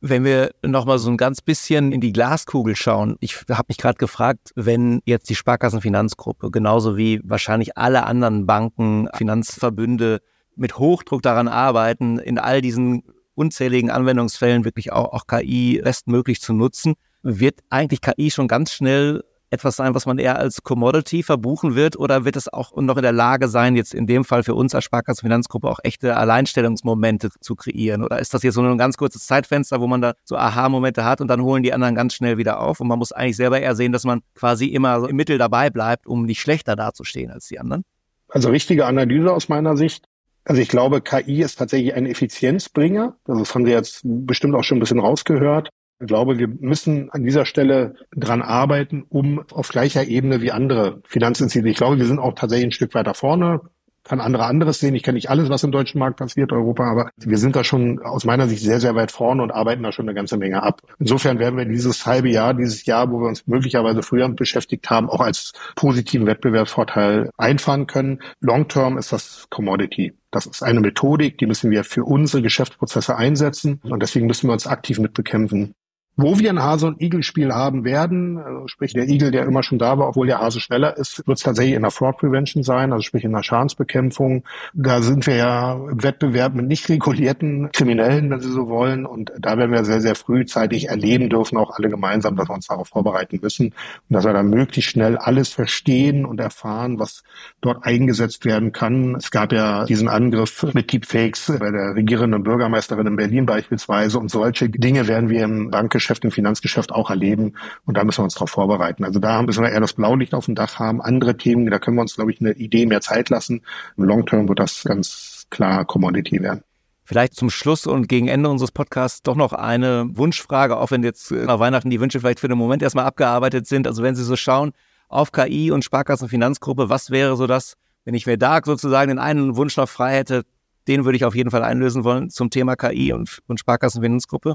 Wenn 0.00 0.24
wir 0.24 0.50
nochmal 0.62 0.98
so 0.98 1.10
ein 1.10 1.16
ganz 1.16 1.40
bisschen 1.40 1.90
in 1.90 2.00
die 2.00 2.12
Glaskugel 2.12 2.76
schauen, 2.76 3.16
ich 3.20 3.36
habe 3.48 3.66
mich 3.68 3.78
gerade 3.78 3.96
gefragt, 3.96 4.52
wenn 4.54 5.00
jetzt 5.04 5.30
die 5.30 5.34
Sparkassenfinanzgruppe 5.34 6.50
genauso 6.50 6.96
wie 6.96 7.20
wahrscheinlich 7.24 7.78
alle 7.78 8.04
anderen 8.04 8.46
Banken, 8.46 9.08
Finanzverbünde 9.14 10.20
mit 10.54 10.78
Hochdruck 10.78 11.22
daran 11.22 11.48
arbeiten, 11.48 12.18
in 12.18 12.38
all 12.38 12.60
diesen 12.60 13.04
unzähligen 13.34 13.90
Anwendungsfällen 13.90 14.64
wirklich 14.64 14.92
auch, 14.92 15.12
auch 15.12 15.26
KI 15.26 15.80
bestmöglich 15.82 16.40
zu 16.40 16.52
nutzen, 16.52 16.94
wird 17.22 17.60
eigentlich 17.70 18.00
KI 18.00 18.30
schon 18.30 18.48
ganz 18.48 18.72
schnell 18.72 19.22
etwas 19.56 19.76
sein, 19.76 19.94
was 19.94 20.06
man 20.06 20.18
eher 20.18 20.38
als 20.38 20.62
Commodity 20.62 21.22
verbuchen 21.22 21.74
wird 21.74 21.98
oder 21.98 22.24
wird 22.24 22.36
es 22.36 22.52
auch 22.52 22.76
noch 22.76 22.96
in 22.96 23.02
der 23.02 23.12
Lage 23.12 23.48
sein, 23.48 23.74
jetzt 23.74 23.94
in 23.94 24.06
dem 24.06 24.24
Fall 24.24 24.42
für 24.42 24.54
uns 24.54 24.74
als 24.74 24.84
Sparkassenfinanzgruppe 24.84 25.68
auch 25.68 25.80
echte 25.82 26.16
Alleinstellungsmomente 26.16 27.30
zu 27.40 27.56
kreieren? 27.56 28.04
Oder 28.04 28.18
ist 28.18 28.34
das 28.34 28.42
jetzt 28.42 28.54
so 28.54 28.62
ein 28.62 28.78
ganz 28.78 28.96
kurzes 28.96 29.26
Zeitfenster, 29.26 29.80
wo 29.80 29.86
man 29.86 30.02
da 30.02 30.14
so 30.24 30.36
Aha-Momente 30.36 31.04
hat 31.04 31.20
und 31.20 31.28
dann 31.28 31.42
holen 31.42 31.62
die 31.62 31.72
anderen 31.72 31.94
ganz 31.94 32.14
schnell 32.14 32.38
wieder 32.38 32.60
auf 32.60 32.80
und 32.80 32.88
man 32.88 32.98
muss 32.98 33.12
eigentlich 33.12 33.36
selber 33.36 33.60
eher 33.60 33.74
sehen, 33.74 33.92
dass 33.92 34.04
man 34.04 34.20
quasi 34.34 34.66
immer 34.66 35.00
so 35.00 35.06
im 35.06 35.16
Mittel 35.16 35.38
dabei 35.38 35.70
bleibt, 35.70 36.06
um 36.06 36.24
nicht 36.24 36.40
schlechter 36.40 36.76
dazustehen 36.76 37.30
als 37.30 37.48
die 37.48 37.58
anderen? 37.58 37.82
Also 38.28 38.50
richtige 38.50 38.86
Analyse 38.86 39.32
aus 39.32 39.48
meiner 39.48 39.76
Sicht. 39.76 40.04
Also 40.44 40.62
ich 40.62 40.68
glaube, 40.68 41.00
KI 41.00 41.42
ist 41.42 41.56
tatsächlich 41.56 41.94
ein 41.94 42.06
Effizienzbringer. 42.06 43.16
Also 43.26 43.40
das 43.40 43.54
haben 43.54 43.64
Sie 43.66 43.72
jetzt 43.72 44.02
bestimmt 44.04 44.54
auch 44.54 44.62
schon 44.62 44.78
ein 44.78 44.80
bisschen 44.80 45.00
rausgehört. 45.00 45.70
Ich 45.98 46.06
glaube, 46.06 46.38
wir 46.38 46.48
müssen 46.48 47.10
an 47.10 47.24
dieser 47.24 47.46
Stelle 47.46 47.94
dran 48.14 48.42
arbeiten, 48.42 49.04
um 49.08 49.42
auf 49.50 49.68
gleicher 49.68 50.06
Ebene 50.06 50.42
wie 50.42 50.52
andere 50.52 51.00
Finanzinstitute. 51.04 51.70
Ich 51.70 51.76
glaube, 51.78 51.98
wir 51.98 52.04
sind 52.06 52.18
auch 52.18 52.34
tatsächlich 52.34 52.66
ein 52.66 52.72
Stück 52.72 52.94
weiter 52.94 53.14
vorne. 53.14 53.62
Kann 54.04 54.20
andere 54.20 54.44
anderes 54.44 54.78
sehen. 54.78 54.94
Ich 54.94 55.02
kenne 55.02 55.16
nicht 55.16 55.30
alles, 55.30 55.48
was 55.48 55.64
im 55.64 55.72
deutschen 55.72 55.98
Markt 55.98 56.18
passiert, 56.18 56.52
Europa, 56.52 56.84
aber 56.84 57.10
wir 57.16 57.38
sind 57.38 57.56
da 57.56 57.64
schon 57.64 57.98
aus 58.02 58.24
meiner 58.24 58.46
Sicht 58.46 58.62
sehr, 58.62 58.78
sehr 58.78 58.94
weit 58.94 59.10
vorne 59.10 59.42
und 59.42 59.50
arbeiten 59.50 59.82
da 59.82 59.90
schon 59.90 60.06
eine 60.06 60.14
ganze 60.14 60.36
Menge 60.36 60.62
ab. 60.62 60.80
Insofern 61.00 61.40
werden 61.40 61.56
wir 61.56 61.64
dieses 61.64 62.06
halbe 62.06 62.28
Jahr, 62.28 62.54
dieses 62.54 62.84
Jahr, 62.84 63.10
wo 63.10 63.18
wir 63.18 63.26
uns 63.26 63.46
möglicherweise 63.48 64.02
früher 64.02 64.28
beschäftigt 64.28 64.88
haben, 64.90 65.08
auch 65.08 65.20
als 65.20 65.54
positiven 65.74 66.26
Wettbewerbsvorteil 66.26 67.30
einfahren 67.36 67.88
können. 67.88 68.20
Long 68.40 68.68
term 68.68 68.96
ist 68.96 69.12
das 69.12 69.46
Commodity. 69.50 70.12
Das 70.30 70.46
ist 70.46 70.62
eine 70.62 70.80
Methodik, 70.80 71.38
die 71.38 71.46
müssen 71.46 71.70
wir 71.72 71.82
für 71.82 72.04
unsere 72.04 72.42
Geschäftsprozesse 72.42 73.16
einsetzen 73.16 73.80
und 73.82 74.02
deswegen 74.02 74.26
müssen 74.26 74.48
wir 74.48 74.52
uns 74.52 74.68
aktiv 74.68 75.00
mitbekämpfen. 75.00 75.74
Wo 76.18 76.38
wir 76.38 76.48
ein 76.48 76.62
Hase- 76.62 76.86
und 76.86 77.02
Igel-Spiel 77.02 77.52
haben 77.52 77.84
werden, 77.84 78.38
also 78.38 78.68
sprich 78.68 78.94
der 78.94 79.06
Igel, 79.06 79.30
der 79.30 79.44
immer 79.44 79.62
schon 79.62 79.78
da 79.78 79.98
war, 79.98 80.08
obwohl 80.08 80.26
der 80.26 80.40
Hase 80.40 80.60
schneller 80.60 80.96
ist, 80.96 81.26
wird 81.26 81.36
es 81.36 81.44
tatsächlich 81.44 81.74
in 81.74 81.82
der 81.82 81.90
Fraud 81.90 82.16
Prevention 82.16 82.62
sein, 82.62 82.90
also 82.92 83.02
sprich 83.02 83.24
in 83.24 83.32
der 83.32 83.42
Schadensbekämpfung. 83.42 84.42
Da 84.72 85.02
sind 85.02 85.26
wir 85.26 85.36
ja 85.36 85.74
im 85.74 86.02
Wettbewerb 86.02 86.54
mit 86.54 86.68
nicht 86.68 86.88
regulierten 86.88 87.70
Kriminellen, 87.70 88.30
wenn 88.30 88.40
Sie 88.40 88.50
so 88.50 88.70
wollen. 88.70 89.04
Und 89.04 89.30
da 89.38 89.58
werden 89.58 89.72
wir 89.72 89.84
sehr, 89.84 90.00
sehr 90.00 90.14
frühzeitig 90.14 90.88
erleben 90.88 91.28
dürfen, 91.28 91.58
auch 91.58 91.76
alle 91.76 91.90
gemeinsam, 91.90 92.34
dass 92.34 92.48
wir 92.48 92.54
uns 92.54 92.68
darauf 92.68 92.88
vorbereiten 92.88 93.38
müssen 93.42 93.66
und 93.66 93.74
dass 94.08 94.24
wir 94.24 94.32
dann 94.32 94.48
möglichst 94.48 94.92
schnell 94.92 95.18
alles 95.18 95.50
verstehen 95.50 96.24
und 96.24 96.40
erfahren, 96.40 96.98
was 96.98 97.24
dort 97.60 97.84
eingesetzt 97.84 98.46
werden 98.46 98.72
kann. 98.72 99.16
Es 99.16 99.30
gab 99.30 99.52
ja 99.52 99.84
diesen 99.84 100.08
Angriff 100.08 100.64
mit 100.72 100.90
Deepfakes 100.90 101.52
bei 101.60 101.70
der 101.70 101.94
regierenden 101.94 102.42
Bürgermeisterin 102.42 103.06
in 103.06 103.16
Berlin 103.16 103.44
beispielsweise 103.44 104.18
und 104.18 104.30
solche 104.30 104.70
Dinge 104.70 105.08
werden 105.08 105.28
wir 105.28 105.44
im 105.44 105.70
Bankgeschäft 105.70 106.05
Geschäft, 106.06 106.24
im 106.24 106.30
Finanzgeschäft 106.30 106.92
auch 106.92 107.10
erleben. 107.10 107.54
Und 107.84 107.96
da 107.96 108.04
müssen 108.04 108.20
wir 108.20 108.24
uns 108.24 108.34
darauf 108.34 108.50
vorbereiten. 108.50 109.04
Also 109.04 109.18
da 109.18 109.42
müssen 109.42 109.62
wir 109.62 109.70
eher 109.70 109.80
das 109.80 109.94
Blaulicht 109.94 110.34
auf 110.34 110.44
dem 110.44 110.54
Dach 110.54 110.78
haben. 110.78 111.02
Andere 111.02 111.36
Themen, 111.36 111.68
da 111.68 111.80
können 111.80 111.96
wir 111.96 112.02
uns, 112.02 112.14
glaube 112.14 112.30
ich, 112.30 112.40
eine 112.40 112.52
Idee 112.52 112.86
mehr 112.86 113.00
Zeit 113.00 113.28
lassen. 113.28 113.62
Im 113.96 114.04
Long 114.04 114.24
Term 114.24 114.48
wird 114.48 114.60
das 114.60 114.84
ganz 114.84 115.46
klar 115.50 115.84
Commodity 115.84 116.40
werden. 116.42 116.62
Vielleicht 117.04 117.34
zum 117.34 117.50
Schluss 117.50 117.86
und 117.86 118.08
gegen 118.08 118.28
Ende 118.28 118.48
unseres 118.48 118.72
Podcasts 118.72 119.22
doch 119.22 119.36
noch 119.36 119.52
eine 119.52 120.06
Wunschfrage, 120.16 120.76
auch 120.76 120.90
wenn 120.90 121.02
jetzt 121.02 121.30
nach 121.30 121.58
Weihnachten 121.58 121.90
die 121.90 122.00
Wünsche 122.00 122.20
vielleicht 122.20 122.40
für 122.40 122.48
den 122.48 122.58
Moment 122.58 122.82
erstmal 122.82 123.04
abgearbeitet 123.04 123.66
sind. 123.66 123.86
Also 123.86 124.02
wenn 124.02 124.14
Sie 124.14 124.24
so 124.24 124.36
schauen 124.36 124.72
auf 125.08 125.32
KI 125.32 125.70
und 125.70 125.84
Sparkassenfinanzgruppe, 125.84 126.88
was 126.88 127.10
wäre 127.10 127.36
so 127.36 127.46
das, 127.46 127.74
wenn 128.04 128.14
ich 128.14 128.26
mir 128.26 128.38
da 128.38 128.60
sozusagen 128.64 129.08
den 129.08 129.18
einen 129.18 129.56
Wunsch 129.56 129.76
noch 129.76 129.88
frei 129.88 130.16
hätte, 130.16 130.42
den 130.88 131.04
würde 131.04 131.16
ich 131.16 131.24
auf 131.24 131.34
jeden 131.34 131.50
Fall 131.50 131.62
einlösen 131.62 132.04
wollen 132.04 132.30
zum 132.30 132.50
Thema 132.50 132.76
KI 132.76 133.12
und, 133.12 133.40
und 133.46 133.60
Sparkassenfinanzgruppe? 133.60 134.54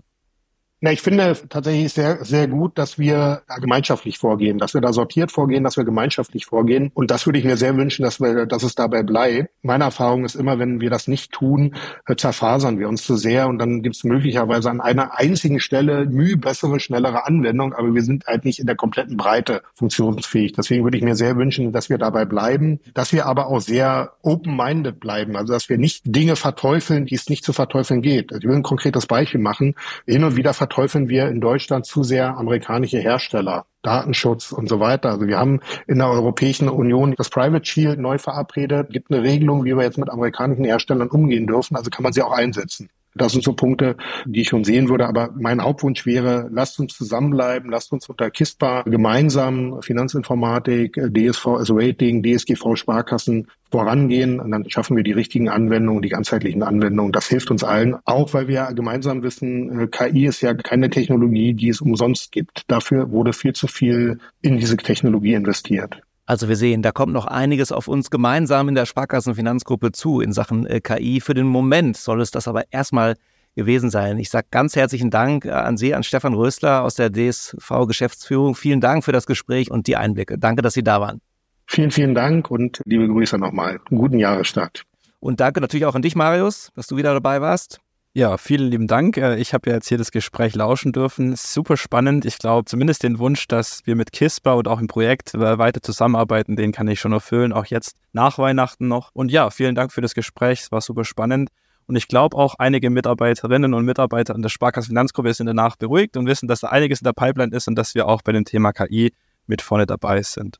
Na, 0.83 0.91
ich 0.91 1.03
finde 1.03 1.37
tatsächlich 1.47 1.93
sehr, 1.93 2.25
sehr 2.25 2.47
gut, 2.47 2.75
dass 2.79 2.97
wir 2.97 3.43
da 3.47 3.57
gemeinschaftlich 3.57 4.17
vorgehen, 4.17 4.57
dass 4.57 4.73
wir 4.73 4.81
da 4.81 4.93
sortiert 4.93 5.31
vorgehen, 5.31 5.63
dass 5.63 5.77
wir 5.77 5.83
gemeinschaftlich 5.83 6.47
vorgehen. 6.47 6.89
Und 6.95 7.11
das 7.11 7.27
würde 7.27 7.37
ich 7.37 7.45
mir 7.45 7.55
sehr 7.55 7.77
wünschen, 7.77 8.01
dass 8.01 8.19
wir, 8.19 8.47
dass 8.47 8.63
es 8.63 8.73
dabei 8.73 9.03
bleibt. 9.03 9.51
Meine 9.61 9.83
Erfahrung 9.83 10.25
ist 10.25 10.33
immer, 10.33 10.57
wenn 10.57 10.81
wir 10.81 10.89
das 10.89 11.07
nicht 11.07 11.31
tun, 11.31 11.75
äh, 12.07 12.15
zerfasern 12.15 12.79
wir 12.79 12.89
uns 12.89 13.03
zu 13.03 13.15
sehr 13.15 13.47
und 13.47 13.59
dann 13.59 13.83
gibt 13.83 13.95
es 13.95 14.03
möglicherweise 14.03 14.71
an 14.71 14.81
einer 14.81 15.19
einzigen 15.19 15.59
Stelle 15.59 16.07
mühe 16.07 16.35
bessere, 16.35 16.79
schnellere 16.79 17.27
Anwendung, 17.27 17.73
aber 17.73 17.93
wir 17.93 18.01
sind 18.01 18.25
halt 18.25 18.43
nicht 18.43 18.57
in 18.57 18.65
der 18.65 18.75
kompletten 18.75 19.17
Breite 19.17 19.61
funktionsfähig. 19.75 20.53
Deswegen 20.53 20.83
würde 20.83 20.97
ich 20.97 21.03
mir 21.03 21.15
sehr 21.15 21.37
wünschen, 21.37 21.71
dass 21.73 21.91
wir 21.91 21.99
dabei 21.99 22.25
bleiben, 22.25 22.79
dass 22.95 23.13
wir 23.13 23.27
aber 23.27 23.49
auch 23.49 23.61
sehr 23.61 24.13
open-minded 24.23 24.99
bleiben, 24.99 25.35
also 25.35 25.53
dass 25.53 25.69
wir 25.69 25.77
nicht 25.77 26.01
Dinge 26.07 26.35
verteufeln, 26.35 27.05
die 27.05 27.13
es 27.13 27.29
nicht 27.29 27.43
zu 27.43 27.53
verteufeln 27.53 28.01
geht. 28.01 28.31
Ich 28.31 28.45
will 28.45 28.55
ein 28.55 28.63
konkretes 28.63 29.05
Beispiel 29.05 29.39
machen. 29.39 29.75
Hin 30.07 30.23
und 30.23 30.37
wieder 30.37 30.55
verteufeln 30.71 31.09
wir 31.09 31.27
in 31.27 31.41
Deutschland 31.41 31.85
zu 31.85 32.01
sehr 32.01 32.37
amerikanische 32.37 32.97
Hersteller. 32.97 33.65
Datenschutz 33.81 34.53
und 34.53 34.69
so 34.69 34.79
weiter. 34.79 35.09
Also 35.09 35.27
wir 35.27 35.37
haben 35.37 35.59
in 35.85 35.97
der 35.97 36.07
Europäischen 36.07 36.69
Union 36.69 37.13
das 37.17 37.29
Private 37.29 37.65
Shield 37.65 37.99
neu 37.99 38.17
verabredet, 38.17 38.89
gibt 38.89 39.11
eine 39.11 39.21
Regelung, 39.21 39.65
wie 39.65 39.75
wir 39.75 39.83
jetzt 39.83 39.97
mit 39.97 40.09
amerikanischen 40.09 40.63
Herstellern 40.63 41.09
umgehen 41.09 41.45
dürfen. 41.45 41.75
Also 41.75 41.89
kann 41.89 42.03
man 42.03 42.13
sie 42.13 42.21
auch 42.21 42.31
einsetzen. 42.31 42.89
Das 43.15 43.33
sind 43.33 43.43
so 43.43 43.53
Punkte, 43.53 43.97
die 44.25 44.41
ich 44.41 44.49
schon 44.49 44.63
sehen 44.63 44.89
würde. 44.89 45.07
Aber 45.07 45.31
mein 45.37 45.61
Hauptwunsch 45.61 46.05
wäre, 46.05 46.49
lasst 46.51 46.79
uns 46.79 46.95
zusammenbleiben, 46.95 47.69
lasst 47.69 47.91
uns 47.91 48.07
unter 48.07 48.29
KISPA 48.29 48.83
gemeinsam 48.83 49.81
Finanzinformatik, 49.81 50.93
DSV, 50.93 51.47
also 51.47 51.75
Rating, 51.77 52.23
DSGV, 52.23 52.75
Sparkassen 52.75 53.47
vorangehen. 53.69 54.39
Und 54.39 54.51
dann 54.51 54.69
schaffen 54.69 54.95
wir 54.95 55.03
die 55.03 55.11
richtigen 55.11 55.49
Anwendungen, 55.49 56.01
die 56.01 56.09
ganzheitlichen 56.09 56.63
Anwendungen. 56.63 57.11
Das 57.11 57.27
hilft 57.27 57.51
uns 57.51 57.63
allen. 57.63 57.97
Auch 58.05 58.33
weil 58.33 58.47
wir 58.47 58.71
gemeinsam 58.73 59.23
wissen, 59.23 59.81
äh, 59.81 59.87
KI 59.87 60.25
ist 60.25 60.41
ja 60.41 60.53
keine 60.53 60.89
Technologie, 60.89 61.53
die 61.53 61.69
es 61.69 61.81
umsonst 61.81 62.31
gibt. 62.31 62.63
Dafür 62.67 63.11
wurde 63.11 63.33
viel 63.33 63.53
zu 63.53 63.67
viel 63.67 64.19
in 64.41 64.57
diese 64.57 64.77
Technologie 64.77 65.33
investiert. 65.33 66.01
Also 66.25 66.47
wir 66.47 66.55
sehen, 66.55 66.81
da 66.81 66.91
kommt 66.91 67.13
noch 67.13 67.25
einiges 67.25 67.71
auf 67.71 67.87
uns 67.87 68.09
gemeinsam 68.09 68.69
in 68.69 68.75
der 68.75 68.85
Sparkassenfinanzgruppe 68.85 69.91
zu 69.91 70.21
in 70.21 70.33
Sachen 70.33 70.65
äh, 70.65 70.79
KI. 70.79 71.19
Für 71.19 71.33
den 71.33 71.47
Moment 71.47 71.97
soll 71.97 72.21
es 72.21 72.31
das 72.31 72.47
aber 72.47 72.71
erstmal 72.71 73.15
gewesen 73.55 73.89
sein. 73.89 74.17
Ich 74.17 74.29
sage 74.29 74.47
ganz 74.51 74.75
herzlichen 74.75 75.09
Dank 75.09 75.45
äh, 75.45 75.51
an 75.51 75.77
Sie, 75.77 75.93
an 75.93 76.03
Stefan 76.03 76.33
Rösler 76.33 76.83
aus 76.83 76.95
der 76.95 77.11
DSV 77.11 77.87
Geschäftsführung. 77.87 78.55
Vielen 78.55 78.81
Dank 78.81 79.03
für 79.03 79.11
das 79.11 79.25
Gespräch 79.25 79.71
und 79.71 79.87
die 79.87 79.97
Einblicke. 79.97 80.37
Danke, 80.37 80.61
dass 80.61 80.73
Sie 80.73 80.83
da 80.83 81.01
waren. 81.01 81.21
Vielen, 81.67 81.91
vielen 81.91 82.15
Dank 82.15 82.51
und 82.51 82.81
liebe 82.85 83.07
Grüße 83.07 83.37
nochmal. 83.37 83.79
guten 83.89 84.19
Jahresstart. 84.19 84.83
Und 85.19 85.39
danke 85.39 85.61
natürlich 85.61 85.85
auch 85.85 85.95
an 85.95 86.01
dich, 86.01 86.15
Marius, 86.15 86.71
dass 86.75 86.87
du 86.87 86.97
wieder 86.97 87.13
dabei 87.13 87.41
warst. 87.41 87.79
Ja, 88.13 88.35
vielen 88.35 88.69
lieben 88.69 88.87
Dank. 88.87 89.15
Äh, 89.15 89.37
ich 89.37 89.53
habe 89.53 89.69
ja 89.69 89.77
jetzt 89.77 89.87
hier 89.87 89.97
das 89.97 90.11
Gespräch 90.11 90.53
lauschen 90.53 90.91
dürfen. 90.91 91.33
Super 91.37 91.77
spannend. 91.77 92.25
Ich 92.25 92.39
glaube, 92.39 92.65
zumindest 92.65 93.03
den 93.03 93.19
Wunsch, 93.19 93.47
dass 93.47 93.85
wir 93.85 93.95
mit 93.95 94.11
KISPA 94.11 94.51
und 94.51 94.67
auch 94.67 94.81
im 94.81 94.87
Projekt 94.87 95.33
äh, 95.33 95.57
weiter 95.57 95.81
zusammenarbeiten, 95.81 96.57
den 96.57 96.73
kann 96.73 96.89
ich 96.89 96.99
schon 96.99 97.13
erfüllen, 97.13 97.53
auch 97.53 97.65
jetzt 97.67 97.95
nach 98.11 98.37
Weihnachten 98.37 98.89
noch. 98.89 99.11
Und 99.13 99.31
ja, 99.31 99.49
vielen 99.49 99.75
Dank 99.75 99.93
für 99.93 100.01
das 100.01 100.13
Gespräch. 100.13 100.59
Es 100.59 100.71
war 100.73 100.81
super 100.81 101.05
spannend. 101.05 101.51
Und 101.87 101.95
ich 101.95 102.09
glaube 102.09 102.35
auch 102.35 102.55
einige 102.55 102.89
Mitarbeiterinnen 102.89 103.73
und 103.73 103.85
Mitarbeiter 103.85 104.35
in 104.35 104.41
der 104.41 104.49
Sparkassenfinanzgruppe 104.49 105.33
sind 105.33 105.47
danach 105.47 105.77
beruhigt 105.77 106.17
und 106.17 106.25
wissen, 106.25 106.49
dass 106.49 106.59
da 106.59 106.67
einiges 106.67 106.99
in 106.99 107.05
der 107.05 107.13
Pipeline 107.13 107.55
ist 107.55 107.69
und 107.69 107.75
dass 107.75 107.95
wir 107.95 108.09
auch 108.09 108.23
bei 108.23 108.33
dem 108.33 108.43
Thema 108.43 108.73
KI 108.73 109.13
mit 109.47 109.61
vorne 109.61 109.85
dabei 109.85 110.21
sind. 110.21 110.59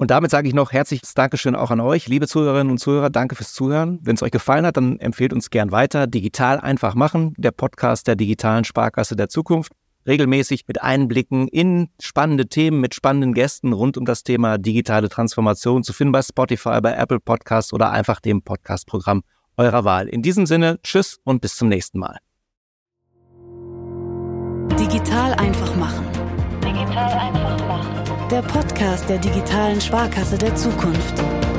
Und 0.00 0.10
damit 0.10 0.30
sage 0.30 0.48
ich 0.48 0.54
noch 0.54 0.72
herzliches 0.72 1.12
Dankeschön 1.12 1.54
auch 1.54 1.70
an 1.70 1.78
euch, 1.78 2.08
liebe 2.08 2.26
Zuhörerinnen 2.26 2.70
und 2.70 2.78
Zuhörer. 2.78 3.10
Danke 3.10 3.34
fürs 3.34 3.52
Zuhören. 3.52 3.98
Wenn 4.00 4.14
es 4.14 4.22
euch 4.22 4.30
gefallen 4.30 4.64
hat, 4.64 4.78
dann 4.78 4.98
empfehlt 4.98 5.34
uns 5.34 5.50
gern 5.50 5.72
weiter. 5.72 6.06
Digital 6.06 6.58
einfach 6.58 6.94
machen, 6.94 7.34
der 7.36 7.50
Podcast 7.50 8.06
der 8.06 8.16
digitalen 8.16 8.64
Sparkasse 8.64 9.14
der 9.14 9.28
Zukunft. 9.28 9.72
Regelmäßig 10.06 10.66
mit 10.66 10.80
Einblicken 10.80 11.48
in 11.48 11.90
spannende 12.00 12.46
Themen 12.46 12.80
mit 12.80 12.94
spannenden 12.94 13.34
Gästen 13.34 13.74
rund 13.74 13.98
um 13.98 14.06
das 14.06 14.22
Thema 14.22 14.56
digitale 14.56 15.10
Transformation 15.10 15.82
zu 15.82 15.92
finden 15.92 16.12
bei 16.12 16.22
Spotify, 16.22 16.80
bei 16.80 16.94
Apple 16.94 17.20
Podcasts 17.20 17.74
oder 17.74 17.90
einfach 17.90 18.20
dem 18.20 18.40
Podcast-Programm 18.40 19.20
eurer 19.58 19.84
Wahl. 19.84 20.08
In 20.08 20.22
diesem 20.22 20.46
Sinne, 20.46 20.80
tschüss 20.82 21.20
und 21.24 21.42
bis 21.42 21.56
zum 21.56 21.68
nächsten 21.68 21.98
Mal. 21.98 22.16
Digital 24.78 25.34
einfach 25.34 25.76
machen. 25.76 26.06
Digital 26.64 27.12
einfach 27.18 27.68
machen. 27.68 27.99
Der 28.30 28.42
Podcast 28.42 29.08
der 29.08 29.18
digitalen 29.18 29.80
Sparkasse 29.80 30.38
der 30.38 30.54
Zukunft. 30.54 31.49